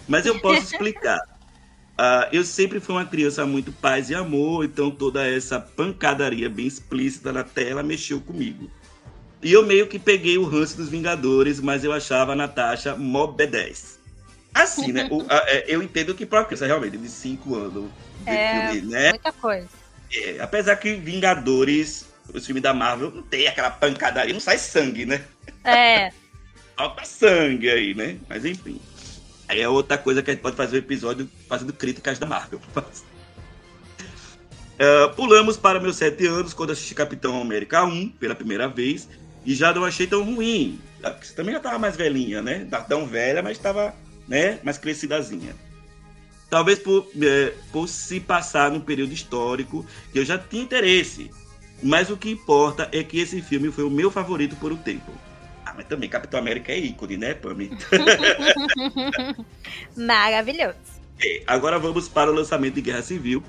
Mas 0.09 0.27
eu 0.27 0.39
posso 0.39 0.65
explicar. 0.65 1.19
Ah, 2.05 2.27
eu 2.33 2.43
sempre 2.43 2.81
fui 2.81 2.95
uma 2.95 3.05
criança 3.05 3.45
muito 3.45 3.71
paz 3.71 4.09
e 4.09 4.15
amor, 4.15 4.65
então 4.65 4.91
toda 4.91 5.29
essa 5.29 5.61
pancadaria 5.61 6.49
bem 6.49 6.67
explícita 6.67 7.31
na 7.33 7.45
tela 7.45 7.83
mexeu 7.83 8.19
comigo. 8.19 8.69
E 9.43 9.53
eu 9.53 9.65
meio 9.65 9.87
que 9.87 9.99
peguei 9.99 10.39
o 10.39 10.45
ranço 10.45 10.79
dos 10.79 10.89
Vingadores, 10.89 11.61
mas 11.61 11.85
eu 11.85 11.93
achava 11.93 12.33
a 12.33 12.35
Natasha 12.35 12.97
mó 12.97 13.27
B10. 13.27 13.99
Assim, 14.55 14.91
né? 14.91 15.07
O- 15.11 15.21
a- 15.29 15.45
é, 15.47 15.67
eu 15.69 15.83
entendo 15.83 16.15
que 16.15 16.25
pra 16.25 16.45
criança 16.45 16.67
realmente 16.67 16.97
de 16.97 17.09
5 17.11 17.55
anos, 17.55 17.91
É, 18.27 18.71
filme, 18.71 18.91
né? 18.91 19.11
Muita 19.11 19.33
coisa. 19.33 19.69
É, 20.15 20.41
apesar 20.41 20.77
que 20.77 20.95
Vingadores, 20.95 22.07
os 22.33 22.45
filmes 22.45 22.63
da 22.63 22.75
Marvel, 22.75 23.11
não 23.11 23.23
tem 23.23 23.47
aquela 23.47 23.71
pancadaria, 23.71 24.33
não 24.33 24.41
sai 24.41 24.59
sangue, 24.59 25.07
né? 25.07 25.25
É. 25.65 26.13
Falta 26.77 27.05
sangue 27.05 27.71
aí, 27.71 27.95
né? 27.95 28.17
Mas 28.29 28.45
enfim. 28.45 28.81
Aí 29.49 29.61
é 29.61 29.69
outra 29.69 29.99
coisa 29.99 30.23
que 30.23 30.31
a 30.31 30.35
gente 30.35 30.43
pode 30.43 30.57
fazer 30.57 30.77
um 30.77 30.79
episódio 30.79 31.29
fazendo 31.49 31.73
críticas 31.73 32.19
da 32.19 32.27
Marvel. 32.27 32.61
Ah, 34.79 35.09
pulamos 35.15 35.57
para 35.57 35.81
meus 35.81 35.97
sete 35.97 36.27
anos, 36.27 36.55
quando 36.55 36.73
assisti 36.73 36.95
Capitão 36.95 37.41
América 37.41 37.85
1 37.85 38.11
pela 38.11 38.35
primeira 38.35 38.69
vez. 38.69 39.09
E 39.45 39.55
já 39.55 39.73
não 39.75 39.85
achei 39.85 40.07
tão 40.07 40.23
ruim. 40.23 40.81
Porque 41.01 41.27
Você 41.27 41.35
também 41.35 41.55
já 41.55 41.61
tava 41.61 41.79
mais 41.79 41.97
velhinha, 41.97 42.41
né? 42.41 42.67
Não 42.71 42.83
tão 42.83 43.07
velha, 43.07 43.43
mas 43.43 43.57
estava 43.57 43.95
né, 44.29 44.59
mais 44.63 44.79
crescidazinha. 44.79 45.55
Talvez 46.53 46.79
por, 46.79 47.09
eh, 47.19 47.55
por 47.73 47.89
se 47.89 48.21
passar 48.21 48.71
num 48.71 48.79
período 48.79 49.15
histórico 49.15 49.87
que 50.13 50.19
eu 50.19 50.25
já 50.27 50.37
tinha 50.37 50.63
interesse. 50.63 51.31
Mas 51.83 52.11
o 52.11 52.17
que 52.19 52.31
importa 52.31 52.91
é 52.93 53.03
que 53.03 53.19
esse 53.19 53.41
filme 53.41 53.73
foi 53.73 53.85
o 53.85 53.91
meu 53.91 54.11
favorito 54.11 54.55
por 54.57 54.71
um 54.71 54.77
tempo. 54.77 55.11
Ah, 55.65 55.73
mas 55.75 55.87
também 55.87 56.11
Capitão 56.11 56.39
América 56.39 56.71
é 56.71 56.79
ícone, 56.79 57.17
né, 57.17 57.33
Pami? 57.33 57.71
Maravilhoso. 59.97 60.77
É, 61.25 61.43
Agora 61.47 61.79
vamos 61.79 62.07
para 62.07 62.31
o 62.31 62.35
lançamento 62.35 62.75
de 62.75 62.83
Guerra 62.83 63.01
Civil. 63.01 63.43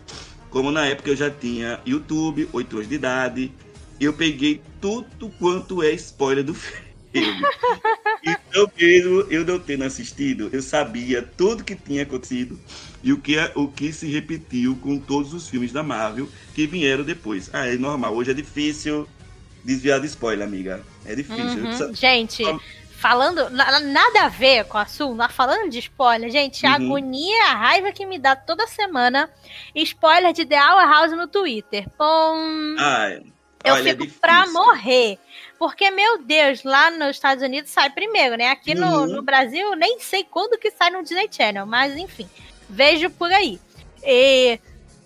Como 0.50 0.72
na 0.72 0.86
época 0.86 1.10
eu 1.10 1.16
já 1.18 1.30
tinha 1.30 1.82
YouTube, 1.86 2.48
8 2.54 2.78
anos 2.78 2.88
de 2.88 2.96
idade, 2.96 3.52
eu 4.00 4.14
peguei 4.14 4.62
tudo 4.80 5.30
quanto 5.38 5.84
é 5.84 5.92
spoiler 5.92 6.46
do 6.46 6.54
filme. 6.54 6.93
Então, 8.24 8.72
mesmo 8.80 9.22
eu 9.30 9.46
não 9.46 9.60
tendo 9.60 9.84
assistido, 9.84 10.50
eu 10.52 10.62
sabia 10.62 11.22
tudo 11.22 11.64
que 11.64 11.76
tinha 11.76 12.04
acontecido 12.04 12.60
e 13.04 13.12
o 13.12 13.18
que, 13.20 13.36
o 13.56 13.68
que 13.68 13.92
se 13.92 14.08
repetiu 14.08 14.76
com 14.78 14.98
todos 14.98 15.34
os 15.34 15.48
filmes 15.50 15.72
da 15.72 15.84
Marvel 15.84 16.28
que 16.56 16.66
vieram 16.68 17.04
depois. 17.04 17.50
Ah, 17.54 17.68
é 17.68 17.76
normal, 17.76 18.16
hoje 18.16 18.32
é 18.32 18.34
difícil 18.34 19.08
desviar 19.64 20.00
de 20.00 20.08
spoiler, 20.08 20.48
amiga. 20.48 20.82
É 21.06 21.16
difícil. 21.16 21.44
Uhum. 21.46 21.68
preciso- 21.68 21.94
Gente, 21.96 22.44
falando. 22.98 23.50
na- 23.50 23.80
nada 23.82 24.22
a 24.24 24.30
ver 24.30 24.64
com 24.66 24.78
o 24.78 24.82
assunto, 24.82 25.16
mas 25.16 25.32
falando 25.34 25.70
de 25.70 25.80
spoiler, 25.80 26.30
gente, 26.32 26.66
a 26.66 26.70
Uhum. 26.70 26.76
agonia, 26.86 27.44
a 27.52 27.56
raiva 27.56 27.92
que 27.92 28.06
me 28.06 28.18
dá 28.18 28.36
toda 28.36 28.66
semana. 28.68 29.30
Spoiler 29.76 30.32
de 30.34 30.46
The 30.46 30.56
Hour 30.58 30.88
House 30.90 31.12
no 31.12 31.28
Twitter. 31.28 31.86
Pum. 31.98 32.76
Ai, 32.80 33.22
Eu 33.66 33.74
olha, 33.76 33.90
é 33.90 33.96
fico 33.96 34.08
pra 34.20 34.40
difícil. 34.42 34.54
morrer. 34.62 35.18
Porque, 35.64 35.90
meu 35.92 36.18
Deus, 36.18 36.62
lá 36.66 36.92
nos 36.92 37.12
Estados 37.12 37.42
Unidos 37.42 37.72
sai 37.72 37.90
primeiro, 37.90 38.36
né? 38.36 38.50
Aqui 38.50 38.76
no, 38.76 38.86
Uhum. 38.86 39.06
no 39.08 39.22
Brasil, 39.22 39.74
nem 39.78 39.98
sei 39.98 40.26
quando 40.26 40.58
que 40.60 40.70
sai 40.70 40.90
no 40.90 41.02
Disney 41.02 41.30
Channel, 41.32 41.66
mas 41.66 41.96
enfim, 41.96 42.30
vejo 42.70 43.10
por 43.12 43.32
aí. 43.32 43.58
E 44.04 44.60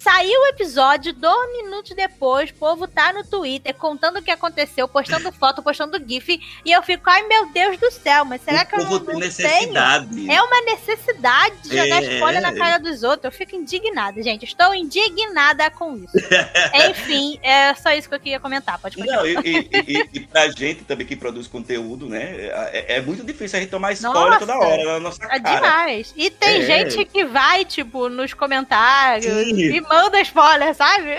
saiu 0.07 0.39
o 0.39 0.47
episódio, 0.47 1.11
dois 1.13 1.51
minutos 1.57 1.93
depois, 1.93 2.49
o 2.49 2.53
povo 2.53 2.87
tá 2.87 3.11
no 3.11 3.25
Twitter 3.25 3.73
contando 3.75 4.19
o 4.19 4.21
que 4.21 4.31
aconteceu, 4.31 4.87
postando 4.87 5.31
foto, 5.33 5.61
postando 5.61 6.01
GIF, 6.07 6.39
e 6.63 6.71
eu 6.71 6.81
fico, 6.81 7.09
ai 7.09 7.23
meu 7.27 7.51
Deus 7.51 7.77
do 7.77 7.91
céu, 7.91 8.23
mas 8.23 8.41
será 8.41 8.61
o 8.61 8.65
que 8.65 8.75
eu 8.75 8.79
não, 8.79 8.87
tem 8.87 8.97
não 8.99 9.05
tenho? 9.05 9.19
necessidade. 9.19 10.31
É 10.31 10.41
uma 10.41 10.61
necessidade 10.61 11.55
de 11.63 11.69
jogar 11.77 12.01
É. 12.03 12.13
spoiler 12.13 12.41
na 12.41 12.55
cara 12.55 12.77
dos 12.77 13.03
outros. 13.03 13.25
Eu 13.25 13.31
fico 13.37 13.53
indignada, 13.55 14.23
gente. 14.23 14.45
Estou 14.45 14.73
indignada 14.73 15.69
com 15.71 15.97
isso. 15.97 16.13
Enfim, 16.89 17.37
é 17.43 17.73
só 17.73 17.91
isso 17.91 18.07
que 18.07 18.15
eu 18.15 18.19
queria 18.19 18.39
comentar. 18.39 18.79
Pode 18.79 18.95
continuar. 18.95 19.17
Não, 19.17 19.27
e, 19.27 19.35
e, 19.35 19.69
e, 19.73 20.09
e 20.13 20.19
pra 20.21 20.47
gente 20.49 20.85
também 20.85 21.05
que 21.05 21.15
produz 21.17 21.47
conteúdo, 21.47 22.07
né? 22.07 22.33
É, 22.71 22.95
é 22.95 23.01
muito 23.01 23.25
difícil 23.25 23.57
a 23.57 23.61
gente 23.61 23.69
tomar 23.71 23.91
spoiler 23.91 24.23
Nossa. 24.31 24.39
toda 24.39 24.57
hora 24.57 24.83
na 24.85 24.99
nossa 25.01 25.21
É 25.25 25.39
cara. 25.39 25.55
demais. 25.55 26.13
E 26.15 26.29
tem 26.29 26.61
É. 26.61 26.65
gente 26.65 27.03
que 27.03 27.25
vai, 27.25 27.65
tipo, 27.65 28.07
nos 28.07 28.33
comentários 28.33 29.25
Sim. 29.25 29.59
e 29.59 29.81
manda 29.81 29.96
spoiler, 30.21 30.75
sabe? 30.75 31.17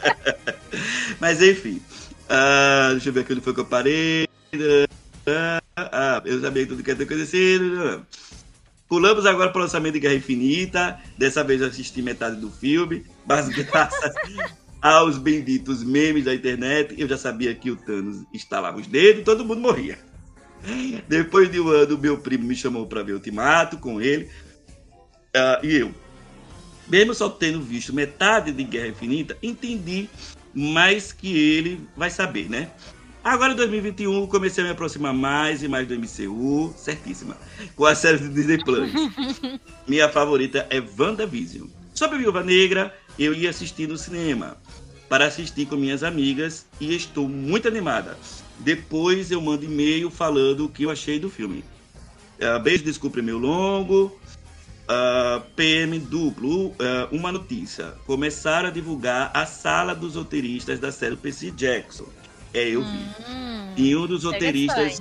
Mas 1.20 1.42
enfim. 1.42 1.82
Ah, 2.28 2.90
deixa 2.92 3.08
eu 3.08 3.12
ver 3.12 3.20
aqui 3.20 3.32
onde 3.32 3.42
foi 3.42 3.52
que 3.52 3.60
eu 3.60 3.64
parei. 3.64 4.28
Ah, 5.76 6.22
eu 6.24 6.40
sabia 6.40 6.66
tudo 6.66 6.82
que 6.82 6.90
ia 6.90 6.96
ter 6.96 7.04
acontecido. 7.04 8.06
Pulamos 8.88 9.24
agora 9.24 9.50
para 9.50 9.60
o 9.60 9.62
lançamento 9.62 9.94
de 9.94 10.00
Guerra 10.00 10.14
Infinita. 10.14 10.98
Dessa 11.16 11.44
vez 11.44 11.60
eu 11.60 11.68
assisti 11.68 12.02
metade 12.02 12.36
do 12.36 12.50
filme, 12.50 13.06
mas 13.26 13.48
graças 13.54 14.14
aos 14.82 15.18
benditos 15.18 15.84
memes 15.84 16.24
da 16.24 16.34
internet, 16.34 16.94
eu 16.98 17.06
já 17.08 17.16
sabia 17.16 17.54
que 17.54 17.70
o 17.70 17.76
Thanos 17.76 18.24
estalava 18.32 18.78
os 18.78 18.86
dedos 18.86 19.22
e 19.22 19.24
todo 19.24 19.44
mundo 19.44 19.60
morria. 19.60 19.98
Depois 21.08 21.50
de 21.50 21.60
um 21.60 21.68
ano, 21.68 21.98
meu 21.98 22.18
primo 22.18 22.44
me 22.44 22.56
chamou 22.56 22.86
para 22.86 23.02
ver 23.02 23.12
Ultimato 23.12 23.78
com 23.78 24.00
ele. 24.00 24.30
ah, 25.34 25.60
e 25.62 25.76
eu, 25.76 25.94
mesmo 26.90 27.14
só 27.14 27.28
tendo 27.28 27.60
visto 27.62 27.94
metade 27.94 28.52
de 28.52 28.64
Guerra 28.64 28.88
Infinita, 28.88 29.38
entendi 29.42 30.08
mais 30.52 31.12
que 31.12 31.38
ele 31.38 31.86
vai 31.96 32.10
saber, 32.10 32.50
né? 32.50 32.70
Agora 33.22 33.52
em 33.52 33.56
2021 33.56 34.26
comecei 34.26 34.64
a 34.64 34.66
me 34.66 34.72
aproximar 34.72 35.12
mais 35.12 35.62
e 35.62 35.68
mais 35.68 35.86
do 35.86 35.94
MCU, 35.94 36.74
certíssima, 36.76 37.36
com 37.76 37.84
a 37.84 37.94
série 37.94 38.18
do 38.18 38.30
Disney 38.30 38.58
Plus. 38.58 38.90
Minha 39.86 40.08
favorita 40.08 40.66
é 40.70 40.82
WandaVision. 40.98 41.68
Sobre 41.94 42.18
Viúva 42.18 42.42
Negra, 42.42 42.94
eu 43.18 43.34
ia 43.34 43.50
assistir 43.50 43.86
no 43.86 43.98
cinema 43.98 44.56
para 45.08 45.26
assistir 45.26 45.66
com 45.66 45.76
minhas 45.76 46.02
amigas 46.02 46.66
e 46.80 46.94
estou 46.94 47.28
muito 47.28 47.68
animada. 47.68 48.16
Depois 48.58 49.30
eu 49.30 49.40
mando 49.40 49.64
e-mail 49.64 50.10
falando 50.10 50.64
o 50.64 50.68
que 50.68 50.84
eu 50.84 50.90
achei 50.90 51.18
do 51.18 51.28
filme. 51.28 51.64
Ah, 52.40 52.58
beijo, 52.58 52.84
desculpe 52.84 53.20
meu 53.20 53.36
longo. 53.36 54.18
Ah, 54.92 55.40
PM 55.54 56.00
duplo, 56.00 56.74
ah, 56.80 57.06
uma 57.12 57.30
notícia. 57.30 57.94
Começaram 58.06 58.68
a 58.68 58.72
divulgar 58.72 59.30
a 59.32 59.46
sala 59.46 59.94
dos 59.94 60.16
roteiristas 60.16 60.80
da 60.80 60.90
série 60.90 61.14
Percy 61.16 61.52
Jackson. 61.52 62.06
É, 62.52 62.68
eu 62.70 62.82
vi. 62.82 62.88
Hum, 62.88 63.74
E 63.76 63.94
um 63.94 64.04
dos 64.08 64.24
roteiristas 64.24 65.00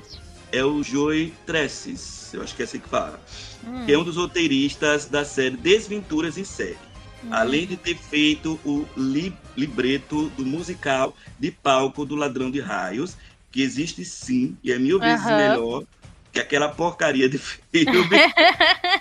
é 0.51 0.63
o 0.63 0.83
Joey 0.83 1.33
Tresses, 1.43 2.31
eu 2.33 2.43
acho 2.43 2.55
que 2.55 2.61
é 2.61 2.65
assim 2.65 2.79
que 2.79 2.87
fala. 2.87 3.19
Hum, 3.65 3.85
Que 3.87 3.93
é 3.93 3.97
um 3.97 4.03
dos 4.03 4.15
roteiristas 4.15 5.05
da 5.05 5.25
série 5.25 5.57
Desventuras 5.57 6.37
em 6.37 6.43
Série. 6.43 6.77
hum. 7.23 7.29
Além 7.31 7.65
de 7.65 7.75
ter 7.75 7.95
feito 7.97 8.59
o 8.63 8.85
li- 8.95 9.33
libreto 9.57 10.29
do 10.37 10.45
musical 10.45 11.15
de 11.39 11.49
palco 11.49 12.05
do 12.05 12.15
Ladrão 12.15 12.51
de 12.51 12.59
Raios, 12.59 13.17
que 13.51 13.63
existe 13.63 14.05
sim 14.05 14.55
e 14.63 14.71
é 14.71 14.77
mil 14.77 14.99
vezes 14.99 15.25
Aham. 15.25 15.35
melhor 15.35 15.83
que 16.31 16.39
aquela 16.39 16.69
porcaria 16.69 17.27
de 17.27 17.39
filme. 17.73 18.07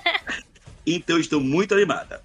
então 0.95 1.19
estou 1.19 1.41
muito 1.41 1.75
animada. 1.75 2.23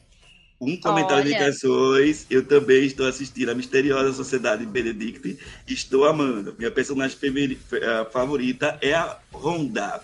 Um 0.59 0.77
comentário 0.77 1.25
de 1.25 1.33
Olha. 1.33 1.41
indicações, 1.41 2.25
eu 2.29 2.45
também 2.45 2.85
estou 2.85 3.05
assistindo 3.05 3.49
a 3.49 3.55
Misteriosa 3.55 4.13
Sociedade 4.13 4.65
Benedict. 4.65 5.37
Estou 5.67 6.05
amando. 6.05 6.55
Minha 6.57 6.71
personagem 6.71 7.17
eh, 7.21 8.07
favorita 8.11 8.77
é 8.81 8.93
a 8.93 9.17
Honda. 9.33 10.01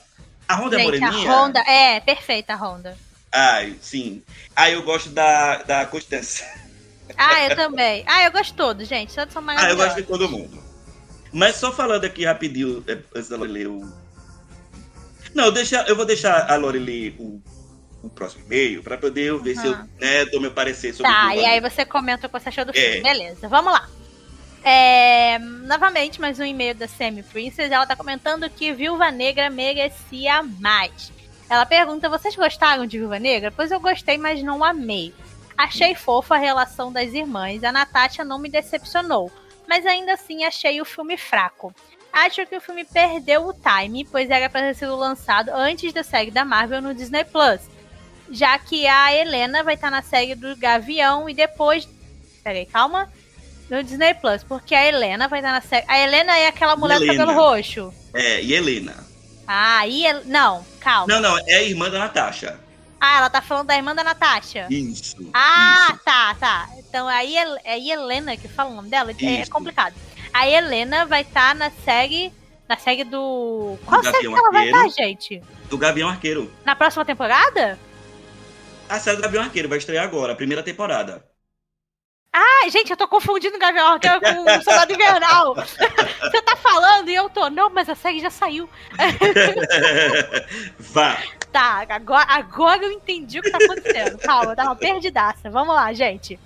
A 0.47 0.55
Honda 0.55 0.76
é 0.76 0.80
Gente, 0.80 1.03
a 1.03 1.12
moreninha? 1.12 1.32
Honda. 1.32 1.60
É, 1.62 1.99
perfeita 2.01 2.53
a 2.53 2.57
Honda. 2.57 2.97
Ai, 3.32 3.76
sim. 3.82 4.22
Ah, 4.55 4.70
eu 4.70 4.84
gosto 4.84 5.10
da, 5.12 5.64
da 5.64 5.86
Constância. 5.86 6.45
Ah, 7.16 7.47
eu 7.47 7.55
também. 7.55 8.03
Ah, 8.07 8.24
eu 8.24 8.32
gosto 8.32 8.51
de 8.51 8.57
todos, 8.57 8.88
gente. 8.88 9.16
Todos 9.16 9.34
são 9.34 9.43
Ah, 9.47 9.70
eu 9.70 9.78
gosto 9.78 9.95
de 9.95 10.03
todo 10.03 10.28
mundo. 10.28 10.62
Mas 11.32 11.55
só 11.55 11.72
falando 11.72 12.05
aqui 12.05 12.26
rapidinho, 12.26 12.84
é, 12.88 12.97
antes 13.16 13.30
da 13.30 13.38
Lore 13.38 13.51
ler 13.51 13.68
o. 13.68 13.82
Não, 15.34 15.51
deixa, 15.51 15.84
eu 15.88 15.95
vou 15.95 16.05
deixar 16.05 16.49
a 16.51 16.55
Lore 16.55 16.80
ler 16.80 17.16
o, 17.20 17.41
o 18.03 18.09
próximo 18.09 18.43
e-mail 18.45 18.81
pra 18.81 18.97
poder 18.97 19.37
ver 19.39 19.55
se 19.55 19.65
eu 19.65 19.77
né, 19.99 20.25
dou 20.31 20.39
meu 20.39 20.51
parecer 20.51 20.93
sobre 20.93 21.11
Tá, 21.11 21.27
o 21.27 21.31
e 21.33 21.45
aí 21.45 21.59
você 21.59 21.85
comenta 21.85 22.27
o 22.27 22.29
que 22.29 22.39
você 22.39 22.49
achou 22.49 22.65
do 22.65 22.71
É. 22.71 22.73
filme. 22.73 23.01
Beleza, 23.01 23.47
vamos 23.47 23.73
lá. 23.73 23.87
É, 24.63 25.39
novamente, 25.39 26.19
mais 26.19 26.39
um 26.39 26.43
e-mail 26.43 26.75
da 26.75 26.87
Semi 26.87 27.23
Princess. 27.23 27.71
Ela 27.71 27.85
tá 27.85 27.95
comentando 27.95 28.49
que 28.49 28.73
Viúva 28.73 29.09
Negra 29.11 29.49
merecia 29.49 30.43
mais. 30.43 31.11
Ela 31.49 31.65
pergunta: 31.65 32.09
vocês 32.09 32.35
gostaram 32.35 32.85
de 32.85 32.99
Viúva 32.99 33.19
Negra? 33.19 33.51
Pois 33.51 33.71
eu 33.71 33.79
gostei, 33.79 34.17
mas 34.17 34.43
não 34.43 34.63
amei. 34.63 35.13
Achei 35.57 35.95
fofa 35.95 36.35
a 36.35 36.37
relação 36.37 36.91
das 36.91 37.13
irmãs. 37.13 37.63
A 37.63 37.71
Natasha 37.71 38.23
não 38.23 38.37
me 38.39 38.49
decepcionou, 38.49 39.31
mas 39.67 39.85
ainda 39.85 40.13
assim 40.13 40.43
achei 40.45 40.79
o 40.81 40.85
filme 40.85 41.17
fraco. 41.17 41.73
Acho 42.11 42.45
que 42.45 42.55
o 42.55 42.61
filme 42.61 42.83
perdeu 42.85 43.45
o 43.47 43.53
time, 43.53 44.05
pois 44.09 44.29
era 44.29 44.49
para 44.49 44.61
ter 44.67 44.75
sido 44.75 44.95
lançado 44.95 45.49
antes 45.53 45.93
da 45.93 46.03
série 46.03 46.31
da 46.31 46.43
Marvel 46.43 46.81
no 46.81 46.93
Disney 46.93 47.23
Plus. 47.23 47.61
Já 48.32 48.57
que 48.59 48.86
a 48.88 49.13
Helena 49.13 49.63
vai 49.63 49.75
estar 49.75 49.89
na 49.89 50.01
série 50.01 50.36
do 50.36 50.55
Gavião 50.55 51.27
e 51.30 51.34
depois. 51.34 51.88
Peraí, 52.43 52.65
calma. 52.65 53.11
No 53.69 53.84
Disney 53.84 54.13
Plus, 54.15 54.43
porque 54.43 54.73
a 54.73 54.86
Helena 54.86 55.27
vai 55.27 55.39
estar 55.39 55.51
na 55.51 55.61
série. 55.61 55.86
A 55.88 55.99
Helena 55.99 56.36
é 56.38 56.47
aquela 56.47 56.75
mulher 56.75 56.97
do 56.97 57.03
Helena. 57.05 57.25
cabelo 57.25 57.39
roxo. 57.39 57.93
É, 58.13 58.41
e 58.41 58.53
Helena. 58.53 58.95
Ah, 59.47 59.86
e. 59.88 60.05
El- 60.05 60.25
Não, 60.25 60.65
calma. 60.80 61.07
Não, 61.13 61.21
não, 61.21 61.38
é 61.47 61.55
a 61.55 61.63
irmã 61.63 61.89
da 61.89 61.99
Natasha. 61.99 62.59
Ah, 63.01 63.19
ela 63.19 63.30
tá 63.30 63.41
falando 63.41 63.67
da 63.67 63.75
irmã 63.77 63.95
da 63.95 64.03
Natasha. 64.03 64.67
Isso. 64.69 65.15
Ah, 65.34 65.88
isso. 65.91 65.99
tá, 66.03 66.36
tá. 66.39 66.69
Então 66.77 67.07
aí 67.07 67.38
é 67.38 67.45
é 67.63 67.73
a 67.73 67.77
Helena 67.80 68.36
que 68.36 68.47
fala 68.47 68.71
o 68.71 68.75
nome 68.75 68.89
dela? 68.89 69.11
É 69.11 69.41
Isso. 69.41 69.49
complicado. 69.51 69.93
A 70.34 70.47
Helena 70.49 71.05
vai 71.05 71.21
estar 71.21 71.55
na 71.55 71.71
série. 71.86 72.32
Na 72.67 72.77
série 72.77 73.03
do. 73.03 73.77
Qual 73.86 74.01
série 74.03 74.13
Gavião 74.13 74.34
que 74.34 74.39
ela 74.39 74.51
vai 74.51 74.67
Arqueiro. 74.69 74.88
estar, 74.89 75.03
gente? 75.03 75.43
Do 75.69 75.77
Gavião 75.77 76.09
Arqueiro. 76.09 76.51
Na 76.65 76.75
próxima 76.75 77.05
temporada? 77.05 77.80
A 78.89 78.99
série 78.99 79.17
do 79.17 79.21
Gavião 79.21 79.43
Arqueiro 79.43 79.69
vai 79.69 79.77
estrear 79.77 80.03
agora, 80.03 80.33
a 80.33 80.35
primeira 80.35 80.63
temporada. 80.63 81.23
Ai, 82.33 82.69
gente, 82.71 82.89
eu 82.89 82.97
tô 82.97 83.07
confundindo 83.07 83.55
o 83.55 83.59
Gavião 83.59 83.87
Arqueiro 83.87 84.19
com 84.19 84.41
o 84.41 84.63
Soldado 84.63 84.93
Invernal. 84.93 85.53
Você 86.21 86.41
tá 86.41 86.55
falando 86.55 87.09
e 87.09 87.15
eu 87.15 87.29
tô. 87.29 87.49
Não, 87.51 87.69
mas 87.69 87.87
a 87.87 87.95
série 87.95 88.19
já 88.19 88.31
saiu. 88.31 88.67
Vá. 90.79 91.17
Tá, 91.51 91.85
agora, 91.89 92.25
agora 92.29 92.83
eu 92.83 92.91
entendi 92.91 93.39
o 93.39 93.43
que 93.43 93.51
tá 93.51 93.57
acontecendo. 93.57 94.17
Calma, 94.19 94.51
eu 94.51 94.55
tava 94.55 94.75
perdidaça. 94.75 95.49
Vamos 95.49 95.75
lá, 95.75 95.93
gente. 95.93 96.39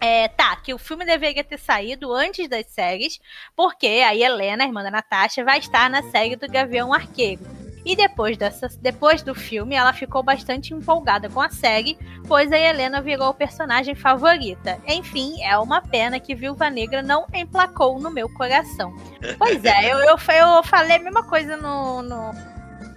É, 0.00 0.28
tá, 0.28 0.54
que 0.56 0.74
o 0.74 0.78
filme 0.78 1.04
deveria 1.04 1.42
ter 1.42 1.58
saído 1.58 2.12
antes 2.12 2.48
das 2.48 2.66
séries, 2.66 3.18
porque 3.56 3.86
a 3.86 4.14
Helena, 4.14 4.64
a 4.64 4.66
irmã 4.66 4.82
da 4.82 4.90
Natasha, 4.90 5.44
vai 5.44 5.58
estar 5.58 5.88
na 5.88 6.02
série 6.10 6.36
do 6.36 6.48
Gavião 6.48 6.92
Arqueiro. 6.92 7.55
E 7.86 7.94
depois, 7.94 8.36
dessa, 8.36 8.68
depois 8.80 9.22
do 9.22 9.32
filme, 9.32 9.76
ela 9.76 9.92
ficou 9.92 10.20
bastante 10.20 10.74
empolgada 10.74 11.30
com 11.30 11.40
a 11.40 11.48
série, 11.48 11.96
pois 12.26 12.50
a 12.50 12.58
Helena 12.58 13.00
virou 13.00 13.32
personagem 13.32 13.94
favorita. 13.94 14.76
Enfim, 14.88 15.40
é 15.40 15.56
uma 15.56 15.80
pena 15.80 16.18
que 16.18 16.34
Viúva 16.34 16.68
Negra 16.68 17.00
não 17.00 17.24
emplacou 17.32 18.00
no 18.00 18.10
meu 18.10 18.28
coração. 18.28 18.92
Pois 19.38 19.64
é, 19.64 19.92
eu, 19.92 19.98
eu, 19.98 20.16
eu 20.16 20.62
falei 20.64 20.96
a 20.96 20.98
mesma 20.98 21.22
coisa 21.22 21.56
no, 21.56 22.02
no, 22.02 22.32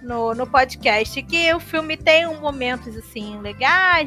no, 0.02 0.34
no 0.34 0.46
podcast, 0.46 1.20
que 1.22 1.52
o 1.54 1.60
filme 1.60 1.96
tem 1.96 2.26
um 2.26 2.40
momentos 2.40 2.96
assim 2.96 3.38
legais, 3.40 4.06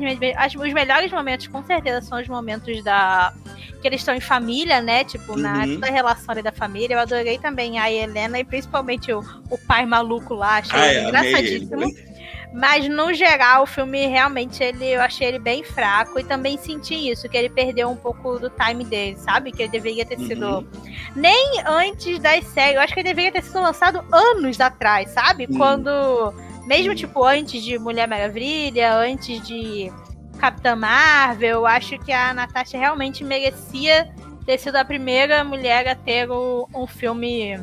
que 0.52 0.58
os 0.58 0.74
melhores 0.74 1.12
momentos 1.12 1.48
com 1.48 1.64
certeza 1.64 2.02
são 2.02 2.20
os 2.20 2.28
momentos 2.28 2.84
da 2.84 3.34
que 3.82 3.88
eles 3.88 4.00
estão 4.00 4.16
em 4.16 4.22
família, 4.22 4.82
né? 4.82 5.04
Tipo, 5.04 5.38
na 5.38 5.66
Uhum. 5.66 5.74
toda 5.76 5.88
a 5.88 5.91
relação 5.91 6.32
ali 6.32 6.41
da 6.41 6.54
família. 6.54 6.96
Eu 6.96 7.00
adorei 7.00 7.38
também 7.38 7.80
a 7.80 7.91
Helena 7.91 8.39
e 8.39 8.44
principalmente 8.46 9.12
o, 9.12 9.20
o 9.50 9.58
pai 9.58 9.86
maluco 9.86 10.34
lá, 10.34 10.58
achei 10.60 10.80
amei 10.80 10.98
ele. 10.98 11.08
engraçadíssimo. 11.08 12.12
Mas 12.54 12.88
no 12.88 13.12
geral, 13.14 13.64
o 13.64 13.66
filme 13.66 14.06
realmente 14.06 14.64
ele, 14.64 14.86
eu 14.86 15.01
achei 15.01 15.28
ele 15.28 15.39
bem 15.39 15.64
fraco 15.64 16.20
e 16.20 16.24
também 16.24 16.56
senti 16.58 16.93
isso, 17.10 17.28
que 17.28 17.36
ele 17.36 17.49
perdeu 17.49 17.89
um 17.89 17.95
pouco 17.95 18.38
do 18.38 18.49
time 18.51 18.84
dele, 18.86 19.18
sabe? 19.18 19.51
Que 19.51 19.64
ele 19.64 19.72
deveria 19.72 20.06
ter 20.06 20.20
sido 20.20 20.45
Uhum. 20.60 20.68
nem 21.16 21.56
antes 21.66 22.20
das 22.20 22.45
séries. 22.45 22.76
Eu 22.76 22.82
acho 22.82 22.93
que 22.93 22.99
ele 22.99 23.10
deveria 23.10 23.32
ter 23.32 23.41
sido 23.43 23.60
lançado 23.60 24.04
anos 24.12 24.60
atrás, 24.62 25.10
sabe? 25.10 25.47
Hum. 25.49 25.58
Quando. 25.58 26.34
Mesmo, 26.68 26.93
tipo, 26.95 27.24
antes 27.26 27.62
de 27.64 27.78
Mulher 27.80 28.08
Maravilha, 28.08 28.93
antes 28.95 29.45
de 29.45 29.91
Capitã 30.39 30.76
Marvel, 30.76 31.49
eu 31.60 31.66
acho 31.66 31.97
que 31.99 32.12
a 32.12 32.34
Natasha 32.34 32.78
realmente 32.78 33.24
merecia 33.24 34.14
ter 34.45 34.58
sido 34.60 34.76
a 34.78 34.86
primeira 34.86 35.43
mulher 35.43 35.88
a 35.88 35.95
ter 35.95 36.30
o- 36.30 36.68
um 36.74 36.86
filme 36.88 37.60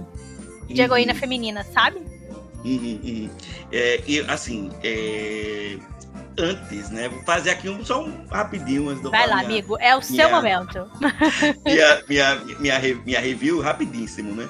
de 0.66 0.82
heroína 0.82 1.12
Uhum. 1.12 1.18
feminina, 1.18 1.62
sabe? 1.64 2.02
Uhum, 2.64 3.00
uhum. 3.02 3.30
É, 3.72 4.02
e 4.06 4.20
assim, 4.20 4.70
é, 4.82 5.78
antes, 6.38 6.90
né? 6.90 7.08
Vou 7.08 7.22
fazer 7.24 7.50
aqui 7.50 7.68
um, 7.68 7.84
só 7.84 8.04
um 8.04 8.26
rapidinho 8.26 8.88
antes 8.88 9.02
do 9.02 9.10
Vai 9.10 9.26
lá, 9.26 9.36
minha, 9.36 9.46
amigo. 9.48 9.76
É 9.80 9.96
o 9.96 10.02
seu 10.02 10.14
minha- 10.16 10.28
momento. 10.28 10.90
Minha, 11.64 12.02
minha, 12.08 12.34
minha, 12.58 12.78
minha 13.04 13.20
review 13.20 13.60
rapidíssimo, 13.60 14.34
né? 14.34 14.48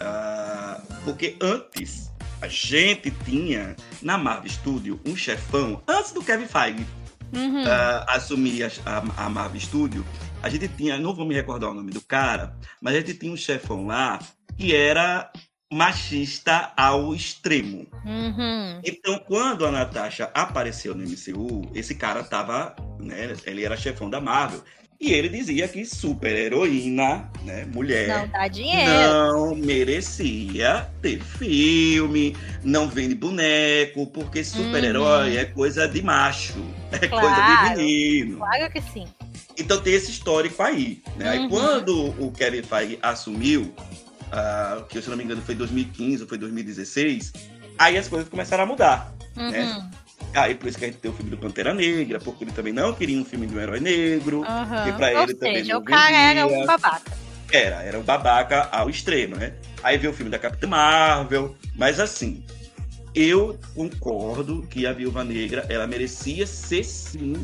Ah, 0.00 0.80
porque 1.04 1.36
antes 1.40 2.10
a 2.40 2.48
gente 2.48 3.10
tinha 3.24 3.76
na 4.00 4.16
Marvel 4.18 4.50
Studio 4.50 5.00
um 5.06 5.14
chefão, 5.16 5.82
antes 5.86 6.12
do 6.12 6.22
Kevin 6.22 6.46
Feige 6.46 6.86
Uhum. 7.34 7.64
ah, 7.66 8.04
assumir 8.08 8.64
a, 8.64 8.70
a, 8.84 9.24
a 9.26 9.28
Marvel 9.30 9.60
Studio, 9.60 10.04
a 10.42 10.48
gente 10.50 10.68
tinha, 10.68 10.98
não 10.98 11.14
vou 11.14 11.24
me 11.24 11.34
recordar 11.34 11.70
o 11.70 11.74
nome 11.74 11.90
do 11.92 12.00
cara, 12.02 12.54
mas 12.80 12.94
a 12.94 12.98
gente 12.98 13.14
tinha 13.14 13.32
um 13.32 13.36
chefão 13.36 13.86
lá 13.86 14.18
que 14.58 14.74
era 14.74 15.30
machista 15.72 16.70
ao 16.76 17.14
extremo. 17.14 17.86
Uhum. 18.04 18.80
Então, 18.84 19.18
quando 19.26 19.64
a 19.66 19.70
Natasha 19.70 20.30
apareceu 20.34 20.94
no 20.94 21.02
MCU, 21.04 21.70
esse 21.74 21.94
cara 21.94 22.22
tava, 22.22 22.76
né, 23.00 23.34
ele 23.46 23.64
era 23.64 23.76
chefão 23.76 24.08
da 24.10 24.20
Marvel. 24.20 24.62
E 25.00 25.12
ele 25.12 25.28
dizia 25.30 25.66
que 25.66 25.84
super-heroína, 25.84 27.28
né, 27.42 27.66
mulher, 27.74 28.06
Não 28.06 28.28
dá 28.28 28.46
dinheiro. 28.46 28.92
não 29.32 29.54
merecia 29.56 30.88
ter 31.00 31.20
filme, 31.20 32.36
não 32.62 32.88
vende 32.88 33.14
boneco, 33.16 34.06
porque 34.06 34.44
super-herói 34.44 35.32
Uhum. 35.32 35.38
é 35.38 35.44
coisa 35.46 35.88
de 35.88 36.02
macho, 36.02 36.62
é 36.92 37.08
Claro. 37.08 37.26
coisa 37.26 37.74
de 37.74 37.82
menino. 37.82 38.36
Claro 38.38 38.70
que 38.70 38.80
sim. 38.92 39.06
Então 39.58 39.80
tem 39.82 39.92
esse 39.94 40.10
histórico 40.10 40.62
aí. 40.62 41.02
Né? 41.16 41.28
Aí 41.28 41.38
Uhum. 41.40 41.48
quando 41.48 42.14
o 42.24 42.30
Kevin 42.32 42.62
Feige 42.62 42.98
assumiu, 43.02 43.74
ah, 44.32 44.82
que 44.88 45.00
se 45.00 45.08
não 45.10 45.16
me 45.16 45.24
engano 45.24 45.42
foi 45.42 45.54
2015 45.54 46.22
ou 46.22 46.28
foi 46.28 46.38
2016, 46.38 47.32
aí 47.78 47.96
as 47.98 48.08
coisas 48.08 48.28
começaram 48.28 48.64
a 48.64 48.66
mudar. 48.66 49.12
Uhum. 49.36 49.90
Aí 50.34 50.54
por 50.54 50.68
isso 50.68 50.78
que 50.78 50.84
a 50.84 50.88
gente 50.88 50.98
tem 50.98 51.10
o 51.10 51.14
filme 51.14 51.30
do 51.30 51.36
Pantera 51.36 51.74
Negra, 51.74 52.18
porque 52.18 52.44
ele 52.44 52.52
também 52.52 52.72
não 52.72 52.94
queria 52.94 53.18
um 53.20 53.24
filme 53.24 53.46
de 53.46 53.54
um 53.54 53.60
herói 53.60 53.80
negro. 53.80 54.38
Uhum. 54.38 54.88
E 54.88 54.92
pra 54.94 55.08
Ou 55.12 55.22
ele 55.24 55.34
também 55.34 55.56
seja, 55.58 55.74
não 55.74 55.80
o 55.80 55.84
cara 55.84 56.16
era 56.16 56.46
um 56.46 56.64
babaca. 56.66 57.12
Era, 57.52 57.82
era 57.82 57.98
o 57.98 58.02
babaca 58.02 58.68
ao 58.72 58.88
extremo, 58.88 59.36
né? 59.36 59.52
Aí 59.82 59.98
veio 59.98 60.12
o 60.12 60.16
filme 60.16 60.30
da 60.30 60.38
Capitã 60.38 60.66
Marvel, 60.66 61.54
mas 61.76 62.00
assim, 62.00 62.42
eu 63.14 63.58
concordo 63.74 64.62
que 64.70 64.86
a 64.86 64.92
Viúva 64.94 65.22
Negra, 65.22 65.66
ela 65.68 65.86
merecia 65.86 66.46
ser 66.46 66.82
sim 66.82 67.34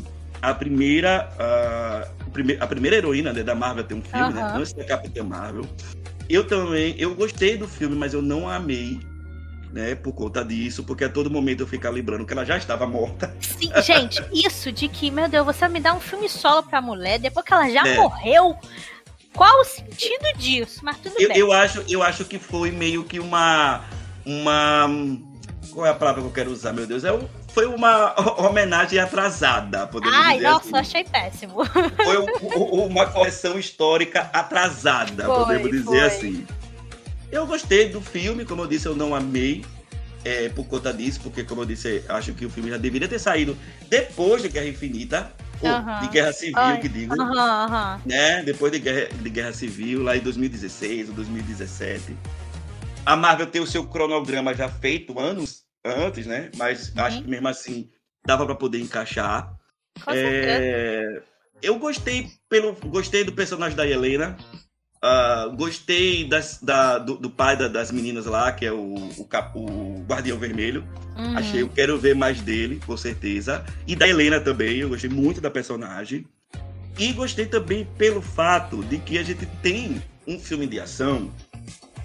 a 0.41 0.51
primeira, 0.53 1.29
ah, 1.37 2.07
o 2.25 2.31
prime- 2.31 2.57
a 2.59 2.65
primeira 2.65 2.95
heroína 2.95 3.31
né, 3.33 3.43
da 3.43 3.53
Marvel 3.53 3.83
a 3.83 3.87
ter 3.87 3.93
um 3.93 4.01
filme, 4.01 4.33
né? 4.33 4.41
Aham. 4.41 4.57
Antes 4.59 4.73
da 4.73 4.83
Capitã 4.83 5.23
Marvel. 5.23 5.65
Eu 6.29 6.45
também, 6.45 6.95
eu 6.97 7.15
gostei 7.15 7.57
do 7.57 7.67
filme, 7.67 7.95
mas 7.95 8.13
eu 8.13 8.21
não 8.21 8.47
amei, 8.47 8.99
né? 9.73 9.95
Por 9.95 10.13
conta 10.13 10.43
disso, 10.45 10.83
porque 10.83 11.03
a 11.03 11.09
todo 11.09 11.29
momento 11.29 11.61
eu 11.61 11.67
ficava 11.67 11.95
lembrando 11.95 12.25
que 12.25 12.31
ela 12.33 12.45
já 12.45 12.55
estava 12.57 12.85
morta. 12.85 13.35
Sim, 13.41 13.71
gente, 13.81 14.23
isso 14.31 14.71
de 14.71 14.87
que, 14.87 15.09
meu 15.09 15.27
Deus, 15.27 15.45
você 15.45 15.67
me 15.67 15.79
dá 15.79 15.93
um 15.93 15.99
filme 15.99 16.29
solo 16.29 16.61
pra 16.63 16.81
mulher 16.81 17.17
depois 17.19 17.45
que 17.45 17.53
ela 17.53 17.67
já 17.69 17.85
É. 17.87 17.95
morreu. 17.95 18.55
Qual 19.33 19.61
o 19.61 19.63
sentido 19.63 20.37
disso? 20.37 20.81
Mas 20.83 20.97
tudo 20.97 21.15
Eu, 21.19 21.29
bem. 21.29 21.37
eu 21.37 21.51
acho, 21.51 21.83
eu 21.89 22.03
acho 22.03 22.25
que 22.25 22.37
foi 22.39 22.71
meio 22.71 23.03
que 23.03 23.19
uma. 23.19 23.83
Uma. 24.25 24.87
Qual 25.71 25.85
é 25.85 25.89
a 25.89 25.93
palavra 25.95 26.21
que 26.21 26.27
eu 26.27 26.31
quero 26.33 26.51
usar, 26.51 26.73
meu 26.73 26.85
Deus? 26.85 27.03
É 27.03 27.11
um- 27.13 27.27
foi 27.59 27.65
uma 27.65 28.13
homenagem 28.39 28.99
atrasada, 28.99 29.85
podemos 29.87 30.15
Ai, 30.17 30.35
dizer 30.37 30.49
nossa, 30.49 30.59
assim. 30.67 30.77
achei 30.77 31.03
péssimo. 31.03 31.65
Foi 31.65 32.17
um- 32.17 32.57
um- 32.57 32.85
uma 32.87 33.05
correção 33.07 33.59
histórica 33.59 34.29
atrasada, 34.31 35.25
Foi, 35.25 35.35
podemos 35.45 35.71
dizer 35.71 35.83
foi. 35.85 35.99
assim. 35.99 36.47
Eu 37.31 37.45
gostei 37.45 37.89
do 37.89 37.99
filme, 38.01 38.45
como 38.45 38.61
eu 38.63 38.67
disse, 38.67 38.85
eu 38.87 38.95
não 38.95 39.13
amei. 39.13 39.65
é, 40.25 40.49
por 40.49 40.65
conta 40.65 40.93
disso, 40.93 41.21
porque, 41.23 41.45
como 41.45 41.61
eu 41.61 41.65
disse, 41.65 42.03
acho 42.09 42.33
que 42.33 42.45
o 42.45 42.49
filme 42.49 42.69
já 42.69 42.75
deveria 42.75 43.07
ter 43.07 43.17
saído 43.19 43.57
depois 43.89 44.41
de 44.41 44.49
Guerra 44.49 44.67
Infinita, 44.67 45.31
ou 45.61 45.69
Aham. 45.69 46.01
de 46.01 46.07
Guerra 46.09 46.33
Civil, 46.33 46.57
Ai, 46.57 46.77
que 46.81 46.89
digo 46.89 47.13
aham. 47.21 48.01
né? 48.05 48.43
Depois 48.43 48.69
de 48.69 48.79
guerra, 48.79 49.07
de 49.13 49.29
guerra 49.29 49.53
Civil, 49.53 50.03
lá 50.03 50.17
em 50.17 50.19
2016 50.19 51.07
ou 51.07 51.15
2017. 51.15 52.17
A 53.05 53.15
Marvel 53.15 53.47
tem 53.47 53.61
o 53.61 53.65
seu 53.65 53.85
cronograma 53.87 54.53
já 54.53 54.67
feito 54.67 55.17
anos 55.17 55.63
antes, 55.85 56.25
né? 56.25 56.49
Mas 56.55 56.89
Uhum. 56.89 57.03
acho 57.03 57.21
que 57.23 57.29
mesmo 57.29 57.47
assim 57.47 57.89
dava 58.25 58.45
para 58.45 58.55
poder 58.55 58.79
encaixar. 58.79 59.53
Com. 60.03 60.11
É, 60.13 61.21
Eu 61.61 61.77
gostei 61.77 62.29
pelo, 62.47 62.73
gostei 62.73 63.23
do 63.25 63.33
personagem 63.33 63.75
da 63.75 63.85
Helena. 63.85 64.37
Ah, 65.01 65.49
gostei 65.57 66.25
das- 66.27 66.59
da- 66.61 66.97
do, 66.97 67.15
do 67.17 67.29
pai 67.29 67.55
da- 67.57 67.67
das 67.67 67.91
meninas 67.91 68.25
lá, 68.25 68.49
que 68.51 68.65
é 68.65 68.71
o, 68.71 68.95
o, 69.17 69.25
cap- 69.25 69.57
o 69.57 70.03
Guardião 70.07 70.37
Vermelho. 70.37 70.85
Uhum. 71.17 71.37
Achei, 71.37 71.61
eu 71.61 71.69
quero 71.69 71.97
ver 71.97 72.15
mais 72.15 72.39
dele, 72.41 72.81
com 72.85 72.95
certeza. 72.95 73.65
E 73.87 73.93
da 73.95 74.07
Helena 74.07 74.39
também, 74.39 74.77
eu 74.77 74.89
gostei 74.89 75.09
muito 75.09 75.41
da 75.41 75.49
personagem. 75.49 76.25
E 76.97 77.11
gostei 77.13 77.45
também 77.45 77.85
pelo 77.97 78.21
fato 78.21 78.83
de 78.85 78.97
que 78.99 79.17
a 79.17 79.23
gente 79.23 79.45
tem 79.61 80.01
um 80.27 80.37
filme 80.39 80.65
de 80.67 80.79
ação 80.79 81.29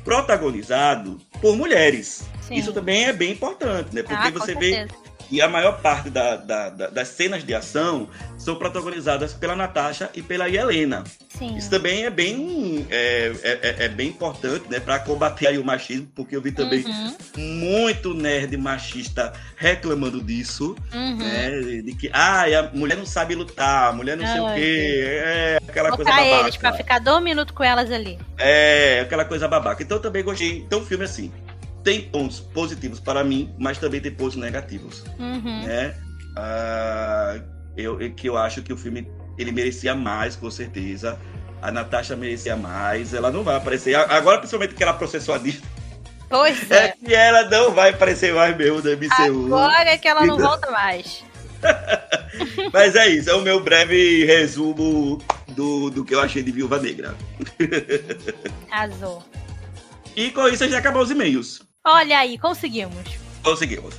protagonizado 0.04 1.20
por 1.44 1.58
mulheres. 1.58 2.24
Sim. 2.40 2.54
Isso 2.54 2.72
também 2.72 3.04
é 3.04 3.12
bem 3.12 3.32
importante, 3.32 3.94
né? 3.94 4.02
Porque 4.02 4.28
Ah, 4.28 4.30
você 4.30 4.54
vê 4.54 4.72
certeza. 4.72 5.03
E 5.30 5.40
a 5.40 5.48
maior 5.48 5.80
parte 5.80 6.10
da- 6.10 6.36
da- 6.36 6.68
da- 6.70 6.86
das 6.88 7.08
cenas 7.08 7.44
de 7.44 7.54
ação 7.54 8.08
são 8.38 8.54
protagonizadas 8.56 9.32
pela 9.32 9.56
Natasha 9.56 10.10
e 10.14 10.22
pela 10.22 10.48
Helena. 10.48 11.04
Sim. 11.28 11.56
Isso 11.56 11.68
também 11.70 12.04
é 12.04 12.10
bem, 12.10 12.86
é, 12.90 13.32
é- 13.42 13.58
é- 13.62 13.84
é 13.84 13.88
bem 13.88 14.08
importante, 14.08 14.64
né? 14.70 14.78
Pra 14.80 14.98
combater 14.98 15.58
o 15.58 15.64
machismo, 15.64 16.08
porque 16.14 16.36
eu 16.36 16.40
vi 16.42 16.52
também 16.52 16.84
Uhum, 16.84 17.14
muito 17.36 18.14
nerd 18.14 18.56
machista 18.56 19.32
reclamando 19.56 20.22
disso, 20.22 20.76
uhum. 20.92 21.16
né? 21.16 21.50
De 21.82 21.94
que, 21.94 22.10
ah, 22.12 22.44
a 22.44 22.76
mulher 22.76 22.96
não 22.96 23.06
sabe 23.06 23.34
lutar, 23.34 23.88
a 23.88 23.92
mulher 23.92 24.16
não 24.16 24.26
sei 24.26 24.40
o 24.40 24.54
quê, 24.54 25.04
é 25.24 25.58
aquela 25.68 25.90
coisa 25.96 26.10
Botar 26.10 26.22
babaca. 26.24 26.42
eles 26.44 26.56
pra 26.56 26.72
ficar 26.72 26.98
dois 27.00 27.22
minutos 27.22 27.54
com 27.54 27.64
elas 27.64 27.90
ali. 27.90 28.18
É, 28.38 29.00
aquela 29.00 29.24
coisa 29.24 29.48
babaca. 29.48 29.82
Então 29.82 29.96
eu 29.96 30.02
também 30.02 30.22
gostei. 30.22 30.58
Então 30.58 30.80
o 30.80 30.84
filme, 30.86 31.04
assim, 31.04 31.32
tem 31.84 32.00
pontos 32.08 32.40
positivos 32.40 32.98
para 32.98 33.22
mim, 33.22 33.54
mas 33.58 33.78
também 33.78 34.00
tem 34.00 34.10
pontos 34.10 34.36
negativos, 34.36 35.04
Uhum. 35.18 35.62
né? 35.66 35.94
Ah, 36.36 37.38
eu, 37.76 37.98
que 38.14 38.28
eu 38.28 38.36
acho 38.36 38.62
que 38.62 38.72
o 38.72 38.76
filme, 38.76 39.06
ele 39.38 39.52
merecia 39.52 39.94
mais, 39.94 40.34
com 40.34 40.50
certeza. 40.50 41.18
A 41.62 41.70
Natasha 41.70 42.16
merecia 42.16 42.56
mais, 42.56 43.14
ela 43.14 43.30
não 43.30 43.42
vai 43.44 43.56
aparecer. 43.56 43.94
Agora, 43.94 44.38
principalmente 44.38 44.74
que 44.74 44.82
ela 44.82 44.92
processou 44.94 45.34
a 45.34 45.38
Disney, 45.38 45.62
Pois 46.28 46.70
é 46.70 46.86
é. 46.86 46.88
que 46.92 47.14
ela 47.14 47.48
não 47.48 47.70
vai 47.72 47.90
aparecer 47.90 48.34
mais 48.34 48.56
mesmo 48.56 48.80
no 48.82 48.90
MCU. 48.90 49.46
Agora 49.54 49.90
é 49.90 49.96
que 49.98 50.08
ela 50.08 50.24
não 50.26 50.34
Então- 50.36 50.48
volta 50.48 50.70
mais. 50.70 51.22
Mas 52.72 52.94
é 52.96 53.08
isso, 53.08 53.30
é 53.30 53.34
o 53.34 53.40
meu 53.42 53.62
breve 53.62 54.24
resumo 54.24 55.22
do, 55.48 55.88
do 55.90 56.04
que 56.04 56.14
eu 56.14 56.20
achei 56.20 56.42
de 56.42 56.50
Viúva 56.50 56.78
Negra. 56.80 57.14
Arrasou. 58.70 59.22
E 60.16 60.30
com 60.30 60.46
isso 60.48 60.62
a 60.64 60.66
gente 60.66 60.76
acabou 60.76 61.02
os 61.02 61.10
e-mails. 61.10 61.62
Olha 61.86 62.18
aí, 62.20 62.38
conseguimos. 62.38 62.96
Conseguimos. 63.42 63.94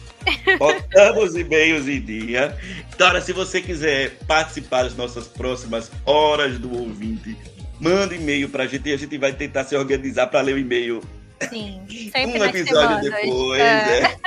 Botamos 0.57 1.36
e-mails 1.38 1.88
em 1.88 2.01
dia. 2.01 2.57
Então, 2.93 3.07
olha, 3.09 3.21
se 3.21 3.31
você 3.31 3.61
quiser 3.61 4.17
participar 4.27 4.83
das 4.83 4.95
nossas 4.95 5.27
próximas 5.27 5.91
horas 6.03 6.57
do 6.57 6.73
ouvinte, 6.75 7.38
manda 7.79 8.15
e-mail 8.15 8.49
pra 8.49 8.65
gente 8.65 8.89
e 8.89 8.93
a 8.93 8.97
gente 8.97 9.15
vai 9.19 9.33
tentar 9.33 9.65
se 9.65 9.75
organizar 9.75 10.27
para 10.27 10.41
ler 10.41 10.55
o 10.55 10.57
e-mail 10.57 10.99
Sim. 11.47 11.79
Sempre 12.11 12.39
um 12.41 12.45
episódio 12.45 12.73
semanas. 12.73 13.03
depois, 13.03 13.61
É. 13.61 14.01
né? 14.01 14.17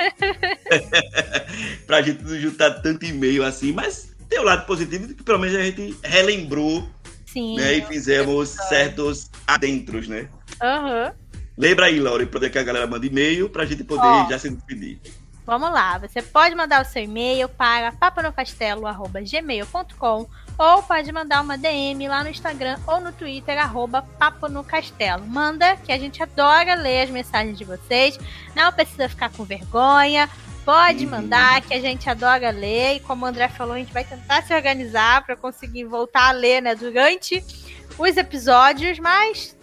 pra 1.85 2.01
gente 2.01 2.23
não 2.23 2.39
juntar 2.39 2.71
tanto 2.81 3.03
e-mail 3.05 3.43
assim, 3.43 3.73
mas 3.73 4.15
tem 4.29 4.39
o 4.39 4.43
lado 4.43 4.65
positivo 4.65 5.13
que 5.13 5.21
pelo 5.23 5.39
menos 5.39 5.55
a 5.57 5.63
gente 5.63 5.97
relembrou, 6.03 6.87
Sim. 7.25 7.57
né? 7.57 7.73
E 7.73 7.81
fizemos 7.81 8.49
certos 8.69 9.29
adentros, 9.45 10.07
né? 10.07 10.29
Aham. 10.61 11.11
Lembra 11.59 11.87
aí, 11.87 11.99
Laura, 11.99 12.23
pra 12.23 12.31
poder 12.31 12.49
que 12.49 12.57
a 12.57 12.63
galera 12.63 12.87
manda 12.87 13.05
e-mail 13.05 13.49
pra 13.49 13.65
gente 13.65 13.83
poder 13.83 14.07
Ó. 14.07 14.29
já 14.29 14.39
se 14.39 14.49
despedir. 14.49 14.97
Vamos 15.45 15.69
lá, 15.71 15.97
você 15.97 16.21
pode 16.21 16.55
mandar 16.55 16.81
o 16.81 16.85
seu 16.85 17.03
e-mail 17.03 17.49
para 17.49 17.91
paponocastelo.gmail.com 17.91 20.27
ou 20.57 20.83
pode 20.83 21.11
mandar 21.11 21.41
uma 21.41 21.57
DM 21.57 22.07
lá 22.07 22.23
no 22.23 22.29
Instagram 22.29 22.77
ou 22.87 23.01
no 23.01 23.11
Twitter, 23.11 23.57
arroba 23.57 24.01
Papo 24.17 24.47
no 24.47 24.63
Castelo. 24.63 25.25
Manda, 25.27 25.75
que 25.77 25.91
a 25.91 25.97
gente 25.97 26.21
adora 26.23 26.75
ler 26.75 27.01
as 27.03 27.09
mensagens 27.09 27.57
de 27.57 27.65
vocês. 27.65 28.17
Não 28.55 28.71
precisa 28.71 29.09
ficar 29.09 29.29
com 29.31 29.43
vergonha. 29.43 30.29
Pode 30.65 31.05
Uhum. 31.05 31.11
mandar, 31.11 31.61
que 31.61 31.73
a 31.73 31.79
gente 31.81 32.09
adora 32.09 32.51
ler. 32.51 32.97
E 32.97 32.99
como 32.99 33.25
o 33.25 33.27
André 33.27 33.47
falou, 33.47 33.73
a 33.75 33.79
gente 33.79 33.93
vai 33.93 34.03
tentar 34.03 34.43
se 34.43 34.53
organizar 34.53 35.25
para 35.25 35.35
conseguir 35.35 35.85
voltar 35.85 36.27
a 36.29 36.31
ler 36.31 36.61
né, 36.61 36.75
durante 36.75 37.43
os 37.97 38.17
episódios, 38.17 38.99
mas 38.99 39.55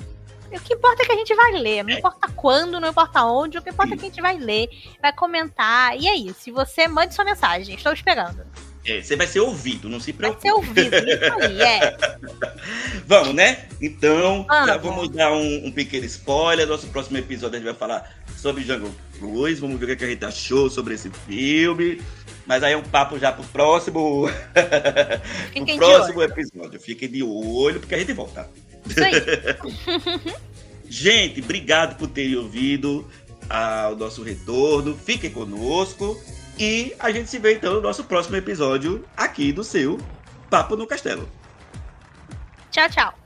o 0.57 0.61
que 0.61 0.75
importa 0.75 1.03
é 1.03 1.07
que 1.07 1.13
a 1.13 1.17
gente 1.17 1.35
vai 1.35 1.53
ler. 1.53 1.85
Não 1.85 1.93
importa 1.93 2.29
quando, 2.35 2.81
não 2.81 2.89
importa 2.89 3.25
onde, 3.25 3.59
o 3.59 3.63
que 3.63 3.71
importa 3.71 3.95
é 3.95 3.97
que 3.97 4.05
a 4.05 4.09
gente 4.09 4.21
vai 4.21 4.37
ler, 4.39 4.69
vai 5.01 5.13
comentar. 5.13 5.97
E 5.97 6.07
é 6.09 6.15
isso. 6.15 6.41
Se 6.41 6.51
você 6.51 6.89
mande 6.89 7.15
sua 7.15 7.25
mensagem, 7.25 7.75
estou 7.75 7.93
esperando. 7.93 8.45
É, 8.87 9.03
você 9.03 9.17
vai 9.17 9.27
ser 9.27 9.41
ouvido, 9.41 9.89
não 9.89 9.99
se 9.99 10.13
Vai 10.13 10.31
preocupe. 10.33 10.43
ser 10.43 10.53
ouvido. 10.53 10.97
Isso 10.97 11.35
aí, 11.41 11.61
é. 11.61 11.97
Vamos, 13.05 13.35
né? 13.35 13.67
Então, 13.83 14.47
já 14.49 14.77
Vamos. 14.77 14.83
vamos 14.83 15.09
dar 15.11 15.33
um, 15.33 15.67
um 15.67 15.73
pequeno 15.73 16.05
spoiler. 16.07 16.67
Nosso 16.69 16.87
próximo 16.89 17.19
episódio 17.19 17.57
a 17.57 17.59
gente 17.59 17.67
vai 17.67 17.75
falar 17.75 18.15
sobre 18.37 18.63
Jungle 18.63 18.95
Cruise. 19.19 19.61
Vamos 19.61 19.81
ver 19.81 19.93
o 19.93 19.97
que 19.97 20.05
a 20.05 20.09
gente 20.09 20.25
achou 20.25 20.71
sobre 20.71 20.95
esse 20.95 21.11
filme. 21.11 22.01
Mas 22.47 22.63
aí 22.63 22.75
é 22.75 22.77
um 22.77 22.83
papo 22.83 23.19
já 23.19 23.33
pro 23.33 23.43
próximo. 23.45 24.29
Fiquem 25.53 25.77
pro 25.77 25.89
próximo 25.89 26.23
episódio. 26.23 26.81
Fiquem 26.81 27.09
de 27.09 27.25
olho, 27.25 27.81
porque 27.81 27.95
a 27.97 27.99
gente 27.99 28.13
volta. 28.13 28.49
Isso 28.89 29.05
aí. 29.05 30.37
Gente, 30.89 31.41
obrigado 31.41 31.97
por 31.97 32.09
terem 32.09 32.37
ouvido 32.37 33.07
ah, 33.51 33.91
o 33.93 33.97
nosso 33.97 34.23
retorno. 34.23 34.97
Fiquem 34.97 35.31
conosco. 35.31 36.21
E 36.59 36.95
a 36.99 37.11
gente 37.11 37.29
se 37.29 37.39
vê 37.39 37.55
então 37.55 37.75
no 37.75 37.81
nosso 37.83 38.05
próximo 38.05 38.37
episódio 38.37 39.05
aqui 39.15 39.53
do 39.53 39.63
seu 39.63 39.99
Papo 40.49 40.75
no 40.75 40.87
Castelo. 40.87 41.29
Tchau, 42.71 42.89
tchau. 42.89 43.26